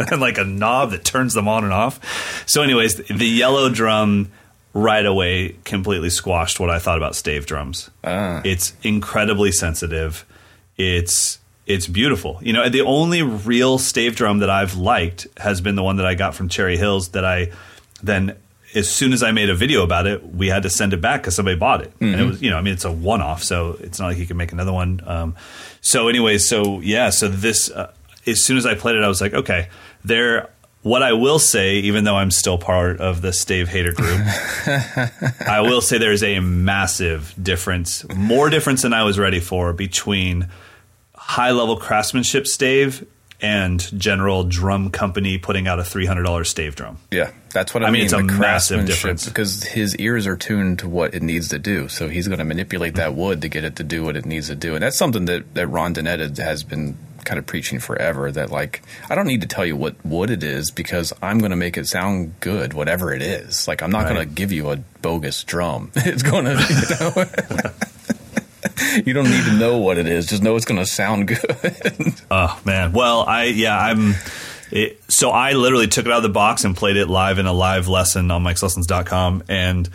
and 0.11 0.21
like 0.21 0.39
a 0.39 0.45
knob 0.45 0.93
that 0.93 1.05
turns 1.05 1.35
them 1.35 1.49
on 1.49 1.65
and 1.65 1.73
off. 1.73 2.45
So, 2.49 2.63
anyways, 2.63 2.97
the 2.97 3.27
yellow 3.27 3.69
drum 3.69 4.31
right 4.73 5.05
away 5.07 5.57
completely 5.65 6.11
squashed 6.11 6.61
what 6.61 6.71
I 6.71 6.79
thought 6.79 6.97
about 6.97 7.15
stave 7.15 7.47
drums. 7.47 7.91
It's 8.45 8.75
incredibly 8.83 9.53
sensitive. 9.53 10.25
It's 10.77 11.39
it's 11.67 11.87
beautiful. 11.87 12.39
You 12.43 12.53
know, 12.53 12.69
the 12.69 12.83
only 12.83 13.23
real 13.23 13.79
stave 13.79 14.17
drum 14.17 14.39
that 14.39 14.51
I've 14.51 14.77
liked 14.77 15.27
has 15.37 15.61
been 15.61 15.75
the 15.75 15.83
one 15.83 15.97
that 15.97 16.07
I 16.07 16.15
got 16.15 16.35
from 16.35 16.49
Cherry 16.49 16.77
Hills 16.77 17.09
that 17.11 17.25
I 17.25 17.53
then 18.03 18.37
as 18.77 18.89
soon 18.89 19.13
as 19.13 19.23
I 19.23 19.33
made 19.33 19.49
a 19.49 19.55
video 19.55 19.83
about 19.83 20.07
it, 20.07 20.23
we 20.35 20.49
had 20.49 20.63
to 20.65 20.71
send 20.71 20.93
it 20.93 21.01
back 21.01 21.23
because 21.23 21.35
somebody 21.35 21.57
bought 21.57 21.81
it, 21.81 21.93
and 21.99 22.15
it 22.15 22.25
was 22.25 22.43
you 22.43 22.51
know 22.51 22.59
I 22.59 22.61
mean 22.61 22.75
it's 22.75 22.85
a 22.85 22.93
one 22.93 23.23
off, 23.23 23.43
so 23.43 23.77
it's 23.81 23.99
not 23.99 24.09
like 24.09 24.19
you 24.19 24.27
can 24.27 24.37
make 24.37 24.53
another 24.53 24.73
one. 24.73 25.01
Um, 25.07 25.35
so 25.81 26.09
anyways, 26.09 26.47
so 26.47 26.81
yeah, 26.81 27.11
so 27.11 27.29
this 27.29 27.71
uh, 27.71 27.93
as 28.27 28.45
soon 28.45 28.59
as 28.59 28.67
I 28.67 28.75
played 28.75 28.97
it, 28.97 29.03
I 29.03 29.09
was 29.09 29.21
like, 29.21 29.35
okay, 29.35 29.69
there. 30.05 30.51
What 30.83 31.03
I 31.03 31.15
will 31.15 31.41
say, 31.41 31.79
even 31.79 32.05
though 32.05 32.15
I'm 32.15 32.31
still 32.31 32.59
part 32.59 33.01
of 33.01 33.21
the 33.21 33.33
Stave 33.33 33.67
hater 33.69 33.91
group, 33.91 34.21
I 35.45 35.59
will 35.61 35.81
say 35.81 35.99
there's 35.99 36.23
a 36.23 36.39
massive 36.39 37.35
difference, 37.43 38.09
more 38.15 38.51
difference 38.51 38.83
than 38.83 38.93
I 38.93 39.03
was 39.03 39.19
ready 39.19 39.41
for 39.41 39.73
between 39.73 40.49
high 41.17 41.51
level 41.51 41.77
craftsmanship 41.77 42.47
stave 42.47 43.05
and 43.41 43.81
general 44.01 44.45
drum 44.45 44.91
company 44.91 45.39
putting 45.39 45.69
out 45.69 45.79
a 45.79 45.83
$300 45.83 46.47
stave 46.47 46.75
drum. 46.77 46.99
Yeah, 47.11 47.31
that's 47.53 47.75
what 47.75 47.83
I, 47.83 47.89
I 47.89 47.91
mean, 47.91 48.01
mean. 48.01 48.05
it's 48.05 48.13
a 48.13 48.23
massive 48.23 48.87
difference. 48.87 49.27
because 49.27 49.63
his 49.63 49.95
ears 49.97 50.27
are 50.27 50.37
tuned 50.37 50.79
to 50.81 50.89
what 50.89 51.15
it 51.15 51.23
needs 51.23 51.49
to 51.49 51.59
do. 51.59 51.89
So 51.89 52.09
he's 52.09 52.29
going 52.29 52.39
to 52.39 52.45
manipulate 52.45 52.95
that 52.97 53.11
mm-hmm. 53.11 53.21
wood 53.21 53.43
to 53.43 53.49
get 53.49 53.65
it 53.65 53.77
to 53.77 53.85
do 53.85 54.05
what 54.05 54.17
it 54.17 54.25
needs 54.27 54.49
to 54.49 54.57
do, 54.57 54.75
and 54.75 54.83
that's 54.83 54.97
something 54.99 55.27
that 55.27 55.55
that 55.55 55.67
Ron 55.69 55.95
Donetta 55.95 56.37
has 56.39 56.63
been 56.63 56.97
kind 57.25 57.39
of 57.39 57.47
preaching 57.47 57.79
forever. 57.81 58.31
That 58.33 58.51
like 58.51 58.83
I 59.11 59.15
don't 59.15 59.27
need 59.27 59.43
to 59.43 59.49
tell 59.49 59.67
you 59.67 59.77
what 59.77 59.97
wood 60.05 60.31
it 60.31 60.43
is 60.43 60.71
because 60.71 61.13
I'm 61.21 61.39
going 61.39 61.51
to 61.51 61.57
make 61.57 61.77
it 61.77 61.87
sound 61.87 62.41
good, 62.41 62.73
whatever 62.73 63.13
it 63.13 63.21
is. 63.23 63.69
Like 63.69 63.83
I'm 63.83 63.91
not 63.91 64.05
Right. 64.05 64.15
going 64.15 64.29
to 64.29 64.35
give 64.35 64.53
you 64.53 64.71
a 64.71 64.77
bogus 65.03 65.45
drum. 65.45 65.91
It's 65.97 66.23
going 66.23 66.45
to. 66.45 66.53
You, 66.53 67.57
know, 67.57 67.71
you 69.05 69.13
don't 69.13 69.31
need 69.31 69.45
to 69.45 69.53
know 69.59 69.79
what 69.79 69.99
it 69.99 70.07
is. 70.07 70.27
Just 70.27 70.43
know 70.43 70.57
it's 70.57 70.65
going 70.65 70.81
to 70.81 70.87
sound 70.87 71.29
good. 71.29 71.41
Oh 72.31 72.61
man. 72.65 72.93
Well, 72.93 73.23
I 73.23 73.45
yeah, 73.45 73.79
I'm 73.79 74.15
it, 74.71 75.01
so 75.09 75.31
I 75.31 75.53
literally 75.53 75.87
took 75.87 76.07
it 76.07 76.13
out 76.13 76.19
of 76.19 76.23
the 76.25 76.29
box 76.29 76.65
and 76.65 76.77
played 76.77 76.97
it 76.97 77.07
live 77.07 77.39
in 77.39 77.47
a 77.47 77.53
live 77.53 77.87
lesson 77.89 78.31
on 78.31 78.43
mikeslessons.com 78.43 79.45
and 79.49 79.89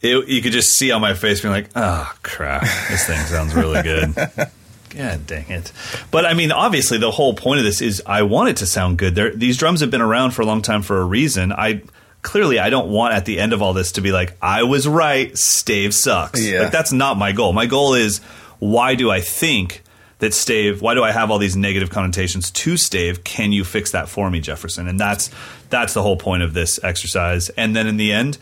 it, 0.00 0.28
you 0.28 0.40
could 0.42 0.52
just 0.52 0.74
see 0.74 0.92
on 0.92 1.00
my 1.00 1.14
face 1.14 1.40
being 1.40 1.52
like, 1.52 1.70
"Oh 1.74 2.12
crap, 2.22 2.62
this 2.88 3.06
thing 3.06 3.18
sounds 3.26 3.54
really 3.54 3.82
good." 3.82 4.14
God 4.90 5.26
dang 5.26 5.50
it! 5.50 5.72
But 6.10 6.24
I 6.24 6.34
mean, 6.34 6.52
obviously, 6.52 6.98
the 6.98 7.10
whole 7.10 7.34
point 7.34 7.58
of 7.58 7.64
this 7.64 7.82
is 7.82 8.02
I 8.06 8.22
want 8.22 8.50
it 8.50 8.56
to 8.58 8.66
sound 8.66 8.98
good. 8.98 9.14
There, 9.16 9.34
these 9.34 9.56
drums 9.56 9.80
have 9.80 9.90
been 9.90 10.00
around 10.00 10.30
for 10.32 10.42
a 10.42 10.46
long 10.46 10.62
time 10.62 10.82
for 10.82 11.00
a 11.00 11.04
reason. 11.04 11.52
I 11.52 11.82
clearly 12.22 12.58
I 12.58 12.70
don't 12.70 12.88
want 12.88 13.14
at 13.14 13.24
the 13.24 13.38
end 13.38 13.52
of 13.52 13.62
all 13.62 13.72
this 13.72 13.92
to 13.92 14.00
be 14.00 14.12
like, 14.12 14.36
"I 14.42 14.62
was 14.62 14.86
right, 14.86 15.36
Stave 15.36 15.94
sucks." 15.94 16.44
Yeah. 16.44 16.62
Like 16.62 16.72
that's 16.72 16.92
not 16.92 17.16
my 17.16 17.32
goal. 17.32 17.52
My 17.52 17.66
goal 17.66 17.94
is 17.94 18.18
why 18.58 18.94
do 18.94 19.10
I 19.10 19.20
think 19.20 19.82
that 20.18 20.34
stave 20.34 20.82
why 20.82 20.94
do 20.94 21.04
i 21.04 21.12
have 21.12 21.30
all 21.30 21.38
these 21.38 21.56
negative 21.56 21.90
connotations 21.90 22.50
to 22.50 22.76
stave 22.76 23.22
can 23.22 23.52
you 23.52 23.62
fix 23.62 23.92
that 23.92 24.08
for 24.08 24.28
me 24.28 24.40
jefferson 24.40 24.88
and 24.88 24.98
that's 24.98 25.30
that's 25.70 25.94
the 25.94 26.02
whole 26.02 26.16
point 26.16 26.42
of 26.42 26.54
this 26.54 26.82
exercise 26.82 27.50
and 27.50 27.76
then 27.76 27.86
in 27.86 27.98
the 27.98 28.10
end 28.10 28.36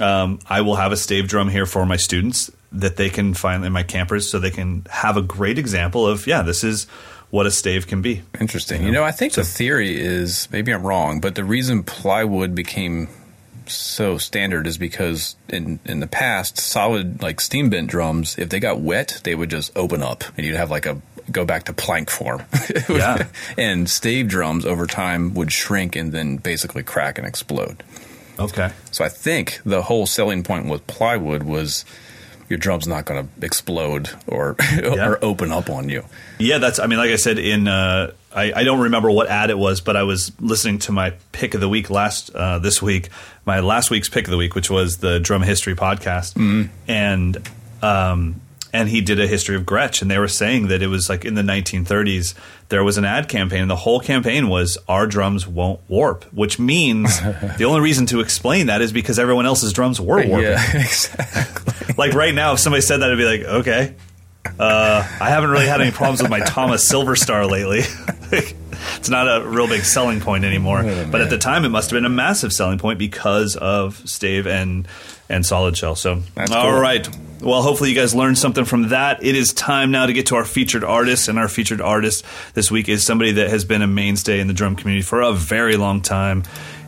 um, 0.00 0.38
I 0.46 0.62
will 0.62 0.76
have 0.76 0.92
a 0.92 0.96
stave 0.96 1.28
drum 1.28 1.48
here 1.48 1.66
for 1.66 1.84
my 1.84 1.96
students 1.96 2.50
that 2.72 2.96
they 2.96 3.10
can 3.10 3.34
find 3.34 3.64
in 3.64 3.72
my 3.72 3.82
campers, 3.82 4.28
so 4.28 4.38
they 4.38 4.50
can 4.50 4.86
have 4.90 5.16
a 5.16 5.22
great 5.22 5.58
example 5.58 6.06
of 6.06 6.26
yeah, 6.26 6.42
this 6.42 6.64
is 6.64 6.84
what 7.30 7.46
a 7.46 7.50
stave 7.50 7.86
can 7.86 8.02
be. 8.02 8.22
Interesting. 8.40 8.82
You 8.82 8.92
know, 8.92 9.04
I 9.04 9.12
think 9.12 9.34
the 9.34 9.44
theory 9.44 10.00
is 10.00 10.48
maybe 10.50 10.72
I'm 10.72 10.84
wrong, 10.84 11.20
but 11.20 11.34
the 11.34 11.44
reason 11.44 11.82
plywood 11.82 12.54
became 12.54 13.08
so 13.70 14.18
standard 14.18 14.66
is 14.66 14.78
because 14.78 15.36
in 15.48 15.80
in 15.84 16.00
the 16.00 16.06
past, 16.06 16.58
solid 16.58 17.22
like 17.22 17.40
steam 17.40 17.70
bent 17.70 17.88
drums, 17.90 18.38
if 18.38 18.48
they 18.48 18.60
got 18.60 18.80
wet, 18.80 19.20
they 19.24 19.34
would 19.34 19.50
just 19.50 19.76
open 19.76 20.02
up, 20.02 20.24
and 20.36 20.46
you'd 20.46 20.56
have 20.56 20.70
like 20.70 20.86
a 20.86 21.00
go 21.30 21.44
back 21.44 21.64
to 21.64 21.72
plank 21.72 22.10
form. 22.10 22.42
Yeah. 22.88 23.28
and 23.56 23.88
stave 23.88 24.28
drums 24.28 24.64
over 24.66 24.86
time 24.86 25.34
would 25.34 25.52
shrink 25.52 25.94
and 25.96 26.12
then 26.12 26.38
basically 26.38 26.82
crack 26.82 27.18
and 27.18 27.26
explode. 27.26 27.82
Okay. 28.38 28.70
So 28.90 29.04
I 29.04 29.08
think 29.08 29.60
the 29.64 29.82
whole 29.82 30.06
selling 30.06 30.42
point 30.42 30.66
with 30.66 30.86
plywood 30.86 31.42
was 31.44 31.84
your 32.50 32.58
drum's 32.58 32.86
not 32.86 33.06
going 33.06 33.26
to 33.26 33.46
explode 33.46 34.10
or 34.26 34.56
or 34.84 35.18
open 35.24 35.52
up 35.52 35.70
on 35.70 35.88
you. 35.88 36.04
Yeah, 36.38 36.58
that's. 36.58 36.78
I 36.78 36.86
mean, 36.86 36.98
like 36.98 37.10
I 37.10 37.16
said, 37.16 37.38
in 37.38 37.66
uh, 37.68 38.12
I, 38.34 38.52
I 38.54 38.64
don't 38.64 38.80
remember 38.80 39.10
what 39.10 39.28
ad 39.28 39.50
it 39.50 39.58
was, 39.58 39.80
but 39.80 39.96
I 39.96 40.02
was 40.02 40.32
listening 40.40 40.80
to 40.80 40.92
my 40.92 41.14
pick 41.32 41.54
of 41.54 41.60
the 41.60 41.68
week 41.68 41.88
last 41.88 42.30
uh, 42.34 42.58
this 42.58 42.82
week, 42.82 43.08
my 43.46 43.60
last 43.60 43.90
week's 43.90 44.08
pick 44.08 44.26
of 44.26 44.30
the 44.30 44.36
week, 44.36 44.54
which 44.54 44.68
was 44.68 44.98
the 44.98 45.20
Drum 45.20 45.42
History 45.42 45.74
podcast, 45.76 46.36
and 46.88 47.48
um, 47.82 48.40
and 48.72 48.88
he 48.88 49.00
did 49.00 49.20
a 49.20 49.26
history 49.26 49.56
of 49.56 49.62
Gretsch, 49.62 50.02
and 50.02 50.10
they 50.10 50.18
were 50.18 50.28
saying 50.28 50.68
that 50.68 50.82
it 50.82 50.86
was 50.86 51.08
like 51.08 51.24
in 51.24 51.34
the 51.34 51.42
1930s 51.42 52.34
there 52.68 52.84
was 52.84 52.98
an 52.98 53.04
ad 53.04 53.28
campaign, 53.28 53.62
and 53.62 53.70
the 53.70 53.76
whole 53.76 54.00
campaign 54.00 54.48
was 54.48 54.78
our 54.88 55.06
drums 55.06 55.46
won't 55.46 55.80
warp, 55.88 56.24
which 56.32 56.58
means 56.58 57.20
the 57.58 57.64
only 57.64 57.80
reason 57.80 58.06
to 58.06 58.20
explain 58.20 58.66
that 58.66 58.80
is 58.80 58.92
because 58.92 59.18
everyone 59.18 59.46
else's 59.46 59.72
drums 59.72 60.00
were 60.00 60.24
warping. 60.24 60.40
Yeah, 60.42 60.62
exactly. 60.76 61.94
Like 61.96 62.14
right 62.14 62.34
now, 62.34 62.52
if 62.54 62.60
somebody 62.60 62.82
said 62.82 62.98
that, 62.98 63.10
I'd 63.10 63.18
be 63.18 63.24
like, 63.24 63.42
okay. 63.42 63.94
Uh, 64.58 65.06
I 65.20 65.28
haven't 65.28 65.50
really 65.50 65.66
had 65.66 65.80
any 65.82 65.90
problems 65.90 66.22
with 66.22 66.30
my 66.30 66.40
Tama 66.40 66.74
Silverstar 66.74 67.48
lately. 67.50 67.80
it's 68.96 69.08
not 69.08 69.26
a 69.26 69.46
real 69.46 69.68
big 69.68 69.82
selling 69.82 70.20
point 70.20 70.44
anymore. 70.44 70.82
but 71.10 71.20
at 71.20 71.28
the 71.28 71.36
time, 71.36 71.64
it 71.64 71.68
must 71.68 71.90
have 71.90 71.96
been 71.96 72.06
a 72.06 72.10
massive 72.10 72.52
selling 72.52 72.78
point 72.78 72.98
because 72.98 73.56
of 73.56 74.08
stave 74.08 74.46
and 74.46 74.88
and 75.30 75.46
solid 75.46 75.76
shell. 75.76 75.94
So, 75.94 76.22
That's 76.34 76.50
all 76.50 76.72
cool. 76.72 76.80
right. 76.80 77.08
Well, 77.40 77.62
hopefully 77.62 77.88
you 77.88 77.96
guys 77.96 78.14
learned 78.14 78.36
something 78.36 78.66
from 78.66 78.88
that. 78.90 79.24
It 79.24 79.34
is 79.34 79.54
time 79.54 79.90
now 79.90 80.04
to 80.04 80.12
get 80.12 80.26
to 80.26 80.34
our 80.36 80.44
featured 80.44 80.84
artist, 80.84 81.28
and 81.28 81.38
our 81.38 81.48
featured 81.48 81.80
artist 81.80 82.22
this 82.52 82.70
week 82.70 82.88
is 82.90 83.06
somebody 83.06 83.32
that 83.32 83.48
has 83.48 83.64
been 83.64 83.80
a 83.80 83.86
mainstay 83.86 84.40
in 84.40 84.46
the 84.46 84.52
drum 84.52 84.76
community 84.76 85.02
for 85.02 85.22
a 85.22 85.32
very 85.32 85.76
long 85.78 86.02
time, 86.02 86.42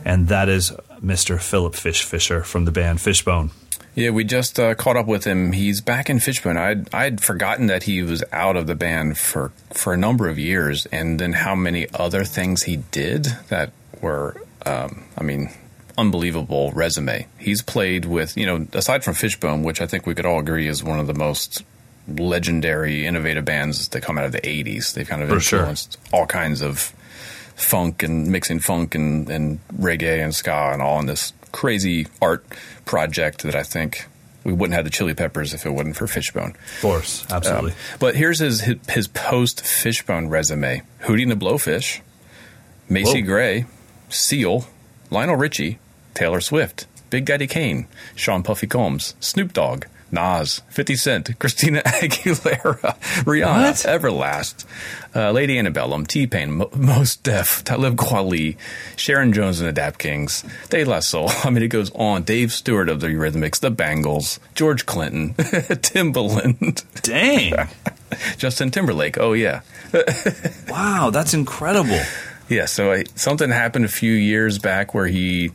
and 0.05 0.27
that 0.27 0.49
is 0.49 0.71
Mr. 1.03 1.41
Philip 1.41 1.73
Fish 1.73 2.03
Fisher 2.03 2.43
from 2.43 2.65
the 2.65 2.71
band 2.71 3.01
Fishbone. 3.01 3.49
Yeah, 3.95 4.09
we 4.09 4.23
just 4.23 4.59
uh, 4.59 4.73
caught 4.75 4.95
up 4.97 5.05
with 5.07 5.23
him. 5.23 5.51
He's 5.51 5.79
back 5.81 6.09
in 6.09 6.19
Fishbone. 6.19 6.57
I'd 6.57 6.93
I'd 6.93 7.21
forgotten 7.21 7.67
that 7.67 7.83
he 7.83 8.01
was 8.03 8.23
out 8.31 8.55
of 8.55 8.65
the 8.67 8.75
band 8.75 9.17
for 9.17 9.51
for 9.71 9.93
a 9.93 9.97
number 9.97 10.29
of 10.29 10.37
years, 10.39 10.85
and 10.87 11.19
then 11.19 11.33
how 11.33 11.55
many 11.55 11.87
other 11.95 12.23
things 12.23 12.63
he 12.63 12.77
did 12.77 13.25
that 13.49 13.71
were, 14.01 14.41
um, 14.65 15.03
I 15.17 15.23
mean, 15.23 15.49
unbelievable 15.97 16.71
resume. 16.71 17.27
He's 17.37 17.61
played 17.61 18.05
with, 18.05 18.35
you 18.37 18.45
know, 18.45 18.67
aside 18.73 19.03
from 19.03 19.13
Fishbone, 19.13 19.63
which 19.63 19.81
I 19.81 19.87
think 19.87 20.05
we 20.05 20.15
could 20.15 20.25
all 20.25 20.39
agree 20.39 20.67
is 20.67 20.83
one 20.83 20.99
of 20.99 21.07
the 21.07 21.13
most 21.13 21.63
legendary, 22.07 23.05
innovative 23.05 23.45
bands 23.45 23.87
that 23.89 24.01
come 24.01 24.17
out 24.17 24.25
of 24.25 24.31
the 24.31 24.41
'80s. 24.41 24.93
They've 24.93 25.07
kind 25.07 25.21
of 25.21 25.29
For 25.29 25.39
sure. 25.39 25.59
influenced 25.59 25.97
all 26.11 26.25
kinds 26.25 26.61
of 26.61 26.93
funk 27.55 28.03
and 28.03 28.27
mixing 28.27 28.59
funk 28.59 28.95
and, 28.95 29.29
and 29.29 29.59
reggae 29.77 30.23
and 30.23 30.33
ska 30.33 30.71
and 30.73 30.81
all 30.81 30.99
in 30.99 31.05
this 31.05 31.33
crazy 31.51 32.07
art 32.21 32.43
project 32.85 33.43
that 33.43 33.55
I 33.55 33.63
think 33.63 34.07
we 34.43 34.51
wouldn't 34.51 34.73
have 34.73 34.83
the 34.83 34.91
Chili 34.91 35.13
Peppers 35.13 35.53
if 35.53 35.65
it 35.65 35.69
wasn't 35.69 35.95
for 35.95 36.07
Fishbone. 36.07 36.55
Of 36.75 36.81
course, 36.81 37.25
absolutely. 37.29 37.71
Um, 37.71 37.77
but 37.99 38.15
here's 38.15 38.39
his 38.39 38.61
his, 38.61 38.75
his 38.89 39.07
post 39.07 39.65
Fishbone 39.65 40.29
resume: 40.29 40.81
Hootie 41.03 41.23
and 41.23 41.31
the 41.31 41.35
Blowfish, 41.35 42.01
Macy 42.89 43.21
Whoa. 43.21 43.27
Gray, 43.27 43.65
Seal, 44.09 44.65
Lionel 45.09 45.35
Richie, 45.35 45.79
Taylor 46.13 46.41
Swift, 46.41 46.87
Big 47.09 47.25
Daddy 47.25 47.47
Kane, 47.47 47.87
Sean 48.15 48.43
Puffy 48.43 48.67
Combs, 48.67 49.15
Snoop 49.19 49.53
Dogg, 49.53 49.85
Nas, 50.11 50.61
50 50.69 50.95
Cent, 50.95 51.39
Christina 51.39 51.81
Aguilera, 51.85 52.95
Rihanna, 53.23 53.73
Everlast, 53.87 54.65
uh, 55.15 55.31
Lady 55.31 55.57
Antebellum, 55.57 56.05
T 56.05 56.27
Pain, 56.27 56.51
Mo- 56.51 56.69
Mos 56.75 57.15
Def, 57.15 57.63
Talib 57.63 57.95
Kweli, 57.95 58.55
Sharon 58.95 59.33
Jones 59.33 59.59
and 59.59 59.67
the 59.67 59.73
Dap 59.73 59.97
Kings, 59.97 60.43
De 60.69 60.85
La 60.85 60.99
Soul. 60.99 61.29
I 61.43 61.49
mean, 61.49 61.63
it 61.63 61.69
goes 61.69 61.91
on. 61.95 62.23
Dave 62.23 62.53
Stewart 62.53 62.89
of 62.89 62.99
the 62.99 63.07
Eurythmics, 63.07 63.59
The 63.59 63.71
Bangles, 63.71 64.39
George 64.53 64.85
Clinton, 64.85 65.33
Timbaland, 65.33 66.83
Dang. 67.01 67.67
Justin 68.37 68.69
Timberlake. 68.69 69.17
Oh, 69.17 69.33
yeah. 69.33 69.61
wow, 70.69 71.09
that's 71.11 71.33
incredible. 71.33 71.99
Yeah, 72.49 72.65
so 72.65 72.91
I, 72.91 73.05
something 73.15 73.49
happened 73.49 73.85
a 73.85 73.89
few 73.89 74.13
years 74.13 74.59
back 74.59 74.93
where 74.93 75.07
he 75.07 75.51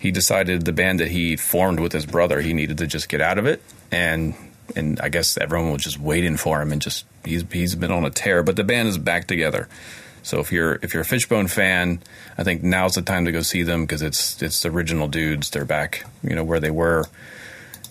he 0.00 0.10
decided 0.10 0.64
the 0.64 0.72
band 0.72 0.98
that 0.98 1.08
he 1.08 1.36
formed 1.36 1.78
with 1.78 1.92
his 1.92 2.06
brother 2.06 2.40
he 2.40 2.54
needed 2.54 2.78
to 2.78 2.86
just 2.86 3.08
get 3.08 3.20
out 3.20 3.38
of 3.38 3.44
it, 3.46 3.62
and 3.92 4.34
and 4.74 4.98
I 5.00 5.10
guess 5.10 5.36
everyone 5.36 5.72
was 5.72 5.82
just 5.82 6.00
waiting 6.00 6.38
for 6.38 6.62
him, 6.62 6.72
and 6.72 6.80
just 6.80 7.04
he's 7.24 7.44
he's 7.52 7.74
been 7.74 7.92
on 7.92 8.06
a 8.06 8.10
tear. 8.10 8.42
But 8.42 8.56
the 8.56 8.64
band 8.64 8.88
is 8.88 8.96
back 8.96 9.26
together. 9.26 9.68
So 10.22 10.40
if 10.40 10.50
you're 10.52 10.78
if 10.82 10.94
you're 10.94 11.02
a 11.02 11.06
Fishbone 11.06 11.48
fan, 11.48 12.02
I 12.38 12.44
think 12.44 12.62
now's 12.62 12.94
the 12.94 13.02
time 13.02 13.26
to 13.26 13.32
go 13.32 13.42
see 13.42 13.62
them 13.62 13.82
because 13.82 14.00
it's 14.00 14.42
it's 14.42 14.62
the 14.62 14.70
original 14.70 15.06
dudes. 15.06 15.50
They're 15.50 15.66
back, 15.66 16.06
you 16.22 16.34
know, 16.34 16.44
where 16.44 16.60
they 16.60 16.70
were 16.70 17.04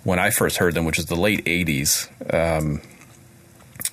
when 0.04 0.18
I 0.18 0.32
first 0.32 0.58
heard 0.58 0.74
them, 0.74 0.86
which 0.86 0.98
is 0.98 1.06
the 1.06 1.16
late 1.16 1.46
'80s. 1.46 2.10
Um, 2.34 2.82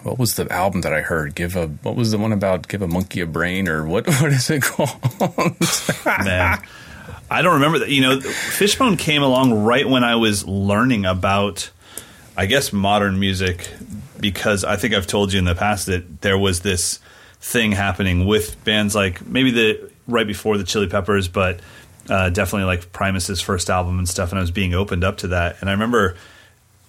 what 0.02 0.18
was 0.18 0.36
the 0.36 0.50
album 0.50 0.80
that 0.82 0.94
I 0.94 1.02
heard? 1.02 1.34
Give 1.34 1.54
a 1.54 1.66
what 1.66 1.96
was 1.96 2.12
the 2.12 2.18
one 2.18 2.32
about? 2.32 2.66
Give 2.66 2.80
a 2.80 2.88
monkey 2.88 3.20
a 3.20 3.26
brain 3.26 3.68
or 3.68 3.86
what? 3.86 4.06
What 4.20 4.32
is 4.32 4.48
it 4.48 4.62
called? 4.62 5.00
Man. 6.06 6.62
I 7.30 7.42
don't 7.42 7.54
remember 7.54 7.80
that. 7.80 7.88
You 7.88 8.02
know, 8.02 8.20
Fishbone 8.20 8.96
came 8.96 9.22
along 9.22 9.64
right 9.64 9.88
when 9.88 10.04
I 10.04 10.16
was 10.16 10.46
learning 10.46 11.04
about, 11.06 11.70
I 12.36 12.46
guess, 12.46 12.72
modern 12.72 13.18
music, 13.18 13.68
because 14.20 14.64
I 14.64 14.76
think 14.76 14.94
I've 14.94 15.06
told 15.06 15.32
you 15.32 15.38
in 15.38 15.44
the 15.44 15.54
past 15.54 15.86
that 15.86 16.20
there 16.22 16.38
was 16.38 16.60
this 16.60 17.00
thing 17.40 17.72
happening 17.72 18.26
with 18.26 18.62
bands 18.64 18.94
like 18.94 19.24
maybe 19.26 19.50
the 19.50 19.90
right 20.08 20.26
before 20.26 20.56
the 20.58 20.64
Chili 20.64 20.86
Peppers, 20.88 21.28
but 21.28 21.60
uh, 22.08 22.30
definitely 22.30 22.64
like 22.66 22.92
Primus's 22.92 23.40
first 23.40 23.68
album 23.70 23.98
and 23.98 24.08
stuff, 24.08 24.30
and 24.30 24.38
I 24.38 24.40
was 24.40 24.50
being 24.52 24.74
opened 24.74 25.02
up 25.04 25.18
to 25.18 25.28
that. 25.28 25.56
And 25.60 25.68
I 25.68 25.72
remember, 25.72 26.16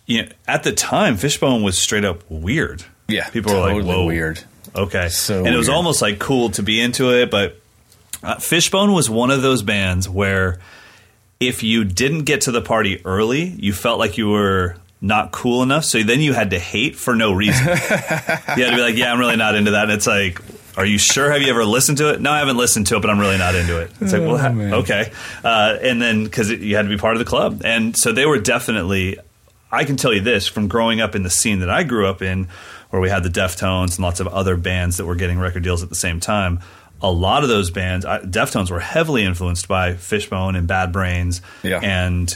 you 0.06 0.22
know, 0.24 0.30
at 0.48 0.64
the 0.64 0.72
time, 0.72 1.18
Fishbone 1.18 1.64
was 1.64 1.78
straight 1.78 2.06
up 2.06 2.22
weird. 2.30 2.84
Yeah, 3.08 3.28
people 3.30 3.54
were 3.54 3.60
like, 3.60 3.74
totally 3.74 3.96
"Whoa, 3.96 4.06
weird." 4.06 4.44
Okay, 4.76 5.10
So 5.10 5.40
and 5.40 5.48
it 5.54 5.58
was 5.58 5.68
weird. 5.68 5.76
almost 5.76 6.02
like 6.02 6.20
cool 6.20 6.52
to 6.52 6.62
be 6.62 6.80
into 6.80 7.12
it, 7.12 7.32
but 7.32 7.60
uh, 8.24 8.36
Fishbone 8.36 8.94
was 8.94 9.10
one 9.10 9.32
of 9.32 9.42
those 9.42 9.64
bands 9.64 10.10
where 10.10 10.60
if 11.40 11.64
you 11.64 11.84
didn't 11.84 12.24
get 12.24 12.42
to 12.42 12.52
the 12.52 12.62
party 12.62 13.02
early, 13.06 13.44
you 13.44 13.74
felt 13.74 14.00
like 14.00 14.18
you 14.18 14.30
were 14.30 14.76
not 15.02 15.32
cool 15.32 15.62
enough. 15.62 15.86
So 15.86 16.02
then 16.02 16.20
you 16.22 16.34
had 16.34 16.52
to 16.52 16.60
hate 16.60 16.96
for 16.96 17.16
no 17.16 17.32
reason. 17.34 17.68
you 17.68 17.74
had 17.74 18.56
to 18.56 18.76
be 18.76 18.82
like, 18.82 18.96
"Yeah, 18.96 19.14
I'm 19.14 19.20
really 19.20 19.36
not 19.36 19.56
into 19.56 19.72
that." 19.72 19.84
And 19.84 19.92
it's 19.92 20.08
like, 20.08 20.42
"Are 20.78 20.86
you 20.86 20.98
sure? 20.98 21.32
Have 21.32 21.42
you 21.42 21.50
ever 21.50 21.66
listened 21.66 22.00
to 22.00 22.14
it?" 22.14 22.22
No, 22.22 22.32
I 22.32 22.40
haven't 22.40 22.58
listened 22.58 22.88
to 22.88 22.98
it, 22.98 23.02
but 23.02 23.10
I'm 23.10 23.20
really 23.20 23.38
not 23.38 23.56
into 23.56 23.80
it. 23.80 23.92
It's 24.02 24.14
like, 24.14 24.22
well, 24.24 24.38
ha- 24.38 24.78
okay. 24.78 25.12
Uh, 25.44 25.78
and 25.82 26.02
then 26.02 26.24
because 26.24 26.50
you 26.50 26.76
had 26.76 26.84
to 26.84 26.90
be 26.90 26.98
part 26.98 27.14
of 27.14 27.20
the 27.20 27.26
club, 27.26 27.62
and 27.64 27.96
so 27.96 28.12
they 28.12 28.26
were 28.26 28.40
definitely. 28.40 29.18
I 29.70 29.84
can 29.84 29.98
tell 29.98 30.14
you 30.14 30.22
this 30.22 30.48
from 30.48 30.70
growing 30.70 31.02
up 31.02 31.14
in 31.14 31.24
the 31.24 31.30
scene 31.30 31.60
that 31.60 31.70
I 31.70 31.84
grew 31.84 32.08
up 32.08 32.22
in, 32.22 32.48
where 32.90 33.02
we 33.02 33.10
had 33.10 33.24
the 33.24 33.30
Deftones 33.30 33.98
and 33.98 34.00
lots 34.00 34.22
of 34.22 34.28
other 34.28 34.56
bands 34.56 34.96
that 34.96 35.06
were 35.06 35.16
getting 35.16 35.38
record 35.38 35.62
deals 35.64 35.84
at 35.84 35.90
the 35.90 35.96
same 35.96 36.22
time. 36.22 36.62
A 37.02 37.12
lot 37.12 37.44
of 37.44 37.50
those 37.50 37.70
bands, 37.72 38.06
I, 38.06 38.20
Deftones, 38.20 38.72
were 38.72 38.80
heavily 38.80 39.24
influenced 39.24 39.68
by 39.68 39.94
Fishbone 39.94 40.56
and 40.56 40.68
Bad 40.68 40.92
Brains, 40.92 41.42
Yeah. 41.64 41.80
and 41.82 42.36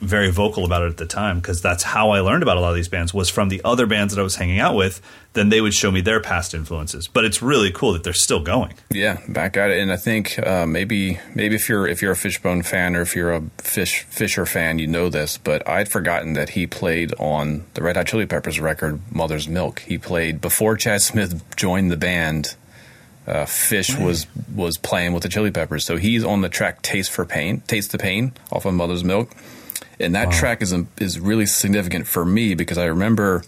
very 0.00 0.30
vocal 0.30 0.64
about 0.64 0.82
it 0.82 0.86
at 0.90 0.96
the 0.96 1.06
time 1.06 1.38
because 1.38 1.62
that's 1.62 1.82
how 1.84 2.10
I 2.10 2.20
learned 2.20 2.42
about 2.42 2.56
a 2.56 2.60
lot 2.60 2.70
of 2.70 2.74
these 2.74 2.88
bands 2.88 3.14
was 3.14 3.30
from 3.30 3.48
the 3.48 3.60
other 3.64 3.86
bands 3.86 4.12
that 4.14 4.20
I 4.20 4.24
was 4.24 4.34
hanging 4.36 4.58
out 4.58 4.74
with. 4.74 5.00
Then 5.34 5.50
they 5.50 5.60
would 5.60 5.72
show 5.72 5.90
me 5.92 6.00
their 6.00 6.20
past 6.20 6.52
influences. 6.52 7.06
But 7.06 7.24
it's 7.24 7.40
really 7.40 7.70
cool 7.70 7.92
that 7.92 8.02
they're 8.02 8.12
still 8.12 8.40
going. 8.42 8.74
Yeah, 8.90 9.18
back 9.28 9.56
at 9.56 9.70
it, 9.70 9.78
and 9.78 9.92
I 9.92 9.96
think 9.96 10.36
uh, 10.44 10.66
maybe 10.66 11.20
maybe 11.34 11.54
if 11.54 11.68
you're 11.68 11.86
if 11.86 12.02
you're 12.02 12.12
a 12.12 12.16
Fishbone 12.16 12.62
fan 12.62 12.96
or 12.96 13.02
if 13.02 13.14
you're 13.14 13.32
a 13.32 13.42
Fish 13.58 14.02
Fisher 14.08 14.44
fan, 14.46 14.78
you 14.80 14.88
know 14.88 15.08
this. 15.10 15.38
But 15.38 15.66
I'd 15.68 15.88
forgotten 15.88 16.32
that 16.32 16.50
he 16.50 16.66
played 16.66 17.14
on 17.18 17.64
the 17.74 17.82
Red 17.82 17.96
Hot 17.96 18.06
Chili 18.08 18.26
Peppers 18.26 18.58
record 18.58 19.00
"Mother's 19.12 19.46
Milk." 19.48 19.80
He 19.80 19.96
played 19.96 20.40
before 20.40 20.76
Chad 20.76 21.02
Smith 21.02 21.44
joined 21.56 21.90
the 21.92 21.96
band. 21.96 22.56
Uh, 23.28 23.44
Fish 23.44 23.94
was 23.94 24.26
was 24.54 24.78
playing 24.78 25.12
with 25.12 25.22
the 25.22 25.28
Chili 25.28 25.50
Peppers, 25.50 25.84
so 25.84 25.98
he's 25.98 26.24
on 26.24 26.40
the 26.40 26.48
track 26.48 26.80
"Taste 26.80 27.10
for 27.10 27.26
Pain," 27.26 27.60
"Taste 27.66 27.92
the 27.92 27.98
Pain" 27.98 28.32
off 28.50 28.64
of 28.64 28.72
Mother's 28.72 29.04
Milk, 29.04 29.32
and 30.00 30.14
that 30.14 30.32
track 30.32 30.62
is 30.62 30.74
is 30.96 31.20
really 31.20 31.44
significant 31.44 32.06
for 32.06 32.24
me 32.24 32.54
because 32.54 32.78
I 32.78 32.86
remember 32.86 33.42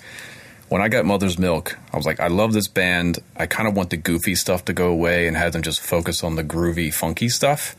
when 0.68 0.82
I 0.82 0.88
got 0.88 1.04
Mother's 1.04 1.36
Milk, 1.38 1.76
I 1.92 1.96
was 1.96 2.06
like, 2.06 2.20
I 2.20 2.28
love 2.28 2.52
this 2.52 2.68
band. 2.68 3.18
I 3.36 3.46
kind 3.46 3.68
of 3.68 3.74
want 3.74 3.90
the 3.90 3.96
goofy 3.96 4.36
stuff 4.36 4.66
to 4.66 4.72
go 4.72 4.88
away 4.88 5.26
and 5.26 5.36
have 5.36 5.52
them 5.52 5.62
just 5.62 5.80
focus 5.80 6.22
on 6.22 6.36
the 6.36 6.44
groovy, 6.44 6.94
funky 6.94 7.28
stuff, 7.28 7.74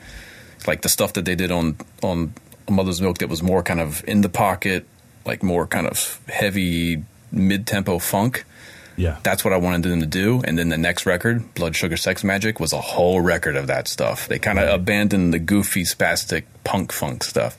like 0.68 0.82
the 0.82 0.90
stuff 0.90 1.14
that 1.14 1.24
they 1.26 1.36
did 1.36 1.52
on 1.52 1.78
on 2.02 2.34
Mother's 2.70 3.00
Milk 3.00 3.20
that 3.20 3.30
was 3.30 3.42
more 3.42 3.64
kind 3.64 3.80
of 3.80 4.04
in 4.08 4.22
the 4.22 4.30
pocket, 4.30 4.86
like 5.26 5.44
more 5.44 5.68
kind 5.68 5.88
of 5.88 6.20
heavy 6.28 7.04
mid 7.32 7.68
tempo 7.68 8.00
funk. 8.00 8.44
Yeah. 9.02 9.18
That's 9.24 9.44
what 9.44 9.52
I 9.52 9.58
wanted 9.58 9.82
them 9.84 10.00
to 10.02 10.06
do. 10.06 10.44
And 10.46 10.60
then 10.60 10.70
the 10.70 10.78
next 10.78 11.08
record, 11.08 11.56
Blood 11.56 11.76
Sugar 11.76 11.98
Sex 11.98 12.22
Magik, 12.22 12.60
was 12.60 12.72
a 12.72 12.80
whole 12.80 13.20
record 13.20 13.56
of 13.56 13.66
that 13.66 13.88
stuff. 13.88 14.28
They 14.28 14.38
kind 14.38 14.60
of 14.60 14.70
abandoned 14.70 15.34
the 15.34 15.40
goofy, 15.40 15.84
spastic 15.84 16.44
punk 16.64 16.92
funk 16.92 17.24
stuff. 17.24 17.58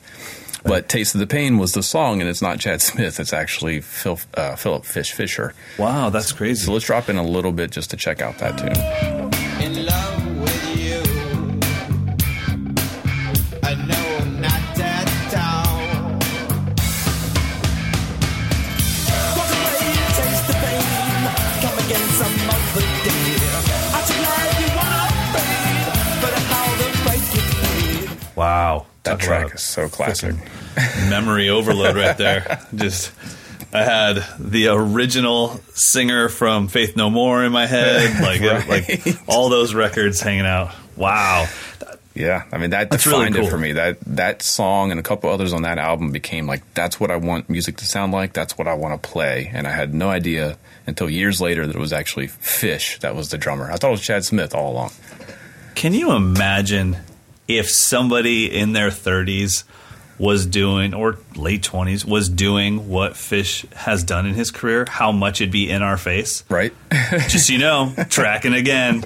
But 0.63 0.87
Taste 0.87 1.13
of 1.13 1.19
the 1.19 1.27
Pain 1.27 1.57
was 1.57 1.73
the 1.73 1.83
song, 1.83 2.21
and 2.21 2.29
it's 2.29 2.41
not 2.41 2.59
Chad 2.59 2.81
Smith. 2.81 3.19
It's 3.19 3.33
actually 3.33 3.81
Phil, 3.81 4.17
uh, 4.35 4.55
Philip 4.55 4.85
Fish 4.85 5.11
Fisher. 5.11 5.53
Wow, 5.77 6.09
that's 6.09 6.31
crazy. 6.31 6.63
So 6.65 6.71
let's 6.71 6.85
drop 6.85 7.09
in 7.09 7.17
a 7.17 7.25
little 7.25 7.51
bit 7.51 7.71
just 7.71 7.89
to 7.89 7.97
check 7.97 8.21
out 8.21 8.37
that 8.37 8.57
tune. 8.57 10.12
That 29.03 29.19
track 29.19 29.53
is 29.55 29.61
so 29.61 29.89
classic. 29.89 30.35
memory 31.09 31.49
overload 31.49 31.95
right 31.95 32.17
there. 32.17 32.61
Just 32.75 33.11
I 33.73 33.83
had 33.83 34.23
the 34.39 34.67
original 34.69 35.59
singer 35.73 36.29
from 36.29 36.67
Faith 36.67 36.95
No 36.95 37.09
More 37.09 37.43
in 37.43 37.51
my 37.51 37.65
head, 37.65 38.21
like 38.21 38.41
Right. 38.41 38.67
like 38.67 39.17
all 39.27 39.49
those 39.49 39.73
records 39.73 40.21
hanging 40.21 40.45
out. 40.45 40.73
Wow. 40.95 41.47
Yeah, 42.15 42.43
I 42.51 42.59
mean 42.59 42.69
that 42.69 42.91
That's 42.91 43.07
really 43.07 43.21
defined 43.25 43.35
cool. 43.35 43.47
it 43.47 43.49
for 43.49 43.57
me. 43.57 43.71
That 43.71 43.97
that 44.01 44.41
song 44.43 44.91
and 44.91 44.99
a 44.99 45.03
couple 45.03 45.31
others 45.31 45.51
on 45.51 45.63
that 45.63 45.79
album 45.79 46.11
became 46.11 46.45
like 46.45 46.61
that's 46.75 46.99
what 46.99 47.09
I 47.09 47.15
want 47.17 47.49
music 47.49 47.77
to 47.77 47.85
sound 47.85 48.13
like. 48.13 48.33
That's 48.33 48.55
what 48.55 48.67
I 48.67 48.75
want 48.75 49.01
to 49.01 49.09
play. 49.09 49.49
And 49.51 49.65
I 49.67 49.71
had 49.71 49.95
no 49.95 50.09
idea 50.09 50.57
until 50.85 51.09
years 51.09 51.41
later 51.41 51.65
that 51.65 51.75
it 51.75 51.79
was 51.79 51.91
actually 51.91 52.27
Fish 52.27 52.99
that 52.99 53.15
was 53.15 53.29
the 53.29 53.37
drummer. 53.39 53.71
I 53.71 53.77
thought 53.77 53.87
it 53.87 53.91
was 53.91 54.01
Chad 54.01 54.23
Smith 54.23 54.53
all 54.53 54.71
along. 54.71 54.91
Can 55.73 55.93
you 55.93 56.11
imagine 56.11 56.97
if 57.47 57.69
somebody 57.69 58.45
in 58.51 58.73
their 58.73 58.89
30s 58.89 59.63
was 60.19 60.45
doing 60.45 60.93
or 60.93 61.17
late 61.35 61.63
20s 61.63 62.05
was 62.05 62.29
doing 62.29 62.87
what 62.87 63.17
Fish 63.17 63.65
has 63.75 64.03
done 64.03 64.25
in 64.25 64.33
his 64.35 64.51
career, 64.51 64.85
how 64.87 65.11
much 65.11 65.41
it'd 65.41 65.51
be 65.51 65.69
in 65.69 65.81
our 65.81 65.97
face? 65.97 66.43
Right? 66.49 66.71
Just 67.29 67.47
so 67.47 67.53
you 67.53 67.59
know, 67.59 67.93
tracking 68.09 68.53
again, 68.53 69.03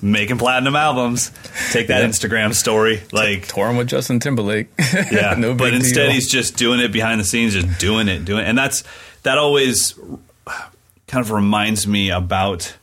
making 0.00 0.38
platinum 0.38 0.76
albums. 0.76 1.32
Take 1.72 1.88
that 1.88 2.00
Yeah. 2.02 2.08
Instagram 2.08 2.54
story 2.54 3.02
like 3.12 3.48
Touring 3.48 3.76
with 3.76 3.88
Justin 3.88 4.20
Timberlake. 4.20 4.68
yeah 5.10 5.34
no 5.36 5.54
but 5.54 5.74
instead 5.74 6.04
deal. 6.06 6.12
he's 6.12 6.28
just 6.30 6.56
doing 6.56 6.80
it 6.80 6.92
behind 6.92 7.18
the 7.20 7.24
scenes 7.24 7.54
just 7.54 7.78
doing 7.80 8.06
it 8.08 8.24
doing 8.24 8.44
it 8.44 8.48
and 8.48 8.56
that's 8.56 8.84
that 9.24 9.38
always 9.38 9.94
kind 11.08 11.24
of 11.24 11.30
reminds 11.32 11.86
me 11.86 12.10
about 12.10 12.76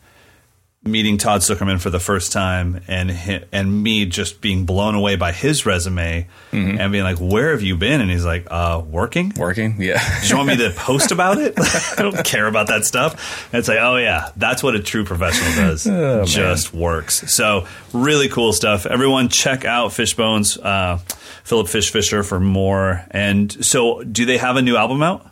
meeting 0.85 1.17
Todd 1.17 1.39
Sucherman 1.41 1.79
for 1.79 1.89
the 1.89 1.99
first 1.99 2.33
time 2.33 2.81
and 2.89 3.45
and 3.53 3.83
me 3.83 4.05
just 4.05 4.41
being 4.41 4.65
blown 4.65 4.95
away 4.95 5.15
by 5.15 5.31
his 5.31 5.65
resume 5.65 6.27
Mm-hmm. 6.51 6.79
and 6.79 6.91
being 6.91 7.03
like 7.03 7.17
where 7.17 7.51
have 7.51 7.63
you 7.63 7.75
been 7.77 7.99
and 7.99 8.11
he's 8.11 8.25
like 8.25 8.45
uh 8.51 8.79
working 8.85 9.33
working. 9.37 9.81
Yeah. 9.81 9.97
do 10.21 10.27
you 10.27 10.35
want 10.35 10.49
me 10.49 10.57
to 10.57 10.69
post 10.71 11.11
about 11.11 11.39
it? 11.39 11.53
I 11.97 12.01
don't 12.03 12.23
care 12.23 12.45
about 12.45 12.67
that 12.67 12.85
stuff. 12.85 13.51
And 13.51 13.59
it's 13.59 13.67
like, 13.67 13.79
oh 13.81 13.95
yeah, 13.95 14.29
that's 14.35 14.61
what 14.61 14.75
a 14.75 14.79
true 14.83 15.03
professional 15.03 15.51
does. 15.55 15.87
Oh, 15.87 16.25
Just 16.25 16.73
works. 16.73 17.33
So 17.33 17.65
really 17.93 18.27
cool 18.29 18.53
stuff. 18.53 18.85
Everyone 18.85 19.29
check 19.29 19.65
out 19.65 19.93
Fishbones, 19.93 20.57
uh, 20.57 20.97
Philip 21.43 21.67
Fish 21.69 21.89
Fisher 21.91 22.21
for 22.23 22.39
more. 22.39 23.03
And 23.09 23.51
so 23.65 24.03
do 24.03 24.25
they 24.25 24.37
have 24.37 24.57
a 24.57 24.61
new 24.61 24.75
album 24.75 25.01
out? 25.01 25.27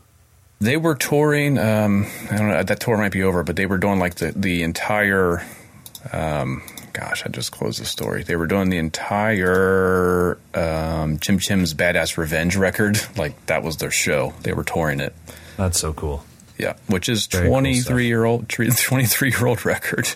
They 0.61 0.77
were 0.77 0.95
touring. 0.95 1.57
Um, 1.57 2.05
I 2.29 2.37
don't 2.37 2.47
know. 2.49 2.63
That 2.63 2.79
tour 2.79 2.95
might 2.97 3.11
be 3.11 3.23
over, 3.23 3.43
but 3.43 3.55
they 3.57 3.65
were 3.65 3.77
doing 3.79 3.99
like 3.99 4.15
the 4.15 4.31
the 4.31 4.63
entire. 4.63 5.43
Um, 6.13 6.61
gosh, 6.93 7.25
I 7.25 7.29
just 7.29 7.51
closed 7.51 7.81
the 7.81 7.85
story. 7.85 8.23
They 8.23 8.35
were 8.35 8.47
doing 8.47 8.69
the 8.69 8.77
entire 8.77 10.37
um, 10.53 11.19
Chim 11.19 11.39
Chim's 11.39 11.73
Badass 11.73 12.17
Revenge 12.17 12.55
record. 12.55 12.99
Like 13.17 13.45
that 13.47 13.63
was 13.63 13.77
their 13.77 13.91
show. 13.91 14.33
They 14.43 14.53
were 14.53 14.63
touring 14.63 14.99
it. 14.99 15.13
That's 15.57 15.79
so 15.79 15.93
cool. 15.93 16.23
Yeah, 16.57 16.75
which 16.87 17.09
is 17.09 17.27
cool 17.27 17.47
twenty 17.47 17.81
three 17.81 18.07
year 18.13 18.23
old 18.25 18.47
twenty 18.49 19.05
three 19.05 19.29
year 19.31 19.45
old 19.47 19.65
record. 19.65 20.07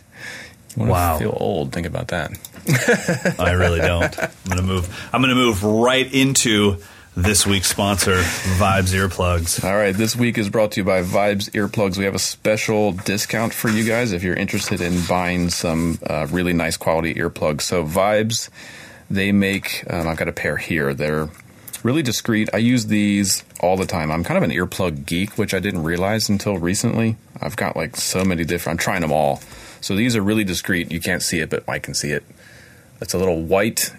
You 0.76 0.82
want 0.82 0.92
Wow. 0.92 1.14
to 1.14 1.20
feel 1.24 1.38
old? 1.40 1.72
Think 1.72 1.88
about 1.88 2.10
that. 2.10 2.32
I 3.40 3.52
really 3.52 3.80
don't. 3.80 4.18
I'm 4.20 4.30
gonna 4.50 4.62
move. 4.62 5.10
I'm 5.14 5.22
gonna 5.22 5.36
move 5.36 5.64
right 5.64 6.12
into 6.14 6.78
this 7.16 7.48
week's 7.48 7.70
sponsor, 7.70 8.18
Vibes 8.58 8.94
Earplugs. 8.94 9.64
All 9.64 9.76
right, 9.76 9.96
this 9.96 10.18
week 10.18 10.38
is 10.38 10.50
brought 10.50 10.74
to 10.74 10.82
you 10.82 10.84
by 10.84 11.02
Vibes 11.02 11.50
Earplugs. 11.52 11.98
We 11.98 12.04
have 12.04 12.14
a 12.14 12.20
special 12.20 12.92
discount 12.92 13.54
for 13.54 13.70
you 13.70 13.86
guys 13.88 14.12
if 14.12 14.22
you're 14.22 14.36
interested 14.36 14.82
in 14.82 15.02
buying 15.08 15.50
some 15.50 15.98
uh, 16.06 16.28
really 16.30 16.52
nice 16.52 16.76
quality 16.76 17.14
earplugs. 17.14 17.62
So, 17.62 17.86
Vibes, 17.86 18.50
they 19.10 19.32
make, 19.32 19.86
um, 19.90 20.10
I've 20.10 20.18
got 20.18 20.28
a 20.28 20.34
pair 20.34 20.58
here. 20.58 20.94
They're 20.94 21.30
really 21.84 22.04
discreet. 22.04 22.50
I 22.54 22.58
use 22.58 22.88
these 22.88 23.46
all 23.62 23.78
the 23.78 23.86
time. 23.86 24.12
I'm 24.12 24.26
kind 24.26 24.38
of 24.38 24.44
an 24.44 24.52
earplug 24.52 25.06
geek, 25.06 25.38
which 25.38 25.54
I 25.54 25.60
didn't 25.60 25.84
realize 25.84 26.28
until 26.28 26.58
recently. 26.58 27.16
I've 27.40 27.56
got 27.56 27.78
like 27.78 27.96
so 27.96 28.26
many 28.26 28.44
different, 28.44 28.80
I'm 28.80 28.84
trying 28.84 29.02
them 29.02 29.14
all. 29.14 29.42
So, 29.80 29.96
these 29.96 30.18
are 30.18 30.22
really 30.22 30.44
discreet. 30.44 30.92
You 30.92 31.00
can't 31.00 31.22
see 31.22 31.40
it, 31.40 31.50
but 31.50 31.64
I 31.70 31.80
can 31.80 31.94
see 31.94 32.12
it. 32.12 32.26
It's 33.02 33.14
a 33.14 33.18
little 33.18 33.42
white, 33.42 33.94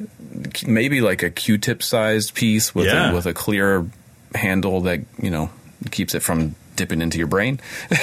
maybe 0.67 1.01
like 1.01 1.23
a 1.23 1.31
Q-tip 1.31 1.83
sized 1.83 2.35
piece 2.35 2.75
with 2.75 2.87
Yeah. 2.87 3.11
a, 3.11 3.15
with 3.15 3.27
a 3.27 3.35
clear 3.35 3.87
handle 4.35 4.81
that 4.83 5.01
you 5.21 5.31
know 5.31 5.51
keeps 5.91 6.15
it 6.15 6.21
from 6.23 6.55
dipping 6.77 7.01
into 7.03 7.19
your 7.19 7.27
brain. 7.27 7.61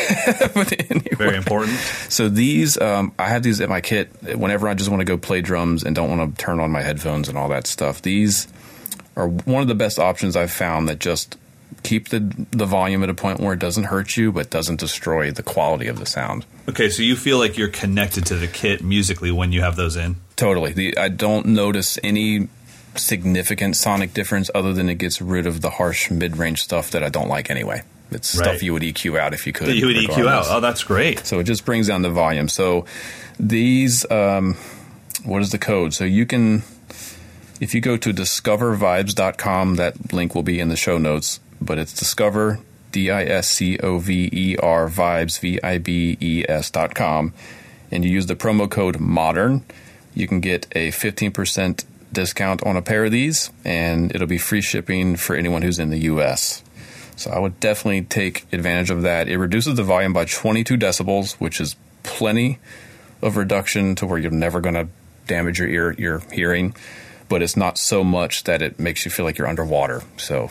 Anyway. 0.56 1.16
Very 1.18 1.36
important. 1.38 1.78
So 2.10 2.30
these, 2.30 2.80
um, 2.80 3.14
I 3.20 3.30
have 3.30 3.44
these 3.44 3.60
in 3.60 3.70
my 3.70 3.82
kit 3.82 4.10
whenever 4.38 4.68
I 4.68 4.74
just 4.74 4.90
want 4.90 5.02
to 5.02 5.06
go 5.06 5.18
play 5.18 5.42
drums 5.42 5.84
and 5.84 5.96
don't 5.96 6.10
want 6.16 6.38
to 6.38 6.44
turn 6.44 6.60
on 6.60 6.72
my 6.72 6.82
headphones 6.82 7.30
and 7.30 7.38
all 7.38 7.50
that 7.50 7.68
stuff. 7.68 8.02
These 8.02 8.48
are 9.16 9.28
one 9.28 9.62
of 9.62 9.68
the 9.68 9.76
best 9.76 10.00
options 10.00 10.36
I've 10.36 10.52
found 10.52 10.88
that 10.90 11.00
just 11.00 11.38
keep 11.84 12.10
the 12.10 12.20
the 12.52 12.66
volume 12.66 13.04
at 13.04 13.10
a 13.10 13.14
point 13.14 13.40
where 13.40 13.54
it 13.54 13.60
doesn't 13.60 13.86
hurt 13.86 14.16
you 14.16 14.32
but 14.32 14.50
doesn't 14.50 14.80
destroy 14.80 15.32
the 15.32 15.44
quality 15.44 15.88
of 15.88 16.00
the 16.00 16.06
sound. 16.06 16.46
Okay, 16.70 16.90
so 16.90 17.04
you 17.04 17.16
feel 17.16 17.38
like 17.40 17.58
you're 17.58 17.68
connected 17.68 18.26
to 18.28 18.36
the 18.36 18.48
kit 18.48 18.82
musically 18.84 19.32
when 19.32 19.52
you 19.52 19.62
have 19.62 19.76
those 19.76 19.96
in. 19.96 20.16
Totally. 20.36 20.74
The, 20.74 20.98
I 20.98 21.10
don't 21.10 21.48
notice 21.48 21.98
any 22.04 22.48
significant 22.96 23.76
sonic 23.76 24.14
difference 24.14 24.50
other 24.54 24.74
than 24.74 24.90
it 24.90 24.96
gets 24.96 25.22
rid 25.22 25.48
of 25.48 25.62
the 25.62 25.72
harsh 25.72 26.12
mid-range 26.12 26.62
stuff 26.62 26.92
that 26.92 27.04
I 27.04 27.10
don't 27.10 27.28
like 27.28 27.50
anyway. 27.50 27.82
It's 28.12 28.36
Right. 28.36 28.46
stuff 28.50 28.64
you 28.64 28.74
would 28.74 28.84
EQ 28.84 29.18
out 29.20 29.34
if 29.34 29.48
you 29.48 29.54
could. 29.54 29.68
That 29.68 29.76
you 29.76 29.88
would 29.88 29.96
EQ 29.96 30.28
out. 30.28 30.46
Oh, 30.48 30.60
that's 30.60 30.84
great. 30.84 31.26
So 31.26 31.40
it 31.40 31.46
just 31.46 31.66
brings 31.66 31.88
down 31.88 32.04
the 32.04 32.12
volume. 32.12 32.48
So 32.50 32.86
these, 33.40 34.10
um, 34.12 34.56
what 35.24 35.42
is 35.42 35.50
the 35.52 35.58
code? 35.58 35.94
So 35.96 36.04
you 36.04 36.26
can, 36.28 36.62
if 37.60 37.74
you 37.74 37.82
go 37.82 37.98
to 37.98 38.14
discovervibes.com, 38.14 39.76
that 39.76 40.14
link 40.14 40.36
will 40.36 40.44
be 40.44 40.60
in 40.60 40.70
the 40.70 40.76
show 40.76 40.98
notes, 40.98 41.40
but 41.62 41.78
it's 41.80 41.94
discover, 41.94 42.60
D 42.92 43.10
I 43.10 43.24
S 43.24 43.50
C 43.50 43.80
O 43.80 43.98
V 43.98 44.30
E 44.32 44.58
R, 44.62 44.88
vibes, 44.90 45.40
V 45.40 45.60
I 45.64 45.78
B 45.80 46.18
E 46.20 46.46
S 46.48 46.70
dot 46.70 46.94
com, 46.94 47.34
and 47.92 48.06
you 48.06 48.12
use 48.12 48.28
the 48.28 48.36
promo 48.36 48.70
code 48.70 49.00
MODERN, 49.00 49.64
you 50.16 50.28
can 50.28 50.40
get 50.40 50.68
a 50.74 50.90
15% 50.90 51.86
discount 52.12 52.64
on 52.64 52.78
a 52.78 52.82
pair 52.82 53.06
of 53.06 53.12
these, 53.12 53.50
and 53.66 54.14
it'll 54.14 54.28
be 54.28 54.38
free 54.38 54.62
shipping 54.62 55.16
for 55.16 55.36
anyone 55.36 55.62
who's 55.62 55.80
in 55.80 55.90
the 55.90 56.00
US. 56.00 56.64
So 57.16 57.32
I 57.32 57.40
would 57.40 57.60
definitely 57.60 58.04
take 58.04 58.46
advantage 58.52 58.90
of 58.90 59.04
that. 59.04 59.28
It 59.28 59.38
reduces 59.38 59.76
the 59.76 59.84
volume 59.84 60.14
by 60.14 60.26
22 60.26 60.78
decibels, 60.78 61.34
which 61.34 61.60
is 61.62 61.76
plenty 62.04 62.60
of 63.22 63.38
reduction 63.38 63.96
to 63.96 64.06
where 64.06 64.20
you're 64.20 64.32
never 64.32 64.60
going 64.60 64.76
to 64.76 64.88
damage 65.28 65.60
your 65.60 65.70
ear, 65.70 65.92
your 65.94 66.20
hearing, 66.32 66.76
but 67.30 67.42
it's 67.42 67.56
not 67.56 67.78
so 67.78 68.04
much 68.04 68.44
that 68.44 68.62
it 68.62 68.80
makes 68.80 69.06
you 69.06 69.12
feel 69.12 69.26
like 69.26 69.38
you're 69.38 69.48
underwater. 69.48 70.04
So 70.18 70.50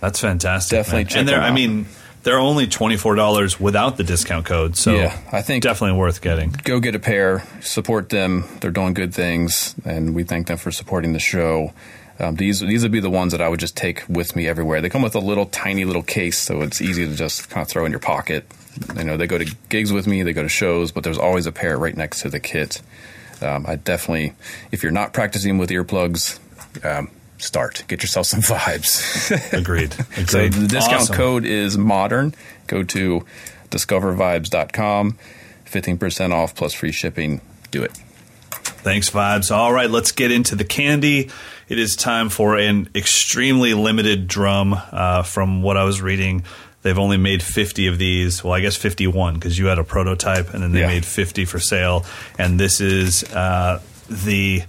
That's 0.00 0.20
fantastic. 0.20 0.76
Definitely 0.76 1.04
man. 1.04 1.08
check 1.08 1.18
and 1.20 1.28
they're, 1.28 1.40
them 1.40 1.44
I 1.44 1.54
mean, 1.54 1.86
they're 2.24 2.38
only 2.38 2.66
twenty 2.66 2.96
four 2.96 3.14
dollars 3.14 3.60
without 3.60 3.96
the 3.96 4.04
discount 4.04 4.44
code. 4.46 4.76
So 4.76 4.94
Yeah, 4.94 5.16
I 5.30 5.42
think- 5.42 5.62
definitely 5.62 5.96
worth 5.98 6.20
getting. 6.20 6.54
go 6.64 6.80
get 6.80 6.94
a 6.94 6.98
pair, 6.98 7.44
support 7.60 8.08
them. 8.08 8.44
They're 8.60 8.70
doing 8.72 8.94
good 8.94 9.14
things, 9.14 9.74
and 9.84 10.14
we 10.14 10.24
thank 10.24 10.46
them 10.48 10.56
for 10.56 10.70
supporting 10.72 11.12
the 11.12 11.20
show. 11.20 11.72
Um, 12.18 12.36
these 12.36 12.60
these 12.60 12.82
would 12.82 12.92
be 12.92 13.00
the 13.00 13.10
ones 13.10 13.32
that 13.32 13.40
I 13.40 13.48
would 13.48 13.58
just 13.60 13.76
take 13.76 14.04
with 14.08 14.36
me 14.36 14.46
everywhere. 14.48 14.80
They 14.80 14.88
come 14.88 15.02
with 15.02 15.14
a 15.16 15.20
little 15.20 15.46
tiny 15.46 15.84
little 15.84 16.02
case, 16.02 16.38
so 16.38 16.62
it's 16.62 16.80
easy 16.80 17.06
to 17.06 17.14
just 17.16 17.50
kind 17.50 17.62
of 17.62 17.68
throw 17.68 17.84
in 17.84 17.90
your 17.90 18.00
pocket. 18.00 18.46
You 18.96 19.04
know, 19.04 19.16
they 19.16 19.26
go 19.26 19.38
to 19.38 19.44
gigs 19.68 19.92
with 19.92 20.06
me, 20.06 20.22
they 20.22 20.32
go 20.32 20.42
to 20.42 20.48
shows, 20.48 20.92
but 20.92 21.02
there's 21.04 21.18
always 21.18 21.46
a 21.46 21.52
pair 21.52 21.76
right 21.78 21.96
next 21.96 22.22
to 22.22 22.28
the 22.28 22.40
kit. 22.40 22.80
Um, 23.42 23.64
I 23.68 23.76
definitely, 23.76 24.32
if 24.70 24.82
you're 24.82 24.92
not 24.92 25.12
practicing 25.12 25.58
with 25.58 25.70
earplugs, 25.70 26.38
um, 26.84 27.10
start 27.38 27.84
get 27.88 28.02
yourself 28.02 28.26
some 28.26 28.40
vibes. 28.40 29.30
Agreed. 29.52 29.94
Agreed. 30.12 30.28
So 30.30 30.48
the 30.48 30.66
discount 30.68 31.02
Awesome. 31.02 31.16
code 31.16 31.44
is 31.44 31.76
modern. 31.76 32.34
Go 32.66 32.82
to 32.84 33.24
discovervibes.com, 33.70 35.18
15% 35.66 36.32
off 36.32 36.54
plus 36.54 36.72
free 36.72 36.92
shipping. 36.92 37.40
Do 37.70 37.82
it. 37.82 37.92
Thanks, 38.52 39.10
Vibes. 39.10 39.50
All 39.54 39.72
right, 39.72 39.90
let's 39.90 40.12
get 40.12 40.30
into 40.30 40.54
the 40.56 40.64
candy. 40.64 41.30
It 41.68 41.78
is 41.78 41.96
time 41.96 42.28
for 42.28 42.56
an 42.56 42.88
extremely 42.94 43.74
limited 43.74 44.26
drum. 44.28 44.74
Uh, 44.74 45.22
from 45.22 45.62
what 45.62 45.76
I 45.76 45.84
was 45.84 46.00
reading, 46.02 46.44
they've 46.82 46.98
only 46.98 47.16
made 47.16 47.42
50 47.42 47.86
of 47.86 47.98
these. 47.98 48.44
Well, 48.44 48.52
I 48.52 48.60
guess 48.60 48.76
51 48.76 49.34
because 49.34 49.58
you 49.58 49.66
had 49.66 49.78
a 49.78 49.84
prototype 49.84 50.52
and 50.52 50.62
then 50.62 50.72
they 50.72 50.80
Yeah. 50.80 50.88
made 50.88 51.04
50 51.06 51.46
for 51.46 51.58
sale. 51.58 52.04
And 52.38 52.60
this 52.60 52.80
is 52.80 53.24
uh, 53.24 53.80
the. 54.08 54.62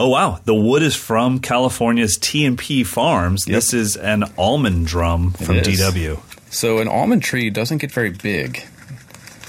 Oh 0.00 0.08
wow! 0.08 0.38
The 0.44 0.54
wood 0.54 0.82
is 0.82 0.94
from 0.94 1.40
California's 1.40 2.16
T&P 2.18 2.84
Farms. 2.84 3.44
This 3.44 3.74
is 3.74 3.96
an 3.96 4.24
almond 4.38 4.86
drum 4.86 5.32
from. 5.32 5.56
DW. 5.56 6.20
So 6.52 6.78
an 6.78 6.86
almond 6.88 7.22
tree 7.24 7.50
doesn't 7.50 7.78
get 7.78 7.90
very 7.90 8.10
big. 8.10 8.62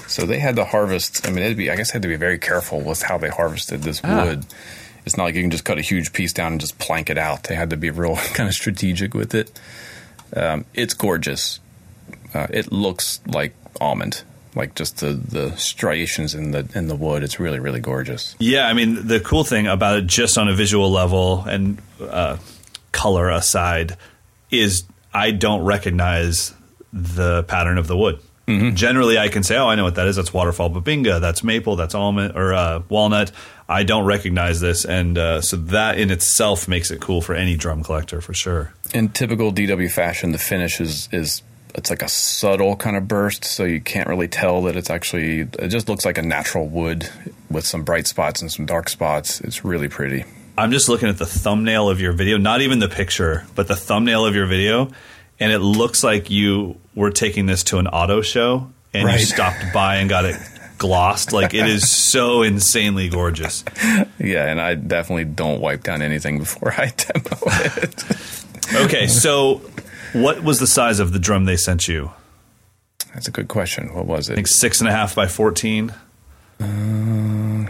So 0.08 0.26
they 0.26 0.40
had 0.40 0.56
to 0.56 0.64
harvest. 0.64 1.24
I 1.26 1.30
mean, 1.30 1.44
it'd 1.44 1.56
be. 1.56 1.70
I 1.70 1.76
guess 1.76 1.92
they 1.92 1.96
had 1.96 2.02
to 2.02 2.08
be 2.08 2.16
very 2.16 2.38
careful 2.38 2.80
with 2.80 3.00
how 3.02 3.16
they 3.16 3.28
harvested 3.28 3.82
this 3.84 4.00
Ah. 4.02 4.24
wood. 4.24 4.44
It's 5.06 5.16
not 5.16 5.24
like 5.24 5.34
you 5.36 5.40
can 5.42 5.50
just 5.52 5.64
cut 5.64 5.78
a 5.78 5.82
huge 5.82 6.12
piece 6.12 6.32
down 6.32 6.52
and 6.52 6.60
just 6.60 6.78
plank 6.78 7.08
it 7.10 7.16
out. 7.16 7.44
They 7.44 7.54
had 7.54 7.70
to 7.70 7.76
be 7.76 7.90
real 7.90 8.16
kind 8.34 8.48
of 8.48 8.54
strategic 8.54 9.14
with 9.14 9.34
it. 9.36 9.58
Um, 10.36 10.64
it's 10.74 10.94
gorgeous. 10.94 11.60
Uh, 12.34 12.48
it 12.50 12.70
looks 12.72 13.20
like 13.26 13.54
almond, 13.80 14.22
like 14.54 14.74
just 14.74 14.98
the 14.98 15.12
the 15.12 15.56
striations 15.56 16.34
in 16.34 16.50
the 16.50 16.68
in 16.74 16.88
the 16.88 16.96
wood. 16.96 17.22
It's 17.22 17.38
really 17.38 17.60
really 17.60 17.80
gorgeous. 17.80 18.34
Yeah, 18.38 18.66
I 18.66 18.72
mean, 18.72 19.06
the 19.06 19.20
cool 19.20 19.44
thing 19.44 19.66
about 19.66 19.98
it, 19.98 20.06
just 20.06 20.38
on 20.38 20.48
a 20.48 20.54
visual 20.54 20.90
level 20.90 21.42
and 21.42 21.80
uh, 22.00 22.38
color 22.92 23.30
aside, 23.30 23.96
is 24.50 24.84
I 25.14 25.30
don't 25.30 25.64
recognize 25.64 26.54
the 26.92 27.44
pattern 27.44 27.78
of 27.78 27.86
the 27.86 27.96
wood. 27.96 28.20
Generally, 28.74 29.16
I 29.16 29.28
can 29.28 29.44
say, 29.44 29.56
"Oh, 29.56 29.68
I 29.68 29.76
know 29.76 29.84
what 29.84 29.94
that 29.94 30.08
is. 30.08 30.16
That's 30.16 30.34
waterfall 30.34 30.70
bubinga. 30.70 31.20
That's 31.20 31.44
maple. 31.44 31.76
That's 31.76 31.94
almond 31.94 32.36
or 32.36 32.52
uh, 32.52 32.82
walnut." 32.88 33.30
I 33.68 33.84
don't 33.84 34.04
recognize 34.04 34.60
this, 34.60 34.84
and 34.84 35.16
uh, 35.16 35.40
so 35.40 35.56
that 35.56 35.98
in 36.00 36.10
itself 36.10 36.66
makes 36.66 36.90
it 36.90 37.00
cool 37.00 37.22
for 37.22 37.36
any 37.36 37.54
drum 37.56 37.84
collector 37.84 38.20
for 38.20 38.34
sure. 38.34 38.74
In 38.92 39.10
typical 39.10 39.52
DW 39.52 39.88
fashion, 39.88 40.32
the 40.32 40.38
finish 40.38 40.80
is 40.80 41.08
is 41.12 41.42
it's 41.74 41.90
like 41.90 42.02
a 42.02 42.08
subtle 42.08 42.76
kind 42.76 42.96
of 42.96 43.06
burst, 43.08 43.44
so 43.44 43.64
you 43.64 43.80
can't 43.80 44.08
really 44.08 44.28
tell 44.28 44.62
that 44.62 44.76
it's 44.76 44.90
actually. 44.90 45.40
It 45.40 45.68
just 45.68 45.88
looks 45.88 46.04
like 46.04 46.18
a 46.18 46.22
natural 46.22 46.66
wood 46.66 47.08
with 47.50 47.66
some 47.66 47.82
bright 47.84 48.06
spots 48.06 48.40
and 48.42 48.50
some 48.50 48.66
dark 48.66 48.88
spots. 48.88 49.40
It's 49.40 49.64
really 49.64 49.88
pretty. 49.88 50.24
I'm 50.58 50.70
just 50.72 50.88
looking 50.88 51.08
at 51.08 51.18
the 51.18 51.26
thumbnail 51.26 51.88
of 51.88 52.00
your 52.00 52.12
video, 52.12 52.36
not 52.36 52.60
even 52.60 52.78
the 52.80 52.88
picture, 52.88 53.46
but 53.54 53.66
the 53.68 53.76
thumbnail 53.76 54.26
of 54.26 54.34
your 54.34 54.46
video, 54.46 54.90
and 55.38 55.52
it 55.52 55.60
looks 55.60 56.04
like 56.04 56.28
you 56.30 56.76
were 56.94 57.10
taking 57.10 57.46
this 57.46 57.64
to 57.64 57.78
an 57.78 57.86
auto 57.86 58.20
show 58.20 58.70
and 58.92 59.06
Right. 59.06 59.20
you 59.20 59.24
stopped 59.26 59.72
by 59.72 59.96
and 59.96 60.10
got 60.10 60.24
it 60.26 60.36
glossed. 60.76 61.32
Like 61.32 61.54
it 61.54 61.66
is 61.66 61.90
so 61.90 62.42
insanely 62.42 63.08
gorgeous. 63.08 63.64
Yeah, 64.18 64.46
and 64.46 64.60
I 64.60 64.74
definitely 64.74 65.24
don't 65.26 65.60
wipe 65.60 65.82
down 65.82 66.02
anything 66.02 66.38
before 66.38 66.72
I 66.72 66.86
demo 66.96 67.38
it. 67.46 68.04
Okay, 68.84 69.06
so 69.06 69.62
what 70.12 70.42
was 70.42 70.58
the 70.58 70.66
size 70.66 70.98
of 71.00 71.12
the 71.12 71.18
drum 71.18 71.44
they 71.44 71.56
sent 71.56 71.88
you? 71.88 72.10
That's 73.14 73.28
a 73.28 73.30
good 73.30 73.48
question. 73.48 73.92
What 73.94 74.06
was 74.06 74.28
it? 74.28 74.32
I 74.32 74.36
think 74.36 74.46
six 74.46 74.80
and 74.80 74.88
a 74.88 74.92
half 74.92 75.14
by 75.14 75.26
fourteen. 75.26 75.92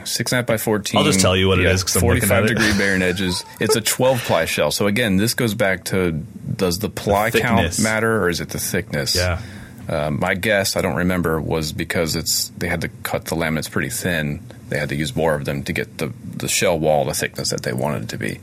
Six 0.05 0.33
and 0.33 0.37
a 0.39 0.41
half 0.43 0.47
by 0.47 0.57
fourteen. 0.57 0.99
I'll 0.99 1.05
just 1.05 1.21
tell 1.21 1.37
you 1.37 1.49
what 1.49 1.59
it 1.59 1.67
is 1.67 1.85
'cause 1.85 1.97
I'm 1.97 2.01
Forty-five 2.03 2.47
degree 2.47 2.77
bearing 2.77 3.03
edges. 3.11 3.45
It's 3.61 3.77
a 3.77 3.81
twelve 3.81 4.21
ply 4.25 4.45
shell. 4.47 4.71
So 4.71 4.87
again, 4.87 5.17
this 5.17 5.35
goes 5.35 5.55
back 5.55 5.85
to 5.87 6.13
does 6.13 6.79
the 6.81 6.89
ply 6.91 7.31
The 7.31 7.41
count 7.41 7.79
matter 7.81 8.23
or 8.23 8.29
is 8.29 8.41
it 8.41 8.49
the 8.51 8.59
thickness? 8.59 9.15
Yeah. 9.15 9.41
Um, 9.89 10.21
my 10.21 10.35
guess, 10.35 10.77
I 10.77 10.83
don't 10.83 10.97
remember, 10.97 11.41
was 11.41 11.73
because 11.73 12.15
it's 12.17 12.51
they 12.59 12.69
had 12.69 12.81
to 12.83 12.89
cut 13.03 13.25
the 13.27 13.37
laminates 13.37 13.71
pretty 13.71 13.91
thin. 13.91 14.41
They 14.69 14.79
had 14.79 14.89
to 14.91 14.95
use 14.97 15.15
more 15.17 15.35
of 15.35 15.45
them 15.45 15.63
to 15.65 15.73
get 15.73 15.99
the 15.99 16.13
the 16.37 16.49
shell 16.49 16.79
wall 16.79 17.05
the 17.05 17.15
thickness 17.15 17.51
that 17.51 17.63
they 17.63 17.73
wanted 17.73 18.05
it 18.05 18.09
to 18.11 18.19
be. 18.19 18.41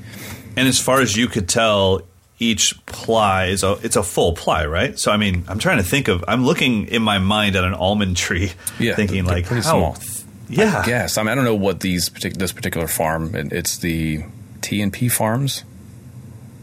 And 0.55 0.67
as 0.67 0.79
far 0.79 1.01
as 1.01 1.15
you 1.15 1.27
could 1.27 1.47
tell, 1.47 2.01
each 2.39 2.85
ply 2.85 3.45
is 3.47 3.63
a 3.63 3.73
it's 3.83 3.95
a 3.95 4.03
full 4.03 4.33
ply, 4.33 4.65
right? 4.65 4.97
So 4.99 5.11
I 5.11 5.17
mean, 5.17 5.43
I'm 5.47 5.59
trying 5.59 5.77
to 5.77 5.83
think 5.83 6.07
of. 6.07 6.23
I'm 6.27 6.45
looking 6.45 6.87
in 6.87 7.01
my 7.01 7.17
mind 7.17 7.55
at 7.55 7.63
an 7.63 7.73
almond 7.73 8.15
tree, 8.17 8.51
Yeah, 8.79 8.95
thinking 8.95 9.25
like 9.25 9.45
pretty 9.45 9.63
how, 9.65 9.71
small. 9.79 9.93
th- 9.95 10.21
Yeah, 10.49 10.83
Yes, 10.87 11.17
I 11.17 11.23
mean 11.23 11.29
I 11.31 11.35
don't 11.35 11.45
know 11.45 11.55
what 11.55 11.79
these 11.79 12.09
partic- 12.09 12.37
this 12.37 12.51
particular 12.51 12.87
farm. 12.87 13.35
it- 13.35 13.51
It's 13.51 13.77
the 13.79 14.23
T 14.61 14.81
and 14.81 14.93
P 14.93 15.09
Farms. 15.09 15.63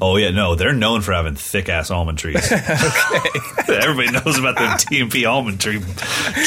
Oh 0.01 0.17
yeah, 0.17 0.31
no, 0.31 0.55
they're 0.55 0.73
known 0.75 1.01
for 1.03 1.13
having 1.13 1.35
thick 1.35 1.69
ass 1.69 1.91
almond 1.91 2.19
trees. 2.19 2.37
Everybody 2.53 4.11
knows 4.11 4.39
about 4.39 4.57
the 4.57 4.85
T 4.89 5.01
and 5.01 5.11
P 5.11 5.25
almond 5.25 5.61
tree 5.61 5.81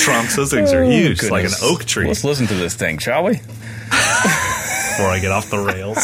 trunks. 0.03 0.35
Those 0.35 0.51
things 0.51 0.71
are 0.73 0.83
oh, 0.83 0.89
huge, 0.89 1.19
It's 1.23 1.31
like 1.31 1.45
an 1.45 1.51
oak 1.63 1.85
tree. 1.85 2.07
Let's 2.07 2.23
listen 2.23 2.45
to 2.47 2.53
this 2.53 2.75
thing, 2.75 2.97
shall 2.99 3.23
we? 3.23 3.33
Before 3.33 5.09
I 5.09 5.19
get 5.21 5.31
off 5.31 5.49
the 5.49 5.59
rails. 5.59 5.97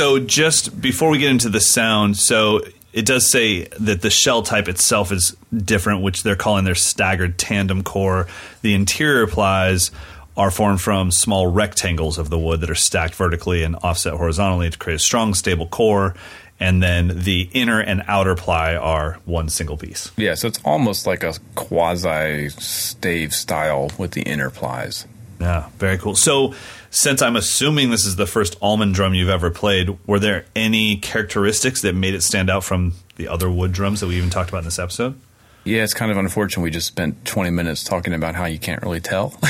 So 0.00 0.18
just 0.18 0.80
before 0.80 1.10
we 1.10 1.18
get 1.18 1.30
into 1.30 1.50
the 1.50 1.60
sound, 1.60 2.16
so 2.16 2.62
it 2.94 3.04
does 3.04 3.30
say 3.30 3.64
that 3.80 4.00
the 4.00 4.08
shell 4.08 4.42
type 4.42 4.66
itself 4.66 5.12
is 5.12 5.36
different, 5.54 6.00
which 6.00 6.22
they're 6.22 6.36
calling 6.36 6.64
their 6.64 6.74
staggered 6.74 7.36
tandem 7.36 7.82
core. 7.82 8.26
The 8.62 8.72
interior 8.72 9.26
plies 9.26 9.90
are 10.38 10.50
formed 10.50 10.80
from 10.80 11.10
small 11.10 11.48
rectangles 11.48 12.16
of 12.16 12.30
the 12.30 12.38
wood 12.38 12.62
that 12.62 12.70
are 12.70 12.74
stacked 12.74 13.14
vertically 13.14 13.62
and 13.62 13.76
offset 13.82 14.14
horizontally 14.14 14.70
to 14.70 14.78
create 14.78 14.96
a 14.96 15.00
strong, 15.00 15.34
stable 15.34 15.66
core. 15.66 16.14
And 16.58 16.82
then 16.82 17.22
the 17.22 17.50
inner 17.52 17.80
and 17.80 18.02
outer 18.08 18.34
ply 18.34 18.76
are 18.76 19.18
one 19.26 19.50
single 19.50 19.76
piece. 19.76 20.10
Yeah, 20.16 20.32
so 20.32 20.48
it's 20.48 20.60
almost 20.64 21.06
like 21.06 21.22
a 21.24 21.34
quasi 21.56 22.48
stave 22.48 23.34
style 23.34 23.90
with 23.98 24.12
the 24.12 24.22
inner 24.22 24.48
plies. 24.48 25.06
Yeah, 25.38 25.68
very 25.76 25.98
cool. 25.98 26.14
So, 26.14 26.54
since 26.90 27.22
I'm 27.22 27.36
assuming 27.36 27.90
this 27.90 28.04
is 28.04 28.16
the 28.16 28.26
first 28.26 28.56
almond 28.60 28.94
drum 28.94 29.14
you've 29.14 29.28
ever 29.28 29.50
played, 29.50 29.96
were 30.06 30.18
there 30.18 30.44
any 30.56 30.96
characteristics 30.96 31.82
that 31.82 31.94
made 31.94 32.14
it 32.14 32.22
stand 32.22 32.50
out 32.50 32.64
from 32.64 32.94
the 33.16 33.28
other 33.28 33.50
wood 33.50 33.72
drums 33.72 34.00
that 34.00 34.06
we 34.08 34.16
even 34.16 34.30
talked 34.30 34.48
about 34.50 34.58
in 34.58 34.64
this 34.64 34.78
episode? 34.78 35.18
Yeah, 35.62 35.82
it's 35.84 35.92
kind 35.94 36.10
of 36.10 36.16
unfortunate 36.16 36.62
we 36.62 36.70
just 36.70 36.86
spent 36.86 37.24
20 37.26 37.50
minutes 37.50 37.84
talking 37.84 38.14
about 38.14 38.34
how 38.34 38.46
you 38.46 38.58
can't 38.58 38.82
really 38.82 39.00
tell. 39.00 39.34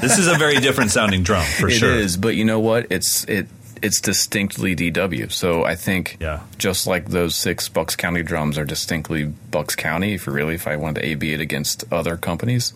This 0.00 0.18
is 0.18 0.26
a 0.28 0.34
very 0.38 0.56
different 0.60 0.90
sounding 0.90 1.22
drum 1.22 1.44
for 1.44 1.68
It 1.68 1.72
sure. 1.72 1.94
is, 1.94 2.16
but 2.16 2.34
you 2.36 2.44
know 2.44 2.58
what? 2.58 2.86
It's 2.90 3.24
it 3.24 3.46
it's 3.82 4.00
distinctly 4.00 4.74
DW. 4.74 5.30
So 5.30 5.62
I 5.64 5.74
think 5.76 6.16
Yeah. 6.18 6.40
just 6.56 6.86
like 6.86 7.10
those 7.10 7.36
six 7.36 7.68
Bucks 7.68 7.94
County 7.94 8.22
drums 8.22 8.56
are 8.56 8.64
distinctly 8.64 9.24
Bucks 9.50 9.76
County, 9.76 10.14
if 10.14 10.26
you 10.26 10.32
really 10.32 10.54
if 10.54 10.66
I 10.66 10.76
wanted 10.76 11.00
to 11.02 11.06
AB 11.08 11.34
it 11.34 11.40
against 11.40 11.84
other 11.92 12.16
companies, 12.16 12.72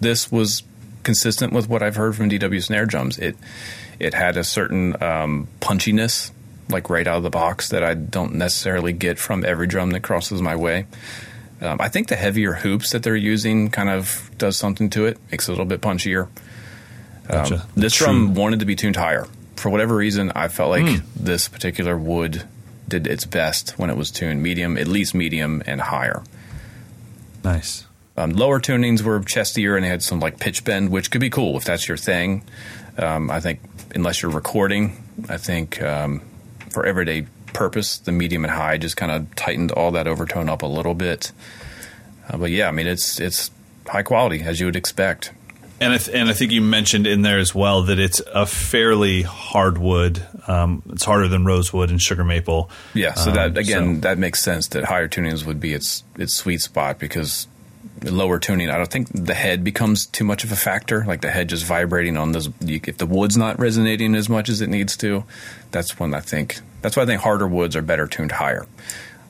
this 0.00 0.32
was 0.32 0.64
consistent 1.02 1.52
with 1.52 1.68
what 1.68 1.82
I've 1.82 1.96
heard 1.96 2.16
from 2.16 2.28
DW 2.30 2.62
snare 2.62 2.86
drums. 2.86 3.18
It 3.18 3.36
it 3.98 4.14
had 4.14 4.36
a 4.36 4.44
certain 4.44 5.00
um, 5.02 5.48
punchiness, 5.60 6.30
like 6.68 6.90
right 6.90 7.06
out 7.06 7.18
of 7.18 7.22
the 7.22 7.30
box, 7.30 7.68
that 7.70 7.82
I 7.84 7.94
don't 7.94 8.34
necessarily 8.34 8.92
get 8.92 9.18
from 9.18 9.44
every 9.44 9.66
drum 9.66 9.90
that 9.90 10.00
crosses 10.02 10.40
my 10.42 10.56
way. 10.56 10.86
Um, 11.60 11.76
I 11.80 11.88
think 11.88 12.08
the 12.08 12.16
heavier 12.16 12.54
hoops 12.54 12.90
that 12.90 13.02
they're 13.04 13.14
using 13.14 13.70
kind 13.70 13.88
of 13.88 14.30
does 14.38 14.56
something 14.56 14.90
to 14.90 15.06
it, 15.06 15.18
makes 15.30 15.48
it 15.48 15.50
a 15.50 15.52
little 15.52 15.64
bit 15.66 15.80
punchier. 15.80 16.28
Gotcha. 17.28 17.54
Um, 17.56 17.62
this 17.76 17.94
True. 17.94 18.06
drum 18.06 18.34
wanted 18.34 18.58
to 18.60 18.64
be 18.66 18.74
tuned 18.74 18.96
higher. 18.96 19.26
For 19.54 19.70
whatever 19.70 19.94
reason, 19.94 20.32
I 20.34 20.48
felt 20.48 20.70
like 20.70 20.86
Hmm. 20.88 21.06
this 21.14 21.46
particular 21.46 21.96
wood 21.96 22.42
did 22.88 23.06
its 23.06 23.24
best 23.24 23.78
when 23.78 23.90
it 23.90 23.96
was 23.96 24.10
tuned 24.10 24.42
medium, 24.42 24.76
at 24.76 24.88
least 24.88 25.14
medium 25.14 25.62
and 25.66 25.80
higher. 25.80 26.22
Nice. 27.44 27.86
Um, 28.16 28.32
lower 28.32 28.60
tunings 28.60 29.02
were 29.02 29.20
chestier 29.20 29.74
and 29.76 29.84
they 29.84 29.88
had 29.88 30.02
some 30.02 30.20
like 30.20 30.38
pitch 30.38 30.64
bend, 30.64 30.90
which 30.90 31.10
could 31.10 31.20
be 31.20 31.30
cool 31.30 31.56
if 31.56 31.64
that's 31.64 31.88
your 31.88 31.96
thing. 31.96 32.44
Um, 32.98 33.30
I 33.30 33.40
think 33.40 33.60
unless 33.94 34.20
you're 34.22 34.30
recording, 34.30 35.02
I 35.28 35.38
think 35.38 35.80
um, 35.82 36.20
for 36.70 36.84
everyday 36.84 37.26
purpose, 37.54 37.98
the 37.98 38.12
medium 38.12 38.44
and 38.44 38.52
high 38.52 38.76
just 38.78 38.96
kind 38.96 39.10
of 39.12 39.34
tightened 39.34 39.72
all 39.72 39.92
that 39.92 40.06
overtone 40.06 40.48
up 40.50 40.62
a 40.62 40.66
little 40.66 40.94
bit. 40.94 41.32
Uh, 42.28 42.36
but 42.36 42.50
yeah, 42.50 42.68
I 42.68 42.70
mean 42.70 42.86
it's 42.86 43.18
it's 43.18 43.50
high 43.86 44.02
quality 44.02 44.42
as 44.42 44.60
you 44.60 44.66
would 44.66 44.76
expect. 44.76 45.32
And 45.80 45.92
I, 45.94 45.98
th- 45.98 46.16
and 46.16 46.28
I 46.28 46.32
think 46.32 46.52
you 46.52 46.60
mentioned 46.62 47.08
in 47.08 47.22
there 47.22 47.40
as 47.40 47.52
well 47.56 47.82
that 47.84 47.98
it's 47.98 48.20
a 48.32 48.46
fairly 48.46 49.22
hardwood. 49.22 50.24
Um, 50.46 50.80
it's 50.90 51.04
harder 51.04 51.26
than 51.26 51.44
rosewood 51.44 51.90
and 51.90 52.00
sugar 52.00 52.22
maple. 52.24 52.70
Yeah, 52.94 53.14
so 53.14 53.30
Um, 53.30 53.36
that 53.36 53.58
again 53.58 53.96
so- 53.96 54.00
that 54.02 54.18
makes 54.18 54.42
sense 54.44 54.68
that 54.68 54.84
higher 54.84 55.08
tunings 55.08 55.44
would 55.44 55.58
be 55.60 55.72
its 55.72 56.04
its 56.16 56.34
sweet 56.34 56.60
spot 56.60 56.98
because 57.00 57.48
lower 58.02 58.38
tuning, 58.38 58.70
I 58.70 58.76
don't 58.76 58.90
think 58.90 59.08
the 59.12 59.34
head 59.34 59.64
becomes 59.64 60.06
too 60.06 60.24
much 60.24 60.44
of 60.44 60.52
a 60.52 60.56
factor. 60.56 61.04
Like 61.04 61.20
the 61.20 61.30
head 61.30 61.48
just 61.48 61.64
vibrating 61.64 62.16
on 62.16 62.32
this, 62.32 62.48
you, 62.60 62.80
if 62.86 62.98
the 62.98 63.06
wood's 63.06 63.36
not 63.36 63.58
resonating 63.58 64.14
as 64.14 64.28
much 64.28 64.48
as 64.48 64.60
it 64.60 64.68
needs 64.68 64.96
to, 64.98 65.24
that's 65.70 65.98
when 65.98 66.14
I 66.14 66.20
think 66.20 66.60
that's 66.82 66.96
why 66.96 67.04
I 67.04 67.06
think 67.06 67.22
harder 67.22 67.46
woods 67.46 67.76
are 67.76 67.82
better 67.82 68.06
tuned 68.06 68.32
higher. 68.32 68.66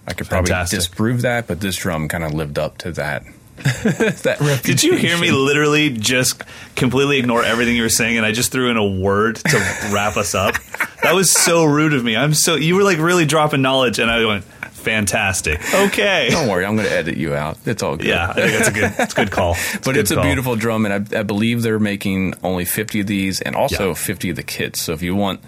I 0.07 0.15
could 0.15 0.29
probably 0.29 0.49
Fantastic. 0.49 0.79
disprove 0.81 1.23
that, 1.23 1.47
but 1.47 1.61
this 1.61 1.77
drum 1.77 2.09
kind 2.09 2.25
of 2.25 2.35
lived 2.35 2.59
up 2.59 2.79
to 2.79 2.93
that. 2.93 3.25
that 3.63 4.61
Did 4.65 4.83
you 4.83 4.97
hear 4.97 5.17
me 5.19 5.31
literally 5.31 5.91
just 5.91 6.43
completely 6.75 7.19
ignore 7.19 7.45
everything 7.45 7.77
you 7.77 7.83
were 7.83 7.89
saying 7.89 8.17
and 8.17 8.27
I 8.27 8.33
just 8.33 8.51
threw 8.51 8.71
in 8.71 8.77
a 8.77 8.85
word 8.85 9.37
to 9.37 9.57
wrap 9.93 10.17
us 10.17 10.35
up? 10.35 10.57
That 11.03 11.17
was 11.17 11.33
so 11.33 11.65
rude 11.65 11.95
of 11.95 12.05
me. 12.05 12.17
I'm 12.17 12.33
so 12.33 12.55
you 12.55 12.77
were 12.77 12.85
like 12.85 12.99
really 12.99 13.27
dropping 13.27 13.61
knowledge 13.61 13.99
and 13.99 14.09
I 14.09 14.25
went 14.25 14.45
fantastic. 14.83 15.61
Okay. 15.75 16.29
Don't 16.31 16.49
worry, 16.49 16.65
I'm 16.65 16.77
going 16.77 16.89
to 16.89 16.95
edit 16.95 17.17
you 17.17 17.35
out. 17.35 17.57
It's 17.67 17.83
all 17.83 17.97
good. 17.97 18.07
Yeah, 18.07 18.31
I 18.31 18.35
think 18.35 18.53
that's 18.53 18.69
a 18.69 18.73
good 18.73 18.93
it's 18.99 19.13
a 19.13 19.17
good 19.17 19.31
call. 19.31 19.57
but 19.73 19.85
good 19.85 19.97
it's 19.97 20.11
a 20.11 20.15
call. 20.17 20.25
beautiful 20.25 20.57
drum, 20.57 20.87
and 20.87 21.15
I, 21.15 21.21
I 21.21 21.23
believe 21.23 21.63
they're 21.63 21.79
making 21.79 22.35
only 22.43 22.65
50 22.65 23.01
of 23.01 23.07
these 23.07 23.41
and 23.41 23.57
also 23.57 23.89
Yeah. 23.89 23.95
50 23.95 24.31
of 24.31 24.37
the 24.37 24.43
kits. 24.43 24.81
So 24.83 24.93
if 24.93 25.03
you 25.03 25.15
want 25.15 25.41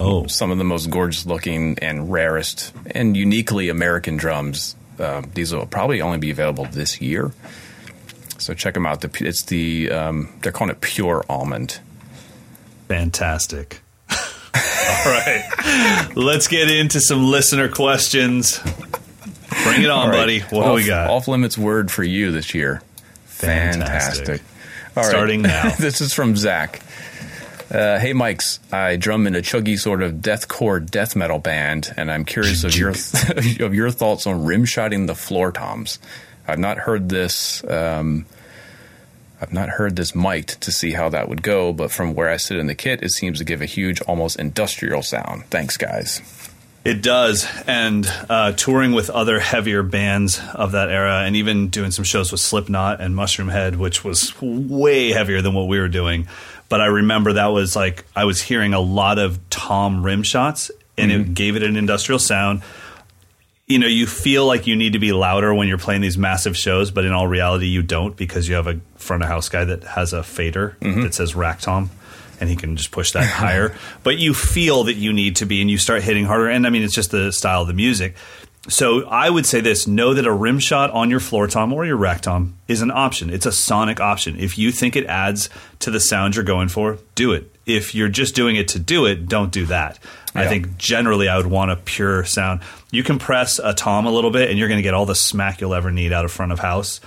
Oh. 0.00 0.26
some 0.28 0.50
of 0.52 0.58
the 0.58 0.64
most 0.64 0.90
gorgeous 0.90 1.26
looking 1.26 1.76
and 1.80 2.10
rarest 2.12 2.72
and 2.92 3.16
uniquely 3.16 3.68
American 3.68 4.16
drums, 4.16 4.76
uh, 5.00 5.22
these 5.34 5.52
will 5.52 5.66
probably 5.66 6.00
only 6.00 6.18
be 6.18 6.30
available 6.30 6.64
this 6.66 7.00
year. 7.00 7.32
So 8.38 8.54
check 8.54 8.74
them 8.74 8.86
out. 8.86 9.00
The, 9.00 9.10
it's 9.26 9.42
the 9.42 9.90
um, 9.90 10.28
they're 10.42 10.52
calling 10.52 10.70
it 10.70 10.80
Pure 10.80 11.24
Almond. 11.28 11.80
Fantastic. 12.86 13.80
All 15.06 15.12
right. 15.12 16.12
Let's 16.14 16.48
get 16.48 16.70
into 16.70 17.00
some 17.00 17.24
listener 17.30 17.68
questions. 17.68 18.58
Bring 19.64 19.82
it 19.82 19.90
on, 19.90 20.10
right. 20.10 20.16
buddy. 20.16 20.40
What 20.40 20.50
do 20.50 20.70
off, 20.70 20.76
we 20.76 20.86
got? 20.86 21.10
Off 21.10 21.28
limits 21.28 21.56
word 21.56 21.90
for 21.90 22.02
you 22.02 22.30
this 22.32 22.54
year. 22.54 22.82
Fantastic. 23.26 24.26
Fantastic. 24.26 24.42
All 24.96 25.02
right. 25.02 25.08
Starting 25.08 25.42
now. 25.42 25.70
this 25.78 26.00
is 26.00 26.12
from 26.12 26.36
Zach. 26.36 26.82
Uh, 27.70 27.98
hey, 27.98 28.12
Mikes. 28.14 28.60
I 28.72 28.96
drum 28.96 29.26
in 29.26 29.34
a 29.36 29.40
chuggy 29.40 29.78
sort 29.78 30.02
of 30.02 30.14
deathcore 30.14 30.84
death 30.84 31.14
metal 31.14 31.38
band, 31.38 31.92
and 31.96 32.10
I'm 32.10 32.24
curious 32.24 32.64
of 32.64 32.76
your 32.76 32.90
of 33.60 33.74
your 33.74 33.90
thoughts 33.90 34.26
on 34.26 34.44
rim 34.44 34.64
shotting 34.64 35.06
the 35.06 35.14
floor 35.14 35.52
toms. 35.52 35.98
I've 36.46 36.58
not 36.58 36.78
heard 36.78 37.08
this. 37.08 37.62
Um, 37.64 38.24
I've 39.40 39.52
not 39.52 39.68
heard 39.68 39.96
this 39.96 40.14
mic'd 40.14 40.60
to 40.62 40.72
see 40.72 40.92
how 40.92 41.08
that 41.10 41.28
would 41.28 41.42
go, 41.42 41.72
but 41.72 41.92
from 41.92 42.14
where 42.14 42.28
I 42.28 42.36
sit 42.36 42.58
in 42.58 42.66
the 42.66 42.74
kit, 42.74 43.02
it 43.02 43.10
seems 43.10 43.38
to 43.38 43.44
give 43.44 43.62
a 43.62 43.66
huge, 43.66 44.00
almost 44.02 44.38
industrial 44.38 45.02
sound. 45.02 45.44
Thanks, 45.46 45.76
guys. 45.76 46.20
It 46.84 47.02
does, 47.02 47.46
and 47.66 48.10
uh, 48.30 48.52
touring 48.52 48.92
with 48.92 49.10
other 49.10 49.38
heavier 49.40 49.82
bands 49.82 50.40
of 50.54 50.72
that 50.72 50.88
era, 50.90 51.22
and 51.24 51.36
even 51.36 51.68
doing 51.68 51.90
some 51.90 52.04
shows 52.04 52.32
with 52.32 52.40
Slipknot 52.40 53.00
and 53.00 53.14
Mushroomhead, 53.14 53.76
which 53.76 54.04
was 54.04 54.32
way 54.40 55.10
heavier 55.10 55.42
than 55.42 55.54
what 55.54 55.68
we 55.68 55.78
were 55.78 55.88
doing. 55.88 56.28
But 56.68 56.80
I 56.80 56.86
remember 56.86 57.34
that 57.34 57.48
was 57.48 57.76
like 57.76 58.04
I 58.16 58.24
was 58.24 58.40
hearing 58.40 58.74
a 58.74 58.80
lot 58.80 59.18
of 59.18 59.38
tom 59.50 60.02
rim 60.02 60.22
shots, 60.22 60.70
and 60.96 61.12
it 61.12 61.34
gave 61.34 61.56
it 61.56 61.62
an 61.62 61.76
industrial 61.76 62.18
sound. 62.18 62.62
You 63.66 63.78
know, 63.78 63.86
you 63.86 64.06
feel 64.06 64.46
like 64.46 64.66
you 64.66 64.76
need 64.76 64.94
to 64.94 64.98
be 64.98 65.12
louder 65.12 65.52
when 65.54 65.68
you're 65.68 65.76
playing 65.76 66.00
these 66.00 66.16
massive 66.16 66.56
shows, 66.56 66.90
but 66.90 67.04
in 67.04 67.12
all 67.12 67.26
reality, 67.26 67.66
you 67.66 67.82
don't 67.82 68.16
because 68.16 68.48
you 68.48 68.54
have 68.54 68.66
a 68.66 68.80
front 68.98 69.22
of 69.22 69.28
house 69.28 69.48
guy 69.48 69.64
that 69.64 69.84
has 69.84 70.12
a 70.12 70.22
fader 70.22 70.76
mm-hmm. 70.80 71.02
that 71.02 71.14
says 71.14 71.34
rack 71.34 71.60
tom, 71.60 71.90
and 72.40 72.48
he 72.48 72.56
can 72.56 72.76
just 72.76 72.90
push 72.90 73.12
that 73.12 73.24
higher. 73.28 73.74
But 74.02 74.18
you 74.18 74.34
feel 74.34 74.84
that 74.84 74.94
you 74.94 75.12
need 75.12 75.36
to 75.36 75.46
be, 75.46 75.60
and 75.60 75.70
you 75.70 75.78
start 75.78 76.02
hitting 76.02 76.24
harder. 76.24 76.48
And 76.48 76.66
I 76.66 76.70
mean, 76.70 76.82
it's 76.82 76.94
just 76.94 77.10
the 77.10 77.32
style 77.32 77.62
of 77.62 77.68
the 77.68 77.74
music. 77.74 78.14
So 78.68 79.06
I 79.06 79.30
would 79.30 79.46
say 79.46 79.60
this: 79.60 79.86
know 79.86 80.14
that 80.14 80.26
a 80.26 80.32
rim 80.32 80.58
shot 80.58 80.90
on 80.90 81.10
your 81.10 81.20
floor 81.20 81.46
tom 81.46 81.72
or 81.72 81.86
your 81.86 81.96
rack 81.96 82.20
tom 82.20 82.56
is 82.66 82.82
an 82.82 82.90
option. 82.90 83.30
It's 83.30 83.46
a 83.46 83.52
sonic 83.52 84.00
option. 84.00 84.38
If 84.38 84.58
you 84.58 84.72
think 84.72 84.96
it 84.96 85.06
adds 85.06 85.48
to 85.80 85.90
the 85.90 86.00
sound 86.00 86.36
you're 86.36 86.44
going 86.44 86.68
for, 86.68 86.98
do 87.14 87.32
it. 87.32 87.54
If 87.64 87.94
you're 87.94 88.08
just 88.08 88.34
doing 88.34 88.56
it 88.56 88.68
to 88.68 88.78
do 88.78 89.06
it, 89.06 89.28
don't 89.28 89.52
do 89.52 89.66
that. 89.66 89.98
I 90.34 90.46
think 90.46 90.78
generally 90.78 91.28
I 91.28 91.36
would 91.36 91.46
want 91.46 91.70
a 91.70 91.76
pure 91.76 92.24
sound. 92.24 92.60
You 92.90 93.02
compress 93.02 93.58
a 93.58 93.74
tom 93.74 94.06
a 94.06 94.10
little 94.10 94.30
bit, 94.30 94.50
and 94.50 94.58
you're 94.58 94.68
going 94.68 94.78
to 94.78 94.82
get 94.82 94.94
all 94.94 95.06
the 95.06 95.14
smack 95.14 95.60
you'll 95.60 95.74
ever 95.74 95.90
need 95.90 96.12
out 96.12 96.24
of 96.24 96.32
front 96.32 96.52
of 96.52 96.58
house. 96.58 97.00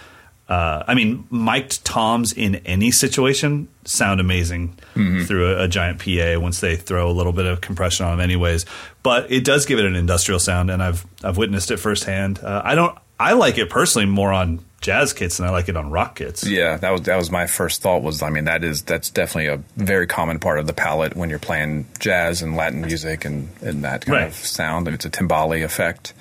Uh, 0.52 0.84
I 0.86 0.95
mean, 0.95 1.26
mic'd 1.32 1.86
toms 1.86 2.34
in 2.34 2.56
any 2.66 2.91
situation 2.91 3.70
sound 3.86 4.20
amazing 4.20 4.78
through 4.93 5.56
a, 5.56 5.64
a 5.64 5.68
giant 5.70 5.99
PA 5.99 6.39
once 6.39 6.60
they 6.60 6.76
throw 6.76 7.10
a 7.10 7.14
little 7.14 7.32
bit 7.32 7.45
of 7.45 7.62
compression 7.62 8.06
on 8.06 8.18
them, 8.18 8.20
anyways. 8.24 8.66
But 9.02 9.32
it 9.32 9.45
does 9.45 9.66
give 9.66 9.80
it 9.80 9.86
an 9.86 9.95
industrial 9.95 10.39
sound, 10.41 10.70
and 10.70 10.84
I've 10.84 11.06
I've 11.24 11.38
witnessed 11.38 11.72
it 11.72 11.78
firsthand. 11.78 12.39
Uh, 12.43 12.62
I 12.66 12.76
don't. 12.76 12.97
I 13.18 13.34
like 13.34 13.58
it 13.60 13.70
personally 13.70 14.08
more 14.08 14.34
on 14.34 14.60
jazz 14.82 15.14
kits 15.14 15.38
than 15.38 15.45
I 15.45 15.52
like 15.52 15.70
it 15.70 15.78
on 15.78 15.91
rock 15.91 16.16
kits. 16.16 16.43
Yeah, 16.45 16.76
that 16.78 16.89
was 16.89 17.02
that 17.04 17.16
was 17.16 17.32
my 17.32 17.47
first 17.47 17.82
thought. 17.82 18.02
Was 18.02 18.22
I 18.22 18.30
mean 18.30 18.43
that 18.45 18.64
is 18.64 18.82
that's 18.82 19.10
definitely 19.10 19.47
a 19.47 19.64
very 19.78 20.06
common 20.08 20.39
part 20.39 20.60
of 20.60 20.68
the 20.68 20.74
palette 20.74 21.16
when 21.16 21.30
you're 21.30 21.39
playing 21.39 21.86
jazz 21.99 22.41
and 22.41 22.56
Latin 22.58 22.82
music 22.82 23.24
and, 23.24 23.47
and 23.62 23.84
that 23.86 24.06
kind 24.06 24.18
Right. 24.18 24.28
of 24.28 24.34
sound. 24.36 24.88
It's 24.89 25.06
a 25.06 25.10
timbale 25.10 25.64
effect. 25.64 26.14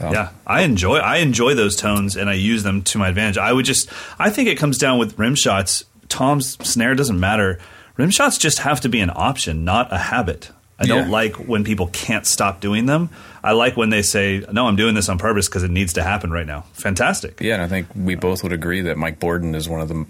Yeah, 0.00 0.30
I 0.46 0.62
enjoy 0.62 0.96
I 0.98 1.18
enjoy 1.18 1.54
those 1.54 1.76
tones 1.76 2.16
and 2.16 2.28
I 2.28 2.34
use 2.34 2.62
them 2.62 2.82
to 2.82 2.98
my 2.98 3.08
advantage. 3.08 3.38
I 3.38 3.52
would 3.52 3.64
just 3.64 3.88
I 4.18 4.30
think 4.30 4.48
it 4.48 4.58
comes 4.58 4.78
down 4.78 4.98
with 4.98 5.18
rim 5.18 5.34
shots. 5.34 5.84
Tom's 6.08 6.58
snare 6.66 6.94
doesn't 6.94 7.18
matter. 7.18 7.58
Rim 7.96 8.10
shots 8.10 8.38
just 8.38 8.58
have 8.58 8.80
to 8.82 8.88
be 8.88 9.00
an 9.00 9.10
option, 9.14 9.64
not 9.64 9.92
a 9.92 9.98
habit. 9.98 10.50
I 10.78 10.86
don't 10.86 11.08
like 11.08 11.36
when 11.36 11.62
people 11.62 11.86
can't 11.86 12.26
stop 12.26 12.60
doing 12.60 12.86
them. 12.86 13.10
I 13.42 13.52
like 13.52 13.76
when 13.76 13.90
they 13.90 14.02
say, 14.02 14.44
"No, 14.50 14.66
I'm 14.66 14.74
doing 14.76 14.94
this 14.94 15.08
on 15.08 15.18
purpose 15.18 15.48
because 15.48 15.62
it 15.62 15.70
needs 15.70 15.92
to 15.94 16.02
happen 16.02 16.32
right 16.32 16.46
now." 16.46 16.64
Fantastic. 16.72 17.40
Yeah, 17.40 17.54
and 17.54 17.62
I 17.62 17.68
think 17.68 17.86
we 17.94 18.16
both 18.16 18.42
would 18.42 18.52
agree 18.52 18.80
that 18.82 18.98
Mike 18.98 19.20
Bordin 19.20 19.54
is 19.54 19.68
one 19.68 19.80
of 19.80 19.88
the 19.88 20.04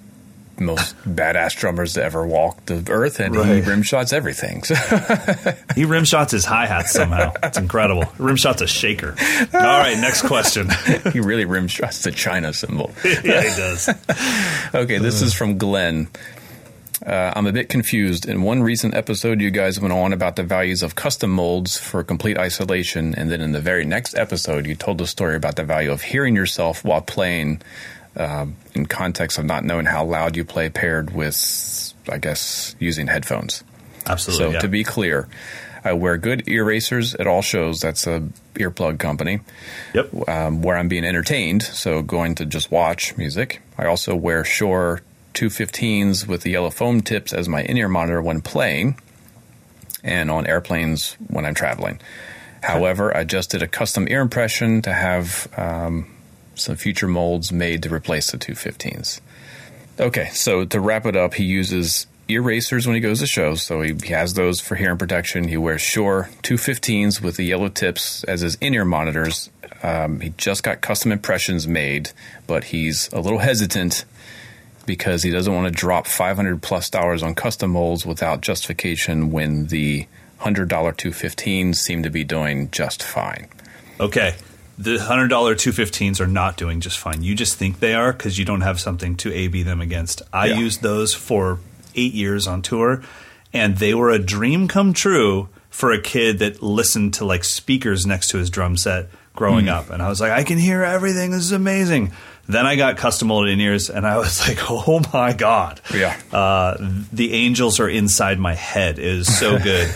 most 0.60 0.96
badass 1.04 1.56
drummers 1.56 1.94
to 1.94 2.02
ever 2.04 2.26
walk 2.26 2.64
the 2.66 2.84
earth, 2.90 3.20
and 3.20 3.34
he 3.34 3.40
Right. 3.40 3.66
rim 3.66 3.82
shots 3.82 4.12
everything. 4.12 4.62
So, 4.64 4.74
He 5.74 5.84
rim 5.84 6.04
shots 6.04 6.32
his 6.32 6.44
hi 6.44 6.66
hats 6.66 6.92
somehow. 6.92 7.32
It's 7.42 7.58
incredible. 7.58 8.04
Rim 8.18 8.36
shots 8.36 8.62
a 8.62 8.66
shaker. 8.66 9.14
All 9.52 9.60
right, 9.60 9.98
next 9.98 10.22
question. 10.22 10.68
he 11.12 11.20
really 11.20 11.44
rim 11.44 11.68
shots 11.68 12.02
the 12.02 12.10
China 12.12 12.52
cymbal. 12.52 12.92
yeah, 13.04 13.42
he 13.42 13.48
does. 13.56 13.88
Okay, 14.74 14.98
this 14.98 15.22
is 15.22 15.34
from 15.34 15.58
Glenn. 15.58 16.08
Uh, 17.04 17.32
I'm 17.36 17.46
a 17.46 17.52
bit 17.52 17.68
confused. 17.68 18.24
In 18.26 18.42
one 18.42 18.62
recent 18.62 18.94
episode, 18.94 19.40
you 19.40 19.50
guys 19.50 19.78
went 19.78 19.92
on 19.92 20.12
about 20.14 20.36
the 20.36 20.42
values 20.42 20.82
of 20.82 20.94
custom 20.94 21.30
molds 21.30 21.76
for 21.76 22.02
complete 22.02 22.38
isolation, 22.38 23.14
and 23.14 23.30
then 23.30 23.42
in 23.42 23.52
the 23.52 23.60
very 23.60 23.84
next 23.84 24.16
episode, 24.16 24.64
you 24.66 24.74
told 24.74 24.98
the 24.98 25.06
story 25.06 25.36
about 25.36 25.56
the 25.56 25.64
value 25.64 25.90
of 25.92 26.00
hearing 26.02 26.34
yourself 26.34 26.82
while 26.82 27.02
playing, 27.02 27.60
um, 28.16 28.56
in 28.74 28.86
context 28.86 29.38
of 29.38 29.44
not 29.44 29.64
knowing 29.64 29.86
how 29.86 30.04
loud 30.04 30.36
you 30.36 30.44
play, 30.44 30.68
paired 30.68 31.14
with, 31.14 31.94
I 32.08 32.18
guess, 32.18 32.76
using 32.78 33.06
headphones. 33.06 33.64
Absolutely. 34.06 34.44
So 34.44 34.50
yeah. 34.52 34.58
to 34.60 34.68
be 34.68 34.84
clear, 34.84 35.28
I 35.82 35.92
wear 35.92 36.16
good 36.16 36.44
Earasers 36.46 37.18
at 37.18 37.26
all 37.26 37.42
shows. 37.42 37.80
That's 37.80 38.06
a 38.06 38.28
earplug 38.54 38.98
company 38.98 39.40
Yep. 39.94 40.28
um, 40.28 40.62
where 40.62 40.76
I'm 40.76 40.88
being 40.88 41.04
entertained, 41.04 41.62
so 41.62 42.02
going 42.02 42.34
to 42.36 42.46
just 42.46 42.70
watch 42.70 43.16
music. 43.16 43.60
I 43.76 43.86
also 43.86 44.14
wear 44.14 44.44
Shure 44.44 45.02
215s 45.34 46.26
with 46.26 46.42
the 46.42 46.52
yellow 46.52 46.70
foam 46.70 47.00
tips 47.00 47.32
as 47.32 47.48
my 47.48 47.62
in 47.62 47.76
ear 47.76 47.88
monitor 47.88 48.22
when 48.22 48.40
playing 48.40 48.98
and 50.02 50.30
on 50.30 50.46
airplanes 50.46 51.16
when 51.26 51.44
I'm 51.44 51.54
traveling. 51.54 52.00
However, 52.62 53.14
I 53.14 53.24
just 53.24 53.50
did 53.50 53.62
a 53.62 53.68
custom 53.68 54.06
ear 54.08 54.20
impression 54.20 54.80
to 54.82 54.92
have 54.92 55.48
um, 55.56 56.06
some 56.54 56.76
future 56.76 57.08
molds 57.08 57.52
made 57.52 57.82
to 57.82 57.92
replace 57.92 58.30
the 58.30 58.38
215s. 58.38 59.20
Okay, 59.98 60.28
so 60.32 60.64
to 60.64 60.80
wrap 60.80 61.06
it 61.06 61.16
up, 61.16 61.34
he 61.34 61.44
uses 61.44 62.06
Earasers 62.28 62.86
when 62.86 62.94
he 62.94 63.00
goes 63.00 63.20
to 63.20 63.26
shows, 63.26 63.62
so 63.62 63.82
he, 63.82 63.94
has 64.08 64.34
those 64.34 64.60
for 64.60 64.76
hearing 64.76 64.96
protection. 64.96 65.48
He 65.48 65.56
wears 65.56 65.82
Shure 65.82 66.30
215s 66.42 67.20
with 67.20 67.36
the 67.36 67.44
yellow 67.44 67.68
tips 67.68 68.24
as 68.24 68.40
his 68.40 68.56
in 68.56 68.74
ear 68.74 68.84
monitors. 68.84 69.50
Um, 69.82 70.20
he 70.20 70.32
just 70.38 70.62
got 70.62 70.80
custom 70.80 71.12
impressions 71.12 71.68
made, 71.68 72.10
but 72.46 72.64
he's 72.64 73.12
a 73.12 73.20
little 73.20 73.40
hesitant 73.40 74.06
because 74.86 75.22
he 75.22 75.30
doesn't 75.30 75.54
want 75.54 75.66
to 75.66 75.70
drop 75.70 76.06
500 76.06 76.62
plus 76.62 76.88
dollars 76.88 77.22
on 77.22 77.34
custom 77.34 77.72
molds 77.72 78.06
without 78.06 78.40
justification 78.40 79.30
when 79.30 79.66
the 79.66 80.06
$100 80.40 80.66
215s 80.66 81.76
seem 81.76 82.02
to 82.02 82.10
be 82.10 82.24
doing 82.24 82.70
just 82.70 83.02
fine. 83.02 83.48
Okay. 84.00 84.34
The 84.78 84.98
hundred 84.98 85.28
dollar 85.28 85.54
two 85.54 85.72
fifteens 85.72 86.20
are 86.20 86.26
not 86.26 86.56
doing 86.56 86.80
just 86.80 86.98
fine. 86.98 87.22
You 87.22 87.34
just 87.34 87.56
think 87.56 87.80
they 87.80 87.94
are 87.94 88.12
because 88.12 88.38
you 88.38 88.44
don't 88.44 88.62
have 88.62 88.80
something 88.80 89.16
to 89.16 89.32
A 89.32 89.48
B 89.48 89.62
them 89.62 89.80
against. 89.80 90.22
I 90.32 90.46
Yeah. 90.46 90.58
used 90.58 90.82
those 90.82 91.14
for 91.14 91.58
eight 91.94 92.12
years 92.14 92.46
on 92.46 92.60
tour, 92.62 93.02
and 93.52 93.76
they 93.78 93.94
were 93.94 94.10
a 94.10 94.18
dream 94.18 94.66
come 94.68 94.92
true 94.92 95.48
for 95.70 95.92
a 95.92 96.00
kid 96.00 96.38
that 96.40 96.62
listened 96.62 97.14
to 97.14 97.24
like 97.24 97.44
speakers 97.44 98.04
next 98.06 98.28
to 98.28 98.38
his 98.38 98.50
drum 98.50 98.76
set 98.76 99.08
growing 99.34 99.68
up. 99.68 99.90
And 99.90 100.00
I 100.02 100.08
was 100.08 100.20
like, 100.20 100.30
I 100.32 100.44
can 100.44 100.58
hear 100.58 100.82
everything. 100.84 101.30
This 101.32 101.42
is 101.42 101.52
amazing. 101.52 102.12
Then 102.46 102.66
I 102.66 102.76
got 102.76 102.96
custom 102.98 103.28
molded 103.28 103.52
in 103.52 103.60
ears, 103.60 103.88
and 103.90 104.06
I 104.06 104.18
was 104.18 104.40
like, 104.48 104.58
oh 104.70 105.02
my 105.12 105.32
god, 105.32 105.80
Yeah. 105.92 106.16
uh, 106.32 106.76
the 107.12 107.32
angels 107.32 107.80
are 107.80 107.88
inside 107.88 108.38
my 108.38 108.54
head. 108.54 108.98
It 108.98 109.04
is 109.04 109.38
so 109.38 109.58
good. 109.62 109.88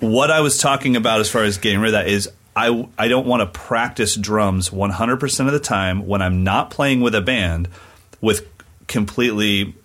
What 0.00 0.30
I 0.30 0.40
was 0.40 0.58
talking 0.58 0.94
about 0.96 1.20
as 1.20 1.28
far 1.30 1.42
as 1.42 1.58
getting 1.58 1.80
rid 1.80 1.88
of 1.88 1.92
that 2.04 2.08
is 2.08 2.28
I, 2.58 2.88
I 2.98 3.06
don't 3.06 3.26
want 3.26 3.40
to 3.40 3.46
practice 3.46 4.16
drums 4.16 4.70
100% 4.70 5.46
of 5.46 5.52
the 5.52 5.60
time 5.60 6.06
when 6.06 6.20
I'm 6.20 6.42
not 6.42 6.70
playing 6.70 7.00
with 7.00 7.14
a 7.14 7.20
band 7.20 7.68
with 8.20 8.48
completely 8.88 9.76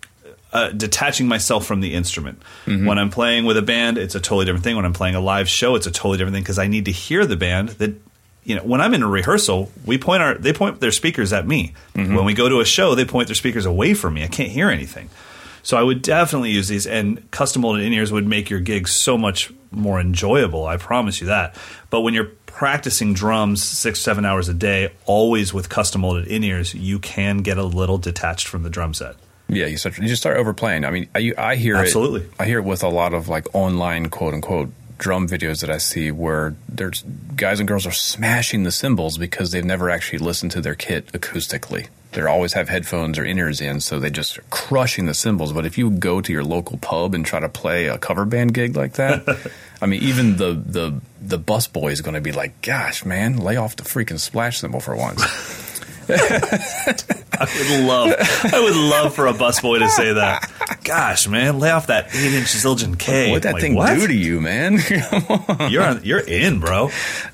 uh, 0.51 0.69
detaching 0.69 1.27
myself 1.27 1.65
from 1.67 1.81
the 1.81 1.93
instrument. 1.93 2.41
When 2.87 2.97
I'm 2.97 3.11
playing 3.11 3.45
with 3.45 3.57
a 3.57 3.61
band, 3.61 3.97
it's 3.99 4.15
a 4.15 4.19
totally 4.19 4.45
different 4.45 4.63
thing. 4.63 4.75
When 4.75 4.85
I'm 4.85 4.93
playing 4.93 5.13
a 5.13 5.19
live 5.19 5.47
show, 5.47 5.75
it's 5.75 5.85
a 5.85 5.91
totally 5.91 6.17
different 6.17 6.33
thing 6.33 6.43
because 6.43 6.57
I 6.57 6.67
need 6.67 6.85
to 6.85 6.91
hear 6.91 7.25
the 7.27 7.35
band. 7.35 7.69
That 7.69 7.93
you 8.43 8.55
know, 8.55 8.63
when 8.63 8.81
I'm 8.81 8.93
in 8.93 9.03
a 9.03 9.07
rehearsal, 9.07 9.71
we 9.85 9.97
point 9.97 10.23
our 10.23 10.35
they 10.35 10.51
point 10.53 10.79
their 10.79 10.91
speakers 10.91 11.31
at 11.31 11.47
me. 11.47 11.73
When 12.15 12.25
we 12.25 12.33
go 12.33 12.49
to 12.49 12.59
a 12.59 12.65
show, 12.65 12.95
they 12.95 13.05
point 13.05 13.27
their 13.27 13.35
speakers 13.35 13.65
away 13.65 13.93
from 13.93 14.15
me. 14.15 14.23
I 14.23 14.27
can't 14.27 14.49
hear 14.51 14.69
anything. 14.69 15.09
So 15.61 15.77
I 15.77 15.83
would 15.83 16.01
definitely 16.01 16.51
use 16.51 16.67
these, 16.67 16.85
and 16.85 17.29
custom 17.31 17.61
molded 17.61 17.85
in 17.85 17.93
ears 17.93 18.11
would 18.11 18.27
make 18.27 18.49
your 18.49 18.59
gigs 18.59 18.91
so 18.91 19.17
much 19.17 19.53
more 19.71 19.99
enjoyable. 19.99 20.65
I 20.65 20.75
promise 20.77 21.21
you 21.21 21.27
that. 21.27 21.55
But 21.89 22.01
when 22.01 22.13
you're 22.13 22.31
practicing 22.53 23.13
drums 23.13 23.63
six, 23.63 23.99
seven 23.99 24.25
hours 24.25 24.47
a 24.47 24.53
day, 24.53 24.91
always 25.05 25.53
with 25.53 25.69
custom 25.69 26.01
molded 26.01 26.27
in 26.27 26.43
ears, 26.43 26.73
you 26.73 26.99
can 26.99 27.39
get 27.39 27.57
a 27.57 27.63
little 27.63 27.97
detached 27.97 28.47
from 28.47 28.63
the 28.63 28.69
drum 28.69 28.93
set. 28.93 29.15
Yeah, 29.49 29.65
you 29.65 29.77
start 29.77 29.97
you 29.97 30.07
just 30.07 30.21
start 30.21 30.37
overplaying. 30.37 30.85
I 30.85 30.91
mean, 30.91 31.09
I, 31.13 31.33
I 31.37 31.55
hear 31.55 31.75
Absolutely. 31.75 32.21
it. 32.21 32.31
I 32.39 32.45
hear 32.45 32.59
it 32.59 32.63
with 32.63 32.83
a 32.83 32.89
lot 32.89 33.13
of 33.13 33.27
like 33.27 33.53
online 33.53 34.09
quote 34.09 34.33
unquote 34.33 34.71
drum 34.97 35.27
videos 35.27 35.61
that 35.61 35.69
I 35.69 35.79
see 35.79 36.11
where 36.11 36.55
there's 36.69 37.03
guys 37.35 37.59
and 37.59 37.67
girls 37.67 37.85
are 37.85 37.91
smashing 37.91 38.63
the 38.63 38.71
cymbals 38.71 39.17
because 39.17 39.51
they've 39.51 39.65
never 39.65 39.89
actually 39.89 40.19
listened 40.19 40.51
to 40.51 40.61
their 40.61 40.75
kit 40.75 41.07
acoustically. 41.07 41.87
They 42.13 42.21
always 42.21 42.53
have 42.53 42.69
headphones 42.69 43.17
or 43.17 43.25
in 43.25 43.39
ears 43.39 43.59
in, 43.59 43.81
so 43.81 43.99
they 43.99 44.11
just 44.11 44.37
are 44.37 44.43
crushing 44.51 45.07
the 45.07 45.15
cymbals. 45.15 45.51
But 45.51 45.65
if 45.65 45.77
you 45.77 45.89
go 45.89 46.21
to 46.21 46.31
your 46.31 46.43
local 46.43 46.77
pub 46.77 47.15
and 47.15 47.25
try 47.25 47.39
to 47.39 47.49
play 47.49 47.87
a 47.87 47.97
cover 47.97 48.23
band 48.23 48.53
gig 48.53 48.77
like 48.77 48.93
that, 48.93 49.51
I 49.83 49.85
mean, 49.85 50.01
even 50.01 50.37
the 50.37 50.53
the 50.53 51.01
the 51.21 51.37
bus 51.37 51.67
boy 51.67 51.91
is 51.91 51.99
going 51.99 52.13
to 52.13 52.21
be 52.21 52.31
like, 52.31 52.61
"Gosh, 52.61 53.03
man, 53.03 53.35
lay 53.35 53.57
off 53.57 53.75
the 53.75 53.83
freaking 53.83 54.17
splash 54.17 54.59
cymbal 54.59 54.79
for 54.79 54.95
once." 54.95 55.21
I 56.09 57.47
would 57.57 57.85
love, 57.85 58.13
I 58.53 58.59
would 58.59 58.75
love 58.75 59.15
for 59.15 59.27
a 59.27 59.33
busboy 59.33 59.79
to 59.79 59.89
say 59.89 60.13
that. 60.13 60.49
Gosh, 60.83 61.27
man, 61.27 61.59
lay 61.59 61.71
off 61.71 61.87
that 61.87 62.13
eight 62.15 62.33
inch 62.33 62.47
Zildjian 62.47 62.97
K. 62.99 63.31
what 63.31 63.43
that 63.43 63.53
Like, 63.53 63.61
thing 63.61 63.75
what? 63.75 63.95
do 63.95 64.07
to 64.07 64.13
you, 64.13 64.39
man? 64.41 64.79
you're 65.69 65.83
on, 65.83 66.01
you're 66.03 66.19
in, 66.19 66.59
bro. 66.59 66.87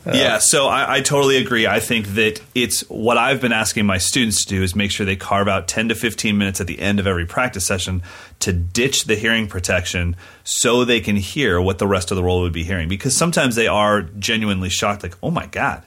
Uh, 0.05 0.11
yeah, 0.13 0.38
so 0.39 0.67
I, 0.67 0.97
I 0.97 1.01
totally 1.01 1.38
agree. 1.38 1.67
I 1.67 1.80
think 1.80 2.07
that 2.09 2.41
it's 2.55 2.82
what 2.89 3.17
I've 3.17 3.41
been 3.41 3.51
asking 3.51 3.86
my 3.86 3.97
students 3.97 4.43
to 4.45 4.49
do 4.55 4.63
is 4.63 4.76
make 4.76 4.91
sure 4.91 5.05
they 5.05 5.15
carve 5.15 5.47
out 5.47 5.67
10 5.67 5.89
to 5.89 5.95
15 5.95 6.38
minutes 6.38 6.61
at 6.61 6.67
the 6.67 6.80
end 6.80 6.99
of 6.99 7.07
every 7.07 7.26
practice 7.26 7.65
session 7.65 8.01
to 8.39 8.53
ditch 8.53 9.05
the 9.05 9.15
hearing 9.15 9.47
protection 9.47 10.15
so 10.43 10.86
they 10.86 11.01
can 11.01 11.15
hear 11.17 11.59
what 11.59 11.78
the 11.78 11.88
rest 11.88 12.11
of 12.11 12.15
the 12.17 12.24
world 12.24 12.41
would 12.43 12.53
be 12.53 12.63
hearing. 12.63 12.88
Because 12.88 13.15
sometimes 13.17 13.55
they 13.55 13.67
are 13.67 14.01
genuinely 14.03 14.70
shocked, 14.70 15.03
like, 15.03 15.15
oh 15.22 15.32
my 15.32 15.45
God, 15.47 15.84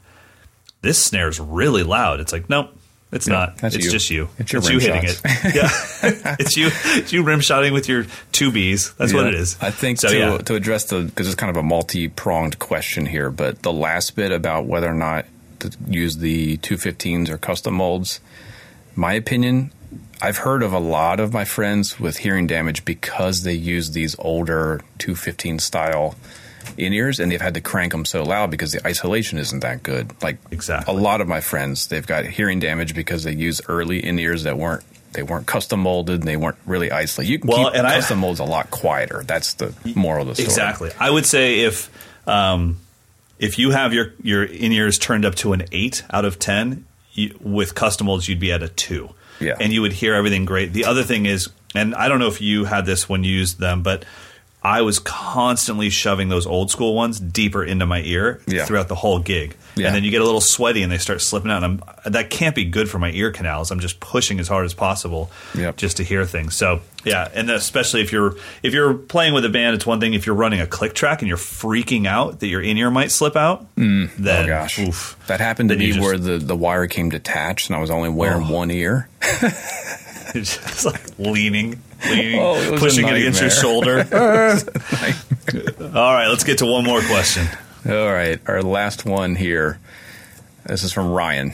this 0.83 1.03
snare 1.03 1.29
is 1.29 1.41
really 1.41 1.83
loud. 1.83 2.21
It's 2.21 2.33
like, 2.33 2.49
nope. 2.51 2.77
It's 3.11 3.29
Yeah, 3.29 3.53
not. 3.61 3.75
it's 3.75 3.77
you. 3.85 3.91
just 3.91 4.09
you. 4.11 4.29
It's 4.39 4.53
your 4.55 4.63
you 4.63 4.79
hitting 4.79 5.03
shots. 5.07 5.21
it. 5.25 5.55
Yeah, 5.55 6.37
it's 6.41 6.57
you. 6.57 6.69
It's 6.73 7.13
you 7.13 7.23
rim 7.23 7.41
shotting 7.41 7.75
with 7.75 7.87
your 7.87 8.07
two 8.33 8.51
Bs. 8.51 8.97
That's 8.97 9.13
what 9.13 9.27
it 9.27 9.35
is. 9.35 9.59
I 9.61 9.71
think 9.71 9.99
so. 10.01 10.09
to, 10.09 10.19
yeah, 10.19 10.39
to 10.39 10.55
address 10.55 10.85
the 10.87 11.03
because 11.03 11.27
it's 11.27 11.35
kind 11.37 11.51
of 11.51 11.59
a 11.59 11.63
multi 11.63 12.09
pronged 12.09 12.59
question 12.59 13.05
here, 13.05 13.31
but 13.31 13.63
the 13.63 13.73
last 13.73 14.17
bit 14.17 14.33
about 14.33 14.65
whether 14.65 14.89
or 14.91 14.95
not 14.95 15.27
to 15.61 15.71
use 15.87 16.17
the 16.17 16.57
215s 16.59 17.29
or 17.29 17.37
custom 17.37 17.75
molds, 17.75 18.21
my 18.97 19.13
opinion, 19.13 19.73
I've 20.23 20.39
heard 20.39 20.63
of 20.63 20.73
a 20.73 20.79
lot 20.79 21.21
of 21.21 21.35
my 21.35 21.45
friends 21.45 22.01
with 22.01 22.17
hearing 22.17 22.47
damage 22.47 22.87
because 22.87 23.43
they 23.43 23.53
use 23.53 23.91
these 23.91 24.17
older 24.21 24.81
215 25.01 25.59
style 25.59 26.15
in 26.77 26.93
ears 26.93 27.21
and 27.21 27.31
they've 27.31 27.41
had 27.41 27.55
to 27.55 27.61
crank 27.61 27.93
them 27.93 28.05
so 28.05 28.23
loud 28.23 28.51
because 28.51 28.73
the 28.73 28.87
isolation 28.87 29.39
isn't 29.39 29.61
that 29.61 29.83
good. 29.83 30.11
Like 30.23 30.39
Exactly. 30.51 30.95
a 30.95 30.97
lot 30.99 31.21
of 31.21 31.29
my 31.29 31.41
friends, 31.41 31.87
they've 31.89 32.07
got 32.07 32.25
hearing 32.25 32.61
damage 32.61 32.95
because 32.95 33.25
they 33.25 33.33
use 33.33 33.61
early 33.69 34.05
in 34.05 34.19
ears 34.19 34.45
that 34.45 34.57
weren't 34.59 34.85
they 35.13 35.23
weren't 35.23 35.47
custom 35.47 35.81
molded 35.81 36.21
and 36.21 36.29
they 36.29 36.39
weren't 36.39 36.57
really 36.65 36.91
isolated. 36.91 37.31
You 37.31 37.39
can 37.39 37.49
Well, 37.51 37.65
keep 37.71 37.75
and 37.79 37.87
I- 37.87 37.97
custom 37.97 38.19
molds 38.21 38.41
a 38.41 38.45
lot 38.45 38.71
quieter. 38.71 39.23
That's 39.27 39.55
the 39.55 39.75
moral 39.95 40.23
of 40.23 40.29
the 40.29 40.35
story. 40.37 40.47
Exactly. 40.47 40.91
I 40.99 41.11
would 41.11 41.27
say 41.27 41.61
if 41.61 41.91
um, 42.27 42.79
if 43.39 43.59
you 43.59 43.71
have 43.73 43.93
your 43.93 44.15
your 44.23 44.45
in 44.45 44.73
ears 44.73 44.99
turned 44.99 45.25
up 45.25 45.35
to 45.37 45.53
an 45.53 45.65
eight 45.73 46.03
out 46.11 46.25
of 46.25 46.39
ten 46.39 46.85
you, 47.13 47.37
with 47.43 47.75
custom 47.75 48.07
molds, 48.07 48.27
you'd 48.29 48.41
be 48.41 48.53
at 48.53 48.63
a 48.63 48.69
two. 48.69 49.11
Yeah. 49.41 49.57
and 49.59 49.73
you 49.73 49.83
would 49.83 49.93
hear 49.93 50.15
everything 50.15 50.45
great. 50.45 50.73
The 50.73 50.85
other 50.85 51.03
thing 51.03 51.27
is, 51.27 51.49
and 51.75 51.97
I 51.97 52.07
don't 52.07 52.21
know 52.21 52.29
if 52.29 52.41
you 52.41 52.65
had 52.65 52.87
this 52.87 53.09
when 53.09 53.25
you 53.25 53.33
used 53.35 53.59
them, 53.59 53.83
but 53.83 54.05
I 54.65 54.83
was 54.83 54.99
constantly 55.01 55.91
shoving 55.91 56.29
those 56.29 56.47
old 56.47 56.71
school 56.71 56.95
ones 56.95 57.19
deeper 57.19 57.65
into 57.65 57.85
my 57.87 58.01
ear 58.03 58.41
Yeah. 58.47 58.65
throughout 58.65 58.87
the 58.89 58.95
whole 58.95 59.19
gig. 59.19 59.57
Yeah. 59.75 59.87
And 59.87 59.97
then 59.97 60.05
you 60.05 60.11
get 60.11 60.21
a 60.21 60.25
little 60.25 60.41
sweaty 60.43 60.83
and 60.83 60.93
they 60.93 60.99
start 60.99 61.21
slipping 61.23 61.51
out. 61.51 61.65
And 61.65 61.83
I'm, 62.05 62.13
that 62.13 62.29
can't 62.31 62.55
be 62.55 62.65
good 62.67 62.89
for 62.91 62.99
my 62.99 63.11
ear 63.11 63.31
canals. 63.33 63.71
I'm 63.71 63.81
just 63.81 63.99
pushing 64.01 64.39
as 64.39 64.47
hard 64.47 64.65
as 64.67 64.75
possible 64.75 65.31
Yep. 65.57 65.77
just 65.79 65.97
to 65.97 66.05
hear 66.05 66.25
things. 66.27 66.55
So 66.55 66.81
yeah, 67.05 67.29
and 67.35 67.51
especially 67.51 68.03
if 68.03 68.13
you're 68.13 68.37
if 68.63 68.73
you're 68.75 68.95
playing 68.95 69.35
with 69.35 69.45
a 69.45 69.49
band, 69.49 69.75
it's 69.75 69.85
one 69.87 69.99
thing. 69.99 70.15
If 70.15 70.27
you're 70.27 70.37
running 70.37 70.61
a 70.61 70.67
click 70.69 70.95
track 70.95 71.23
and 71.23 71.29
you're 71.29 71.37
freaking 71.39 72.07
out 72.07 72.39
that 72.41 72.47
your 72.47 72.61
in 72.63 72.77
ear 72.77 72.91
might 72.93 73.11
slip 73.11 73.35
out, 73.35 73.67
mm. 73.75 74.09
oh, 74.09 74.13
then 74.19 74.45
Oh 74.45 74.47
gosh, 74.47 74.79
oof. 74.79 75.17
that 75.27 75.41
happened 75.41 75.71
to 75.71 75.77
me 75.77 75.89
just- 75.89 76.01
where 76.01 76.17
the, 76.19 76.39
the 76.39 76.55
wire 76.55 76.87
came 76.87 77.09
detached 77.11 77.69
and 77.71 77.77
I 77.77 77.81
was 77.81 77.91
only 77.91 78.11
wearing 78.11 78.45
Oh. 78.47 78.53
one 78.53 78.71
ear. 78.71 79.09
Just 80.35 80.85
like 80.87 81.19
leaning, 81.19 81.81
leaning, 82.09 82.41
Oh, 82.41 82.55
it 82.55 82.79
pushing 82.79 83.07
it 83.07 83.15
against 83.15 83.41
your 83.41 83.51
shoulder. 83.51 83.99
All 85.95 86.15
right, 86.15 86.29
let's 86.29 86.45
get 86.45 86.59
to 86.59 86.67
one 86.67 86.85
more 86.85 87.01
question. 87.03 87.47
All 87.87 88.13
right, 88.13 88.41
our 88.47 88.63
last 88.63 89.05
one 89.05 89.35
here. 89.35 89.79
This 90.65 90.85
is 90.85 90.93
from 90.93 91.11
Ryan. 91.11 91.53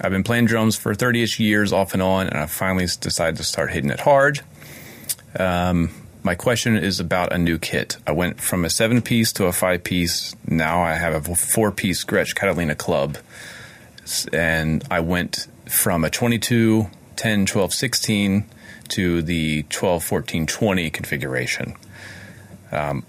I've 0.00 0.12
been 0.12 0.22
playing 0.22 0.44
drums 0.46 0.76
for 0.76 0.94
30 0.94 1.22
ish 1.22 1.40
years 1.40 1.72
off 1.72 1.92
and 1.92 2.02
on, 2.02 2.28
and 2.28 2.38
I 2.38 2.46
finally 2.46 2.84
decided 3.00 3.36
to 3.38 3.44
start 3.44 3.72
hitting 3.72 3.90
it 3.90 4.00
hard. 4.00 4.40
Um, 5.36 5.90
my 6.22 6.34
question 6.34 6.76
is 6.76 7.00
about 7.00 7.32
a 7.32 7.38
new 7.38 7.58
kit. 7.58 7.96
I 8.06 8.12
went 8.12 8.40
from 8.40 8.64
a 8.64 8.70
seven 8.70 9.02
piece 9.02 9.32
to 9.32 9.46
a 9.46 9.52
five 9.52 9.82
piece. 9.82 10.36
Now 10.46 10.82
I 10.82 10.94
have 10.94 11.28
a 11.28 11.34
four 11.34 11.72
piece 11.72 12.04
Gretsch 12.04 12.34
Catalina 12.34 12.74
club. 12.74 13.18
And 14.32 14.84
I 14.90 15.00
went 15.00 15.48
from 15.68 16.04
a 16.04 16.10
22, 16.10 16.88
10, 17.18 17.46
12, 17.46 17.74
16 17.74 18.44
to 18.88 19.22
the 19.22 19.64
12, 19.64 20.04
14, 20.04 20.46
20 20.46 20.90
configuration. 20.90 21.74
Um, 22.72 23.04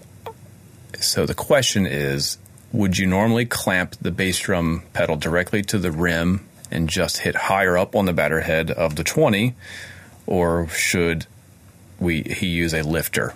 so 1.00 1.26
the 1.26 1.34
question 1.34 1.86
is 1.86 2.38
would 2.72 2.98
you 2.98 3.08
normally 3.08 3.46
clamp 3.46 3.96
the 4.02 4.12
bass 4.12 4.40
drum 4.40 4.84
pedal 4.94 5.16
directly 5.16 5.62
to 5.64 5.80
the 5.80 5.92
rim 5.92 6.48
and 6.70 6.90
just 6.90 7.20
hit 7.20 7.36
higher 7.36 7.78
up 7.78 7.96
on 7.96 8.06
the 8.06 8.14
batter 8.14 8.42
head 8.42 8.70
of 8.70 8.96
the 8.96 9.04
20 9.04 9.56
or 10.28 10.68
should 10.70 11.26
we 12.00 12.22
he 12.24 12.48
use 12.48 12.74
a 12.74 12.82
lifter? 12.82 13.34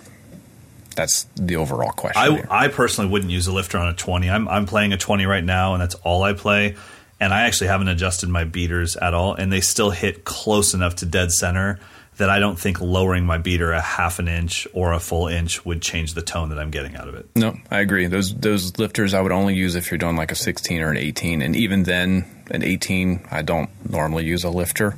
That's 0.94 1.26
the 1.34 1.56
overall 1.56 1.90
question. 1.90 2.46
I. 2.48 2.66
I 2.66 2.68
personally 2.68 3.10
wouldn't 3.10 3.32
use 3.32 3.46
a 3.48 3.52
lifter 3.52 3.78
on 3.78 3.88
a 3.88 3.94
20. 3.94 4.30
I'm, 4.30 4.48
I'm 4.48 4.66
playing 4.66 4.92
a 4.92 4.96
20 4.96 5.26
right 5.26 5.42
now, 5.42 5.74
and 5.74 5.82
that's 5.82 5.96
all 5.96 6.22
I 6.22 6.34
play. 6.34 6.76
And 7.20 7.32
I 7.32 7.42
actually 7.42 7.68
haven't 7.68 7.88
adjusted 7.88 8.28
my 8.28 8.44
beaters 8.44 8.96
at 8.96 9.14
all, 9.14 9.34
and 9.34 9.52
they 9.52 9.60
still 9.60 9.90
hit 9.90 10.24
close 10.24 10.74
enough 10.74 10.96
to 10.96 11.06
dead 11.06 11.32
center 11.32 11.78
that 12.16 12.30
I 12.30 12.38
don't 12.38 12.58
think 12.58 12.80
lowering 12.80 13.26
my 13.26 13.38
beater 13.38 13.72
a 13.72 13.80
half 13.80 14.18
an 14.18 14.28
inch 14.28 14.68
or 14.72 14.92
a 14.92 15.00
full 15.00 15.26
inch 15.26 15.64
would 15.64 15.82
change 15.82 16.14
the 16.14 16.22
tone 16.22 16.50
that 16.50 16.58
I'm 16.58 16.70
getting 16.70 16.96
out 16.96 17.08
of 17.08 17.14
it. 17.14 17.28
No, 17.34 17.56
I 17.70 17.80
agree. 17.80 18.06
Those 18.06 18.34
those 18.34 18.78
lifters 18.78 19.14
I 19.14 19.20
would 19.20 19.32
only 19.32 19.54
use 19.54 19.74
if 19.74 19.90
you're 19.90 19.98
doing 19.98 20.16
like 20.16 20.30
a 20.30 20.36
16 20.36 20.80
or 20.80 20.90
an 20.90 20.96
18, 20.96 21.42
and 21.42 21.56
even 21.56 21.82
then, 21.84 22.24
an 22.50 22.62
18 22.62 23.26
I 23.30 23.42
don't 23.42 23.70
normally 23.88 24.24
use 24.24 24.44
a 24.44 24.50
lifter. 24.50 24.96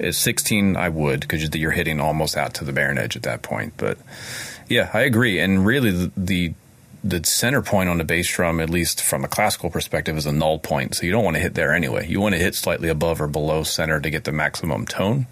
A 0.00 0.12
16 0.12 0.76
I 0.76 0.88
would 0.88 1.20
because 1.20 1.54
you're 1.54 1.70
hitting 1.70 2.00
almost 2.00 2.36
out 2.36 2.54
to 2.54 2.64
the 2.64 2.72
bearing 2.72 2.98
edge 2.98 3.16
at 3.16 3.22
that 3.22 3.42
point. 3.42 3.74
But 3.76 3.98
yeah, 4.68 4.90
I 4.92 5.00
agree. 5.00 5.38
And 5.38 5.66
really, 5.66 5.90
the, 5.90 6.12
the 6.16 6.54
the 7.04 7.24
center 7.24 7.62
point 7.62 7.88
on 7.88 7.98
the 7.98 8.04
bass 8.04 8.30
drum, 8.30 8.60
at 8.60 8.70
least 8.70 9.02
from 9.02 9.24
a 9.24 9.28
classical 9.28 9.70
perspective, 9.70 10.16
is 10.16 10.26
a 10.26 10.32
null 10.32 10.58
point. 10.58 10.94
So 10.94 11.04
you 11.04 11.12
don't 11.12 11.24
want 11.24 11.36
to 11.36 11.42
hit 11.42 11.54
there 11.54 11.74
anyway. 11.74 12.06
You 12.06 12.20
want 12.20 12.34
to 12.34 12.38
hit 12.40 12.54
slightly 12.54 12.88
above 12.88 13.20
or 13.20 13.28
below 13.28 13.62
center 13.62 14.00
to 14.00 14.10
get 14.10 14.24
the 14.24 14.32
maximum 14.32 14.86
tone. 14.86 15.26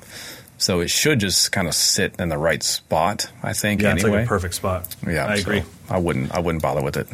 So 0.59 0.81
it 0.81 0.91
should 0.91 1.21
just 1.21 1.53
kind 1.53 1.69
of 1.69 1.75
sit 1.75 2.15
in 2.19 2.29
the 2.29 2.37
right 2.39 2.63
spot. 2.63 3.31
I 3.43 3.53
think. 3.53 3.83
Yeah, 3.83 3.95
it's 3.95 4.05
like 4.05 4.25
a 4.25 4.27
perfect 4.27 4.55
spot. 4.55 4.95
Yeah, 5.07 5.27
I 5.27 5.37
so 5.37 5.43
agree. 5.43 5.63
I 5.89 5.99
wouldn't. 5.99 6.33
I 6.33 6.41
wouldn't 6.41 6.63
bother 6.63 6.83
with 6.83 6.97
it. 6.97 7.09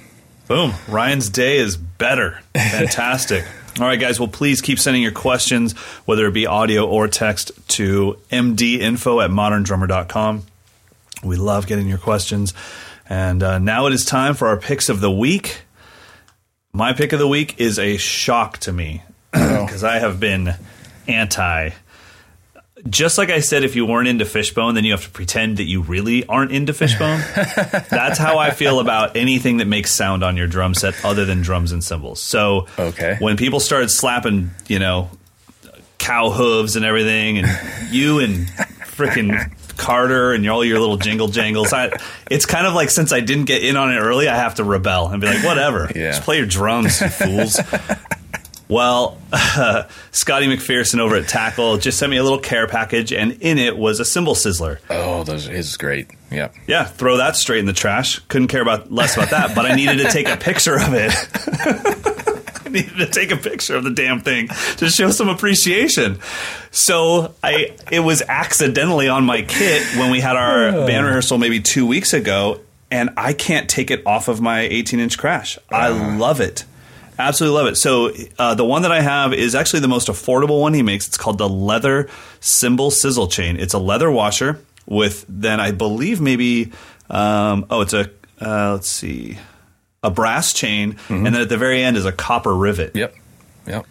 Boom. 0.49 0.73
Ryan's 0.89 1.29
day 1.29 1.57
is 1.57 1.77
better. 1.77 2.41
Fantastic. 2.55 3.45
All 3.79 3.87
right, 3.87 4.01
guys. 4.01 4.19
Well, 4.19 4.29
please 4.29 4.63
keep 4.63 4.79
sending 4.79 5.03
your 5.03 5.13
questions, 5.13 5.73
whether 6.07 6.27
it 6.27 6.33
be 6.33 6.47
audio 6.47 6.89
or 6.89 7.09
text, 7.09 7.53
to 7.71 8.19
mdinfo 8.31 9.23
at 9.23 9.31
moderndrummer.com. 9.31 10.45
We 11.23 11.37
love 11.37 11.67
getting 11.67 11.89
your 11.89 11.99
questions. 11.99 12.55
And 13.09 13.43
uh, 13.43 13.59
now 13.59 13.87
it 13.87 13.93
is 13.93 14.05
time 14.05 14.35
for 14.35 14.49
our 14.49 14.57
picks 14.57 14.89
of 14.89 15.01
the 15.01 15.11
week. 15.11 15.63
My 16.73 16.93
pick 16.93 17.13
of 17.13 17.19
the 17.19 17.29
week 17.29 17.61
is 17.61 17.79
a 17.79 17.97
shock 17.97 18.59
to 18.59 18.73
me 18.73 19.03
because 19.33 19.85
I 19.85 19.99
have 19.99 20.19
been 20.21 20.55
anti. 21.07 21.71
Just 22.89 23.17
like 23.19 23.31
I 23.31 23.41
said, 23.41 23.65
if 23.65 23.75
you 23.75 23.87
weren't 23.87 24.07
into 24.07 24.25
Fishbone, 24.25 24.75
then 24.75 24.85
you 24.85 24.93
have 24.93 25.03
to 25.05 25.11
pretend 25.11 25.57
that 25.57 25.65
you 25.65 25.83
really 25.83 26.25
aren't 26.27 26.53
into 26.53 26.73
Fishbone. 26.75 27.21
That's 27.91 28.19
how 28.19 28.39
I 28.39 28.51
feel 28.51 28.79
about 28.81 29.17
anything 29.17 29.57
that 29.57 29.65
makes 29.67 29.93
sound 29.93 30.23
on 30.23 30.37
your 30.37 30.47
drum 30.47 30.75
set 30.75 30.95
other 31.05 31.25
than 31.25 31.41
drums 31.41 31.73
and 31.73 31.83
cymbals. 31.83 32.21
So 32.21 32.67
Okay. 32.79 33.17
when 33.19 33.37
people 33.37 33.59
started 33.61 33.91
slapping, 33.91 34.51
you 34.69 34.79
know, 34.79 35.11
cow 35.99 36.31
hooves 36.31 36.77
and 36.77 36.85
everything, 36.85 37.39
and 37.39 37.49
you 37.93 38.21
and 38.21 38.47
freaking 38.47 39.56
Carter 39.77 40.33
and 40.33 40.49
all 40.49 40.64
your 40.64 40.79
little 40.81 40.97
jingle 40.97 41.29
jangles. 41.29 41.72
I, 41.72 41.91
it's 42.31 42.47
kind 42.47 42.66
of 42.66 42.74
like 42.74 42.91
since 42.91 43.12
I 43.12 43.20
didn't 43.20 43.45
get 43.45 43.62
in 43.64 43.77
on 43.77 43.93
it 43.93 43.99
early, 43.99 44.29
I 44.29 44.37
have 44.37 44.57
to 44.57 44.64
rebel 44.64 45.09
and 45.09 45.20
be 45.20 45.27
like, 45.27 45.45
whatever, 45.45 45.91
Yeah. 45.95 46.11
just 46.12 46.22
play 46.22 46.39
your 46.39 46.47
drums, 46.47 47.01
you 47.01 47.09
fools. 47.11 47.59
Well, 48.68 49.16
Scotty 50.11 50.47
McPherson 50.49 50.99
over 50.99 51.14
at 51.14 51.29
Tackle 51.29 51.77
just 51.79 51.99
sent 52.01 52.11
me 52.11 52.16
a 52.16 52.22
little 52.24 52.41
care 52.41 52.66
package, 52.66 53.12
and 53.12 53.33
in 53.41 53.59
it 53.59 53.79
was 53.79 54.01
a 54.01 54.05
cymbal 54.05 54.35
sizzler. 54.35 54.79
Oh, 54.91 55.22
those 55.22 55.45
his 55.47 55.68
is 55.68 55.77
great. 55.77 56.09
Yep. 56.33 56.55
Yeah, 56.66 56.83
throw 56.83 57.18
that 57.18 57.37
straight 57.37 57.61
in 57.61 57.66
the 57.66 57.72
trash. 57.72 58.18
Couldn't 58.27 58.49
care 58.49 58.62
about 58.62 58.91
less 58.91 59.16
about 59.16 59.31
that, 59.31 59.55
but 59.55 59.66
I 59.66 59.77
needed 59.77 59.99
to 59.99 60.11
take 60.11 60.29
a 60.29 60.37
picture 60.37 60.74
of 60.74 60.89
it. 60.95 61.12
Needed 62.77 62.97
to 62.99 63.07
take 63.07 63.31
a 63.31 63.37
picture 63.37 63.77
of 63.77 63.85
the 63.85 63.91
damn 63.91 64.20
thing 64.20 64.49
to 64.77 64.89
show 64.91 65.11
some 65.11 65.29
appreciation. 65.29 66.18
So 66.70 67.35
I 67.43 67.74
it 67.91 68.01
was 68.01 68.22
accidentally 68.22 69.09
on 69.09 69.24
my 69.24 69.43
kit 69.43 69.83
when 69.97 70.11
we 70.11 70.20
had 70.20 70.37
our 70.37 70.72
band 70.87 71.07
rehearsal 71.07 71.39
maybe 71.39 71.61
two 71.61 71.87
weeks 71.87 72.12
ago, 72.12 72.61
and 72.91 73.11
I 73.16 73.33
can't 73.33 73.68
take 73.68 73.91
it 73.91 74.07
off 74.07 74.29
of 74.29 74.41
my 74.41 74.61
18 74.61 75.01
inch 75.01 75.18
crash. 75.18 75.59
I 75.70 75.89
love 75.89 76.41
it. 76.41 76.64
Absolutely 77.18 77.59
love 77.59 77.66
it. 77.68 77.77
So 77.77 78.12
uh, 78.39 78.55
the 78.55 78.64
one 78.64 78.83
that 78.83 78.93
I 78.93 79.01
have 79.01 79.33
is 79.33 79.55
actually 79.55 79.81
the 79.81 79.89
most 79.89 80.09
affordable 80.09 80.61
one 80.61 80.74
he 80.74 80.83
makes. 80.83 81.09
It's 81.09 81.16
called 81.16 81.39
the 81.39 81.49
leather 81.49 82.11
cymbal 82.41 82.91
sizzle 82.91 83.29
chain. 83.29 83.57
It's 83.59 83.72
a 83.72 83.79
leather 83.79 84.11
washer 84.11 84.61
with 84.87 85.24
then 85.29 85.61
I 85.61 85.70
believe 85.72 86.20
maybe 86.20 86.72
um, 87.09 87.66
oh 87.70 87.81
it's 87.81 87.95
a 87.95 88.11
uh, 88.41 88.72
let's 88.74 88.91
see 88.91 89.39
a 90.07 90.11
brass 90.11 90.53
chain 90.53 90.97
and 91.09 91.27
then 91.27 91.35
at 91.35 91.49
the 91.49 91.57
very 91.59 91.83
end 91.83 91.97
is 91.97 92.05
a 92.07 92.13
copper 92.13 92.55
rivet. 92.55 92.95
Yep. 92.95 93.15
Yep. 93.67 93.87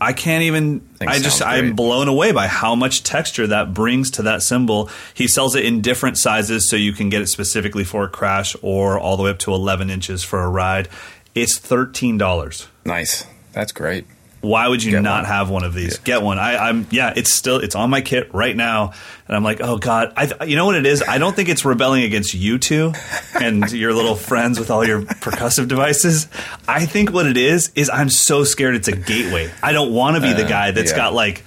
I 0.00 0.12
can't 0.12 0.44
even. 0.44 0.80
Thing 0.80 1.08
I 1.08 1.18
just 1.18 1.42
I'm 1.42 1.74
blown 1.74 2.06
away 2.06 2.30
by 2.30 2.46
how 2.46 2.76
much 2.76 3.02
texture 3.02 3.48
that 3.48 3.74
brings 3.74 4.12
to 4.12 4.22
that 4.22 4.42
cymbal. 4.42 4.90
He 5.12 5.26
sells 5.26 5.56
it 5.56 5.64
in 5.64 5.80
different 5.80 6.18
sizes, 6.18 6.70
so 6.70 6.76
you 6.76 6.92
can 6.92 7.08
get 7.08 7.20
it 7.20 7.26
specifically 7.26 7.82
for 7.82 8.04
a 8.04 8.08
crash 8.08 8.54
or 8.62 8.98
all 8.98 9.16
the 9.16 9.24
way 9.24 9.30
up 9.30 9.38
to 9.40 9.52
11 9.52 9.90
inches 9.90 10.22
for 10.22 10.42
a 10.42 10.48
ride. 10.48 10.88
It's 11.34 11.58
thirteen 11.58 12.16
dollars. 12.16 12.68
Nice. 12.84 13.26
That's 13.52 13.72
great. 13.72 14.06
Why 14.40 14.68
would 14.68 14.82
you 14.84 14.92
Get 14.92 15.02
not 15.02 15.22
one. 15.22 15.24
have 15.24 15.50
one 15.50 15.64
of 15.64 15.74
these? 15.74 15.98
Get 15.98 16.22
one. 16.22 16.38
I, 16.38 16.56
I'm 16.68 16.86
yeah. 16.90 17.12
It's 17.16 17.32
still 17.32 17.56
it's 17.58 17.74
on 17.74 17.90
my 17.90 18.00
kit 18.00 18.32
right 18.32 18.54
now, 18.54 18.92
and 19.26 19.36
I'm 19.36 19.42
like, 19.42 19.60
oh 19.60 19.78
god. 19.78 20.12
I 20.16 20.44
you 20.44 20.54
know 20.56 20.66
what 20.66 20.76
it 20.76 20.86
is? 20.86 21.02
I 21.02 21.18
don't 21.18 21.34
think 21.34 21.48
it's 21.48 21.64
rebelling 21.64 22.04
against 22.04 22.34
you 22.34 22.58
two 22.58 22.92
and 23.40 23.70
your 23.72 23.92
little 23.92 24.14
friends 24.14 24.58
with 24.58 24.70
all 24.70 24.86
your 24.86 25.02
percussive 25.02 25.66
devices. 25.68 26.28
I 26.68 26.86
think 26.86 27.12
what 27.12 27.26
it 27.26 27.36
is 27.36 27.72
is 27.74 27.90
I'm 27.90 28.10
so 28.10 28.44
scared 28.44 28.76
it's 28.76 28.88
a 28.88 28.96
gateway. 28.96 29.50
I 29.62 29.72
don't 29.72 29.92
want 29.92 30.16
to 30.16 30.22
be 30.22 30.32
the 30.32 30.44
Uh, 30.44 30.48
guy 30.48 30.70
that's 30.70 30.92
yeah. 30.92 30.96
got 30.96 31.14
like 31.14 31.44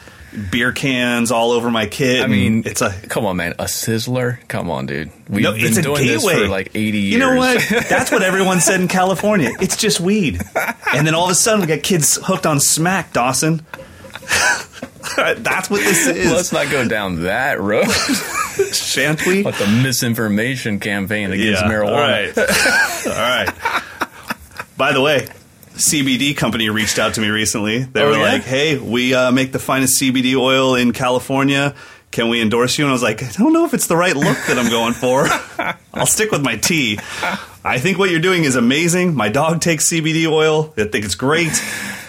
beer 0.52 0.72
cans 0.72 1.32
all 1.32 1.52
over 1.52 1.70
my 1.70 1.86
kit. 1.86 2.24
I 2.24 2.28
mean, 2.28 2.64
it's 2.66 2.82
a 2.82 2.92
come 3.08 3.26
on, 3.26 3.38
man. 3.38 3.54
A 3.54 3.66
sizzler? 3.66 4.38
Come 4.48 4.70
on, 4.70 4.86
dude. 4.86 5.12
We've 5.30 5.44
no, 5.44 5.54
been 5.54 5.66
it's 5.66 5.82
doing 5.82 6.04
gateway 6.04 6.34
this 6.36 6.44
for 6.44 6.48
like 6.48 6.72
80 6.74 6.98
years. 6.98 7.14
You 7.14 7.20
know 7.20 7.36
what? 7.36 7.64
That's 7.90 8.12
what 8.12 8.22
everyone 8.22 8.60
said 8.60 8.82
in 8.82 8.88
California. 8.88 9.52
It's 9.60 9.78
just 9.78 10.00
weed, 10.00 10.42
and 10.94 11.06
then 11.06 11.16
all 11.16 11.26
of 11.26 11.32
a 11.32 11.36
sudden 11.36 11.62
we 11.62 11.68
got 11.68 11.84
kids 11.84 12.18
hooked 12.24 12.46
on 12.46 12.60
smack, 12.60 13.14
Dawson. 13.14 13.66
That's 15.18 15.70
what 15.70 15.82
this 15.82 16.08
is. 16.08 16.32
Let's 16.32 16.52
not 16.52 16.70
go 16.72 16.88
down 16.88 17.24
that 17.24 17.60
road. 17.60 17.90
Shan't 18.72 19.26
we? 19.26 19.44
Like 19.44 19.58
the 19.58 19.68
misinformation 19.68 20.80
campaign 20.80 21.32
against 21.32 21.64
marijuana. 21.64 21.88
All 21.88 21.98
right. 21.98 22.38
All 23.08 23.14
right. 23.14 23.84
By 24.78 24.94
the 24.94 25.02
way, 25.02 25.28
CBD 25.90 26.36
company 26.36 26.70
reached 26.70 27.00
out 27.00 27.14
to 27.16 27.22
me 27.22 27.30
recently. 27.30 27.80
They 27.84 28.02
Oh, 28.02 28.10
were 28.12 28.18
yeah? 28.18 28.24
like, 28.34 28.44
"Hey, 28.44 28.78
we 28.78 29.14
uh, 29.14 29.32
make 29.32 29.52
the 29.52 29.60
finest 29.60 30.00
CBD 30.02 30.36
oil 30.36 30.76
in 30.76 30.94
California. 30.94 31.74
Can 32.12 32.30
we 32.30 32.42
endorse 32.42 32.78
you?" 32.78 32.86
And 32.86 32.90
I 32.90 32.94
was 32.94 33.04
like, 33.04 33.24
"I 33.24 33.32
don't 33.32 33.54
know 33.54 33.66
if 33.66 33.74
it's 33.74 33.88
the 33.88 33.96
right 33.98 34.16
look 34.16 34.38
that 34.48 34.58
I'm 34.58 34.70
going 34.70 34.94
for. 34.94 35.28
I'll 35.94 36.06
stick 36.06 36.32
with 36.32 36.44
my 36.44 36.56
tea. 36.58 37.00
I 37.64 37.78
think 37.80 37.98
what 38.00 38.10
you're 38.10 38.20
doing 38.22 38.44
is 38.44 38.56
amazing. 38.56 39.14
My 39.16 39.30
dog 39.30 39.62
takes 39.62 39.90
CBD 39.92 40.26
oil. 40.28 40.74
I 40.78 40.86
think 40.86 41.06
it's 41.06 41.16
great, 41.16 41.52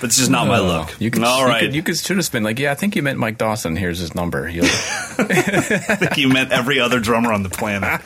but 0.02 0.10
it's 0.10 0.18
just 0.18 0.32
not 0.32 0.48
my 0.48 0.58
look. 0.58 1.00
You 1.00 1.12
could, 1.12 1.22
All 1.22 1.42
you 1.42 1.46
right. 1.46 1.60
could, 1.60 1.76
you 1.76 1.82
could 1.84 1.96
should 1.96 2.16
have 2.16 2.32
been 2.32 2.42
like, 2.42 2.58
yeah, 2.58 2.72
I 2.72 2.74
think 2.74 2.96
you 2.96 3.02
meant 3.02 3.20
Mike 3.20 3.38
Dawson. 3.38 3.76
Here's 3.76 4.00
his 4.00 4.16
number. 4.16 4.48
I 4.48 4.58
think 5.94 6.16
you 6.16 6.28
meant 6.28 6.50
every 6.50 6.80
other 6.80 6.98
drummer 6.98 7.32
on 7.32 7.44
the 7.44 7.48
planet. 7.48 8.00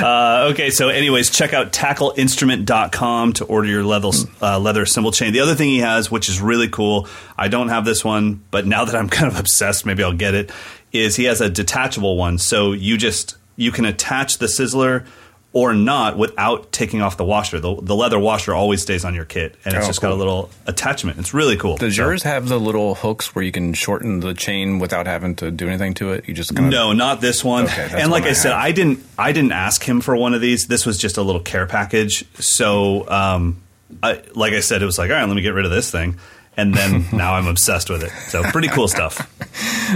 Uh, 0.00 0.50
okay, 0.52 0.70
so 0.70 0.90
anyways, 0.90 1.28
check 1.28 1.52
out 1.52 1.72
tackleinstrument.com 1.72 3.32
to 3.32 3.44
order 3.46 3.66
your 3.66 3.82
leather, 3.82 4.10
uh, 4.40 4.60
leather 4.60 4.86
cymbal 4.86 5.10
chain. 5.10 5.32
The 5.32 5.40
other 5.40 5.56
thing 5.56 5.70
he 5.70 5.78
has, 5.78 6.08
which 6.08 6.28
is 6.28 6.40
really 6.40 6.68
cool, 6.68 7.08
I 7.36 7.48
don't 7.48 7.68
have 7.68 7.84
this 7.84 8.04
one, 8.04 8.44
but 8.52 8.64
now 8.64 8.84
that 8.84 8.94
I'm 8.94 9.08
kind 9.08 9.26
of 9.26 9.36
obsessed, 9.36 9.84
maybe 9.84 10.04
I'll 10.04 10.12
get 10.12 10.34
it, 10.34 10.52
is 10.92 11.16
he 11.16 11.24
has 11.24 11.40
a 11.40 11.50
detachable 11.50 12.16
one. 12.16 12.38
So 12.38 12.70
you 12.70 12.96
just, 12.96 13.36
you 13.56 13.72
can 13.72 13.86
attach 13.86 14.38
the 14.38 14.46
sizzler 14.46 15.04
or 15.52 15.74
not 15.74 16.16
without 16.16 16.70
taking 16.70 17.02
off 17.02 17.16
the 17.16 17.24
washer. 17.24 17.58
The, 17.58 17.74
the 17.82 17.96
leather 17.96 18.18
washer 18.20 18.54
always 18.54 18.82
stays 18.82 19.04
on 19.04 19.14
your 19.16 19.24
kit, 19.24 19.56
and 19.64 19.74
it's 19.74 19.84
Oh, 19.84 19.88
just 19.88 20.00
got 20.00 20.12
a 20.12 20.14
little 20.14 20.48
attachment. 20.66 21.18
It's 21.18 21.34
really 21.34 21.56
cool. 21.56 21.76
does 21.76 21.96
So- 21.96 22.04
yours 22.04 22.22
have 22.22 22.48
the 22.48 22.60
little 22.60 22.94
hooks 22.94 23.34
where 23.34 23.44
you 23.44 23.50
can 23.50 23.74
shorten 23.74 24.20
the 24.20 24.32
chain 24.32 24.78
without 24.78 25.06
having 25.06 25.34
to 25.36 25.50
do 25.50 25.66
anything 25.66 25.94
to 25.94 26.12
it? 26.12 26.28
You 26.28 26.34
just 26.34 26.54
kind 26.54 26.66
of 26.68 26.72
No, 26.72 26.92
not 26.92 27.20
this 27.20 27.42
one. 27.42 27.64
Okay, 27.64 27.90
and 27.94 28.12
like 28.12 28.24
I, 28.24 28.28
I 28.28 28.32
said. 28.34 28.52
I 28.52 28.70
didn't 28.70 29.04
I 29.18 29.32
didn't 29.32 29.52
ask 29.52 29.82
him 29.82 30.00
for 30.00 30.14
one 30.16 30.34
of 30.34 30.40
these. 30.40 30.68
This 30.68 30.86
was 30.86 30.98
just 30.98 31.16
a 31.16 31.22
little 31.22 31.40
care 31.42 31.66
package. 31.66 32.24
So, 32.40 33.08
um, 33.10 33.60
I, 34.04 34.22
like 34.36 34.52
I 34.52 34.60
said, 34.60 34.82
it 34.82 34.86
was 34.86 34.98
like, 34.98 35.10
all 35.10 35.16
right, 35.16 35.26
let 35.26 35.34
me 35.34 35.42
get 35.42 35.52
rid 35.52 35.64
of 35.64 35.72
this 35.72 35.90
thing, 35.90 36.16
and 36.60 36.74
then 36.74 37.06
now 37.12 37.34
I'm 37.34 37.46
obsessed 37.46 37.88
with 37.88 38.02
it. 38.02 38.10
So, 38.28 38.42
pretty 38.42 38.68
cool 38.68 38.88
stuff. 38.88 39.18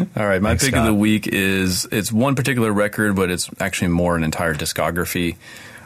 All 0.16 0.26
right, 0.26 0.40
my 0.40 0.50
Thanks, 0.50 0.64
pick 0.64 0.74
of 0.76 0.86
the 0.86 0.94
week 0.94 1.26
is 1.26 1.86
it's 1.92 2.10
one 2.10 2.34
particular 2.34 2.72
record, 2.72 3.16
but 3.16 3.30
it's 3.30 3.50
actually 3.60 3.88
more 3.88 4.16
an 4.16 4.24
entire 4.24 4.54
discography. 4.54 5.36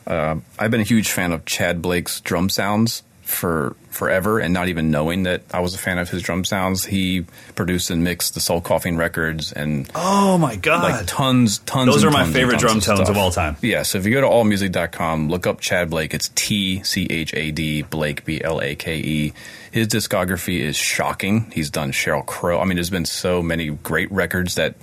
Uh, 0.06 0.36
I've 0.58 0.70
been 0.70 0.80
a 0.80 0.84
huge 0.84 1.10
fan 1.10 1.32
of 1.32 1.44
Tchad 1.44 1.82
Blake's 1.82 2.20
drum 2.20 2.48
sounds 2.48 3.02
for 3.28 3.76
forever, 3.90 4.38
and 4.38 4.54
not 4.54 4.68
even 4.68 4.90
knowing 4.90 5.24
that 5.24 5.42
I 5.52 5.60
was 5.60 5.74
a 5.74 5.78
fan 5.78 5.98
of 5.98 6.08
his 6.08 6.22
drum 6.22 6.44
sounds. 6.44 6.84
He 6.84 7.26
produced 7.54 7.90
and 7.90 8.02
mixed 8.02 8.32
the 8.34 8.40
Soul 8.40 8.60
Coughing 8.60 8.96
records 8.96 9.52
and 9.52 9.90
Oh 9.94 10.38
my 10.38 10.56
god! 10.56 10.82
like 10.82 11.06
tons, 11.06 11.58
tons. 11.58 11.92
Those 11.92 12.04
are 12.04 12.10
my 12.10 12.20
tons 12.20 12.28
and 12.28 12.34
favorite 12.36 12.58
drum 12.58 12.78
of 12.78 12.84
tones 12.84 12.98
stuff. 13.00 13.08
of 13.10 13.16
all 13.18 13.30
time. 13.30 13.56
Yeah, 13.60 13.82
so 13.82 13.98
if 13.98 14.06
you 14.06 14.12
go 14.12 14.20
to 14.22 14.26
allmusic.com, 14.26 15.28
look 15.28 15.46
up 15.46 15.60
Tchad 15.60 15.90
Blake. 15.90 16.14
It's 16.14 16.30
T 16.34 16.82
C 16.82 17.06
H 17.10 17.34
A 17.34 17.50
D 17.50 17.82
Blake 17.82 18.24
B 18.24 18.40
L 18.42 18.60
A 18.62 18.74
K 18.74 18.96
E. 18.98 19.32
His 19.70 19.88
discography 19.88 20.60
is 20.60 20.76
shocking. 20.76 21.50
He's 21.54 21.68
done 21.70 21.92
Sheryl 21.92 22.24
Crow. 22.24 22.58
I 22.60 22.64
mean, 22.64 22.76
there's 22.76 22.90
been 22.90 23.04
so 23.04 23.42
many 23.42 23.68
great 23.68 24.10
records 24.10 24.54
that 24.54 24.74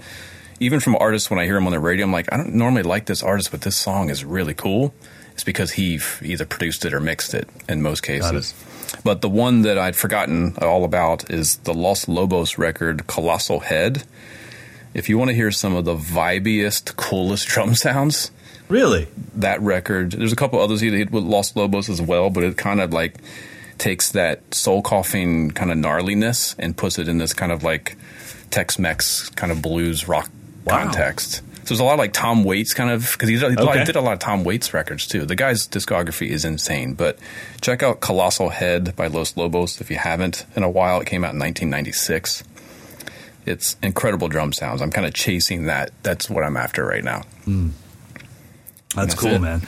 even 0.59 0.79
from 0.79 0.95
artists 0.97 1.29
when 1.29 1.39
I 1.39 1.45
hear 1.45 1.57
him 1.57 1.65
on 1.65 1.71
the 1.73 1.79
radio, 1.79 2.05
I'm 2.05 2.11
like, 2.11 2.31
I 2.31 2.37
don't 2.37 2.53
normally 2.53 2.83
like 2.83 3.05
this 3.07 3.23
artist, 3.23 3.49
but 3.51 3.61
this 3.61 3.75
song 3.75 4.09
is 4.09 4.23
really 4.23 4.53
cool. 4.53 4.93
It's 5.35 5.43
because 5.43 5.71
he 5.73 5.99
either 6.21 6.45
produced 6.45 6.83
it 6.85 6.93
or 6.93 6.99
mixed 6.99 7.33
it 7.33 7.47
in 7.69 7.81
most 7.83 8.01
cases. 8.01 8.53
But 9.03 9.21
the 9.21 9.29
one 9.29 9.61
that 9.61 9.77
I'd 9.77 9.95
forgotten 9.95 10.55
all 10.61 10.83
about 10.83 11.29
is 11.29 11.57
the 11.57 11.73
Los 11.73 12.07
Lobos 12.07 12.57
record, 12.57 13.05
Colossal 13.07 13.59
Head. 13.59 14.03
If 14.93 15.09
you 15.09 15.17
want 15.17 15.29
to 15.29 15.35
hear 15.35 15.51
some 15.51 15.75
of 15.75 15.83
the 15.85 15.95
vibiest, 15.95 16.95
coolest 16.95 17.47
drum 17.49 17.75
sounds, 17.75 18.31
Really? 18.69 19.07
that 19.35 19.61
record. 19.61 20.13
There's 20.13 20.31
a 20.33 20.35
couple 20.37 20.59
others 20.61 20.79
he 20.81 20.89
did 20.89 21.09
with 21.11 21.23
Los 21.25 21.55
Lobos 21.55 21.89
as 21.89 22.01
well, 22.01 22.29
but 22.29 22.43
it 22.43 22.57
kind 22.57 22.79
of 22.81 22.93
like 22.93 23.17
takes 23.77 24.11
that 24.13 24.53
soul 24.55 24.81
coughing 24.81 25.51
kind 25.51 25.69
of 25.69 25.77
gnarliness 25.77 26.55
and 26.57 26.75
puts 26.77 26.97
it 26.97 27.07
in 27.09 27.17
this 27.17 27.33
kind 27.33 27.51
of 27.51 27.61
like 27.61 27.97
Tex-Mex 28.51 29.29
kind 29.31 29.51
of 29.51 29.61
blues 29.61 30.07
rock 30.07 30.29
Wow. 30.63 30.83
context. 30.85 31.41
So 31.65 31.73
there's 31.73 31.79
a 31.79 31.83
lot 31.83 31.93
of 31.93 31.99
like 31.99 32.13
Tom 32.13 32.43
Waits 32.43 32.73
kind 32.75 32.91
of 32.91 33.11
because 33.13 33.27
he, 33.27 33.37
did- 33.37 33.57
he 33.59 33.65
Okay. 33.65 33.83
did 33.83 33.95
a 33.95 34.01
lot 34.01 34.13
of 34.13 34.19
Tom 34.19 34.43
Waits 34.43 34.73
records 34.73 35.07
too. 35.07 35.25
The 35.25 35.35
guy's 35.35 35.67
discography 35.67 36.27
is 36.29 36.45
insane. 36.45 36.93
But 36.93 37.17
check 37.61 37.81
out 37.83 38.01
Colossal 38.01 38.49
Head 38.49 38.95
by 38.95 39.07
Los 39.07 39.35
Lobos 39.35 39.81
if 39.81 39.89
you 39.89 39.97
haven't 39.97 40.45
in 40.55 40.61
a 40.63 40.69
while. 40.69 41.01
It 41.01 41.07
came 41.07 41.23
out 41.23 41.33
in 41.33 41.39
1996. 41.39 42.43
It's 43.47 43.77
incredible 43.83 44.27
drum 44.27 44.53
sounds. 44.53 44.81
I'm 44.81 44.91
kind 44.91 45.07
of 45.07 45.13
chasing 45.13 45.65
that. 45.65 45.91
That's 46.03 46.29
what 46.29 46.43
I'm 46.43 46.55
after 46.57 46.85
right 46.85 47.03
now. 47.03 47.23
That's, 47.45 47.73
That's 48.95 49.15
cool, 49.15 49.31
it. 49.33 49.41
man. 49.41 49.61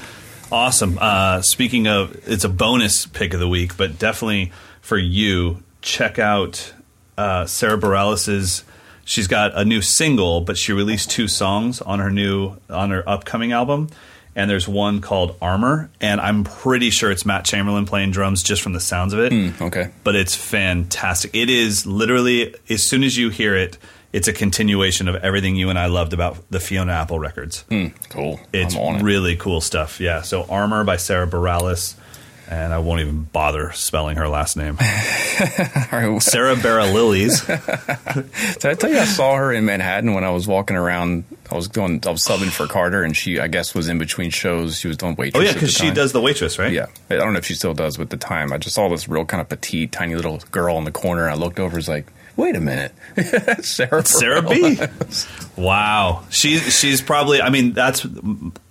Awesome. 0.52 0.98
Uh, 1.02 1.42
speaking 1.42 1.88
of, 1.88 2.16
it's 2.28 2.44
a 2.44 2.50
bonus 2.50 3.06
pick 3.06 3.34
of 3.34 3.40
the 3.40 3.48
week, 3.50 3.76
but 3.76 4.00
definitely 4.00 4.52
for 4.82 4.98
you, 4.98 5.62
check 5.82 6.18
out 6.20 6.74
uh, 7.18 7.46
Sara 7.46 7.78
Bareilles' 7.78 8.64
She's 9.08 9.28
got 9.28 9.58
a 9.58 9.64
new 9.64 9.82
single, 9.82 10.42
but 10.42 10.58
she 10.58 10.74
released 10.74 11.10
two 11.10 11.30
songs 11.30 11.82
on 11.82 12.00
her 12.00 12.12
new 12.12 12.58
on 12.70 12.92
her 12.92 13.08
upcoming 13.08 13.54
album. 13.54 13.88
And 14.36 14.48
there's 14.52 14.68
one 14.68 15.02
called 15.02 15.36
Armor, 15.42 15.90
and 16.00 16.22
I'm 16.22 16.44
pretty 16.44 16.92
sure 16.92 17.10
it's 17.10 17.26
Matt 17.26 17.44
Chamberlain 17.44 17.88
playing 17.88 18.12
drums 18.12 18.44
just 18.44 18.62
from 18.62 18.74
the 18.74 18.80
sounds 18.80 19.14
of 19.14 19.20
it. 19.20 19.32
Hmm, 19.32 19.64
okay. 19.64 19.90
But 20.04 20.16
it's 20.16 20.36
fantastic. 20.36 21.32
It 21.34 21.50
is 21.50 21.88
literally 21.88 22.54
as 22.70 22.88
soon 22.88 23.04
as 23.04 23.18
you 23.18 23.30
hear 23.32 23.56
it, 23.56 23.80
it's 24.14 24.28
a 24.28 24.34
continuation 24.34 25.08
of 25.08 25.16
everything 25.16 25.56
you 25.56 25.70
and 25.72 25.80
I 25.80 25.88
loved 25.88 26.14
about 26.14 26.38
the 26.52 26.60
Fiona 26.60 26.92
Apple 26.92 27.18
records. 27.18 27.62
Hmm, 27.64 27.88
cool. 28.10 28.40
It's 28.54 28.76
on 28.76 28.98
it. 28.98 29.04
really 29.04 29.36
cool 29.38 29.60
stuff. 29.62 30.00
Yeah. 30.00 30.22
So 30.22 30.44
Armor 30.50 30.84
by 30.84 30.98
Sara 30.98 31.26
Bareilles, 31.26 31.96
and 32.50 32.74
I 32.74 32.80
won't 32.80 33.02
even 33.02 33.24
bother 33.24 33.72
spelling 33.74 34.18
her 34.18 34.28
last 34.30 34.56
name. 34.56 34.78
Sara 36.20 36.56
Bareilles. 36.56 37.46
Did 38.60 38.66
I 38.66 38.74
tell 38.74 38.90
you 38.90 39.00
I 39.00 39.06
saw 39.06 39.36
her 39.36 39.52
in 39.52 39.66
Manhattan 39.66 40.14
when 40.14 40.24
I 40.24 40.30
was 40.30 40.48
walking 40.48 40.78
around? 40.78 41.26
I 41.52 41.56
was 41.56 41.68
doing, 41.68 42.02
I 42.06 42.12
was 42.12 42.24
subbing 42.24 42.50
for 42.50 42.68
Carter, 42.68 43.04
and 43.04 43.16
she, 43.16 43.40
I 43.40 43.48
guess, 43.48 43.76
was 43.76 43.90
in 43.90 43.98
between 43.98 44.30
shows. 44.30 44.78
She 44.78 44.88
was 44.88 44.98
doing 44.98 45.16
waitress. 45.16 45.42
Oh 45.42 45.46
yeah, 45.46 45.54
because 45.54 45.74
she 45.74 45.92
does 45.92 46.14
the 46.14 46.22
waitress, 46.22 46.58
right? 46.58 46.72
Yeah, 46.72 46.88
I 47.10 47.16
don't 47.16 47.34
know 47.34 47.40
if 47.40 47.46
she 47.46 47.54
still 47.54 47.74
does, 47.74 47.98
but 47.98 48.04
at 48.04 48.10
the 48.12 48.18
time, 48.18 48.54
I 48.54 48.58
just 48.58 48.76
saw 48.76 48.88
this 48.90 49.08
real 49.10 49.26
kind 49.26 49.42
of 49.42 49.50
petite, 49.50 49.92
tiny 49.92 50.16
little 50.16 50.38
girl 50.52 50.78
in 50.78 50.86
the 50.86 50.92
corner. 50.92 51.24
And 51.24 51.34
I 51.34 51.36
looked 51.36 51.60
over, 51.60 51.76
was 51.76 51.90
like, 51.90 52.08
wait 52.38 52.56
a 52.56 52.62
minute, 52.62 52.94
Sarah, 53.64 54.06
Sarah 54.06 54.42
B. 54.42 54.80
Wow, 55.58 56.24
she's 56.30 56.78
she's 56.78 57.02
probably. 57.02 57.42
I 57.42 57.50
mean, 57.50 57.74
that's 57.74 58.04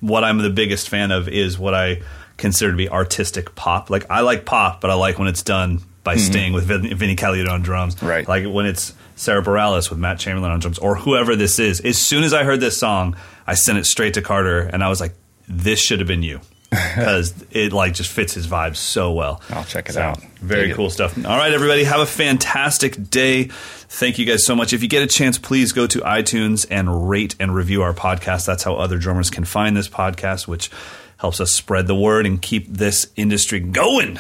what 0.01 0.25
I'm 0.25 0.39
the 0.39 0.51
biggest 0.51 0.89
fan 0.89 1.11
of. 1.11 1.29
Is 1.29 1.59
what 1.59 1.75
I 1.75 2.03
consider 2.37 2.71
to 2.71 2.77
be 2.77 2.89
artistic 2.89 3.55
pop. 3.55 3.91
Like 3.91 4.05
I 4.11 4.21
like 4.21 4.45
pop, 4.45 4.81
but 4.81 4.91
I 4.91 4.95
like 4.95 5.19
when 5.19 5.29
it's 5.29 5.43
done 5.43 5.81
by 6.05 6.15
mm-hmm. 6.17 6.25
Sting 6.33 6.53
with 6.53 6.65
Vin, 6.65 6.97
Vinny 6.97 7.17
Colaiuta 7.17 7.51
on 7.51 7.63
drums. 7.63 8.01
Right. 8.03 8.27
Like 8.27 8.47
when 8.47 8.67
it's 8.67 8.95
Sara 9.17 9.43
Bareilles 9.43 9.91
with 9.91 9.99
Matt 9.99 10.19
Chamberlain 10.19 10.53
on 10.53 10.61
drums, 10.61 10.79
or 10.79 10.97
whoever 10.97 11.35
this 11.37 11.59
is. 11.59 11.81
As 11.81 11.99
soon 11.99 12.23
as 12.23 12.33
I 12.35 12.45
heard 12.45 12.61
this 12.61 12.79
song, 12.79 13.17
I 13.47 13.55
sent 13.55 13.79
it 13.79 13.87
straight 13.87 14.15
to 14.15 14.23
Carter, 14.23 14.61
and 14.61 14.85
I 14.85 14.89
was 14.89 15.01
like, 15.01 15.15
"This 15.49 15.81
should 15.81 15.99
have 16.01 16.09
been 16.09 16.23
you." 16.23 16.41
Because 16.71 17.33
it 17.53 17.73
like 17.73 17.95
just 17.95 18.11
fits 18.11 18.35
his 18.35 18.47
vibe 18.49 18.75
so 18.77 19.13
well. 19.13 19.41
I'll 19.51 19.65
check 19.65 19.89
it 19.89 19.93
So, 19.93 20.03
out. 20.03 20.23
Very 20.41 20.63
Dig 20.63 20.71
it. 20.73 20.75
cool 20.75 20.91
stuff. 20.91 21.17
All 21.25 21.37
right, 21.39 21.53
everybody, 21.53 21.85
have 21.85 22.01
a 22.01 22.07
fantastic 22.07 23.09
day. 23.09 23.45
Thank 23.45 24.19
you 24.19 24.27
guys 24.27 24.45
so 24.45 24.57
much. 24.57 24.73
If 24.73 24.83
you 24.83 24.89
get 24.89 25.03
a 25.03 25.07
chance, 25.07 25.39
please 25.39 25.71
go 25.73 25.87
to 25.87 26.01
iTunes 26.01 26.67
and 26.69 27.09
rate 27.09 27.37
and 27.39 27.55
review 27.55 27.83
our 27.83 27.95
podcast. 27.95 28.47
That's 28.47 28.65
how 28.65 28.75
other 28.75 28.99
drummers 28.99 29.31
can 29.31 29.45
find 29.45 29.77
this 29.77 29.89
podcast, 29.89 30.49
which 30.49 30.71
helps 31.19 31.41
us 31.41 31.53
spread 31.53 31.87
the 31.87 31.95
word 31.95 32.27
and 32.27 32.41
keep 32.41 32.67
this 32.69 33.07
industry 33.17 33.61
going. 33.61 34.19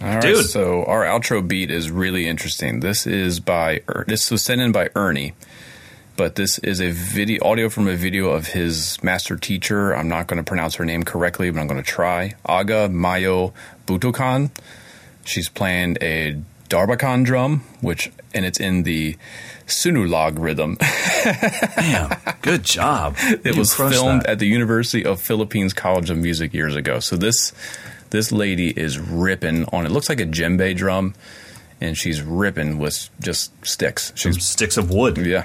All 0.00 0.08
right, 0.08 0.20
Dude. 0.22 0.46
so 0.46 0.84
our 0.84 1.04
outro 1.04 1.46
beat 1.46 1.70
is 1.70 1.90
really 1.90 2.26
interesting. 2.26 2.80
This 2.80 3.06
is 3.06 3.38
by 3.40 3.82
Er- 3.88 4.04
this 4.08 4.30
was 4.30 4.42
sent 4.42 4.60
in 4.60 4.72
by 4.72 4.90
Ernie, 4.96 5.32
but 6.16 6.34
this 6.34 6.58
is 6.58 6.80
a 6.80 6.90
video 6.90 7.44
audio 7.44 7.68
from 7.68 7.86
a 7.86 7.94
video 7.94 8.30
of 8.30 8.48
his 8.48 9.00
master 9.04 9.36
teacher. 9.36 9.94
I'm 9.94 10.08
not 10.08 10.26
going 10.26 10.38
to 10.38 10.48
pronounce 10.48 10.74
her 10.76 10.84
name 10.84 11.04
correctly, 11.04 11.50
but 11.50 11.60
I'm 11.60 11.68
going 11.68 11.82
to 11.82 11.88
try. 11.88 12.34
Aga 12.44 12.88
Mayo 12.88 13.54
Butocan. 13.86 14.50
She's 15.24 15.48
playing 15.48 15.98
a 16.00 16.42
Darbakan 16.72 17.24
drum, 17.24 17.64
which 17.82 18.10
and 18.34 18.44
it's 18.46 18.58
in 18.58 18.84
the 18.84 19.16
Sunulog 19.66 20.38
rhythm. 20.38 20.78
Damn, 21.76 22.10
good 22.40 22.62
job. 22.64 23.14
It 23.20 23.54
You 23.54 23.58
was 23.58 23.74
filmed 23.74 24.22
that. 24.22 24.30
at 24.30 24.38
the 24.38 24.46
University 24.46 25.04
of 25.04 25.20
Philippines 25.20 25.74
College 25.74 26.08
of 26.10 26.16
Music 26.18 26.54
years 26.54 26.74
ago. 26.74 26.98
So 27.00 27.16
this 27.16 27.52
this 28.10 28.32
lady 28.32 28.68
is 28.70 28.98
ripping 28.98 29.66
on 29.72 29.84
it. 29.86 29.92
Looks 29.92 30.08
like 30.08 30.20
a 30.20 30.24
djembe 30.26 30.74
drum, 30.76 31.14
and 31.80 31.96
she's 31.96 32.22
ripping 32.22 32.78
with 32.78 33.08
just 33.20 33.52
sticks. 33.66 34.12
Some 34.16 34.32
She's 34.32 34.46
sticks 34.46 34.76
of 34.76 34.90
wood. 34.90 35.18
Yeah. 35.18 35.44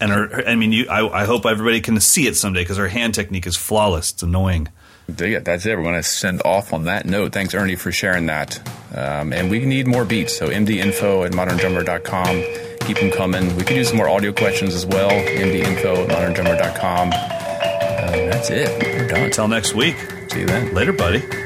And 0.00 0.10
her, 0.10 0.26
her- 0.28 0.46
I 0.48 0.56
mean, 0.56 0.72
you, 0.72 0.86
I, 0.88 1.22
I 1.22 1.24
hope 1.24 1.46
everybody 1.46 1.80
can 1.80 1.98
see 2.00 2.26
it 2.26 2.36
someday 2.36 2.60
because 2.62 2.76
her 2.76 2.88
hand 2.88 3.14
technique 3.14 3.46
is 3.46 3.56
flawless. 3.56 4.12
It's 4.12 4.22
annoying. 4.22 4.68
Dig 5.14 5.32
it. 5.32 5.44
That's 5.44 5.66
it. 5.66 5.76
We're 5.76 5.84
going 5.84 5.94
to 5.94 6.02
send 6.02 6.42
off 6.44 6.72
on 6.72 6.84
that 6.84 7.06
note. 7.06 7.32
Thanks, 7.32 7.54
Ernie, 7.54 7.76
for 7.76 7.92
sharing 7.92 8.26
that. 8.26 8.58
Um, 8.94 9.32
and 9.32 9.50
we 9.50 9.64
need 9.64 9.86
more 9.86 10.04
beats. 10.04 10.36
So 10.36 10.48
mdinfo 10.48 11.26
at 11.26 11.32
moderndrummer.com. 11.32 12.44
Keep 12.86 12.98
them 12.98 13.10
coming. 13.10 13.56
We 13.56 13.64
could 13.64 13.76
use 13.76 13.88
some 13.88 13.96
more 13.96 14.08
audio 14.08 14.32
questions 14.32 14.74
as 14.74 14.86
well. 14.86 15.10
mdinfo 15.10 16.08
at 16.08 16.08
moderndrummer.com. 16.08 17.10
Uh, 17.12 18.30
that's 18.30 18.50
it. 18.50 18.82
We're 18.82 19.08
done. 19.08 19.22
Until 19.24 19.48
next 19.48 19.74
week. 19.74 19.96
See 20.30 20.40
you 20.40 20.46
then. 20.46 20.74
Later, 20.74 20.92
buddy. 20.92 21.45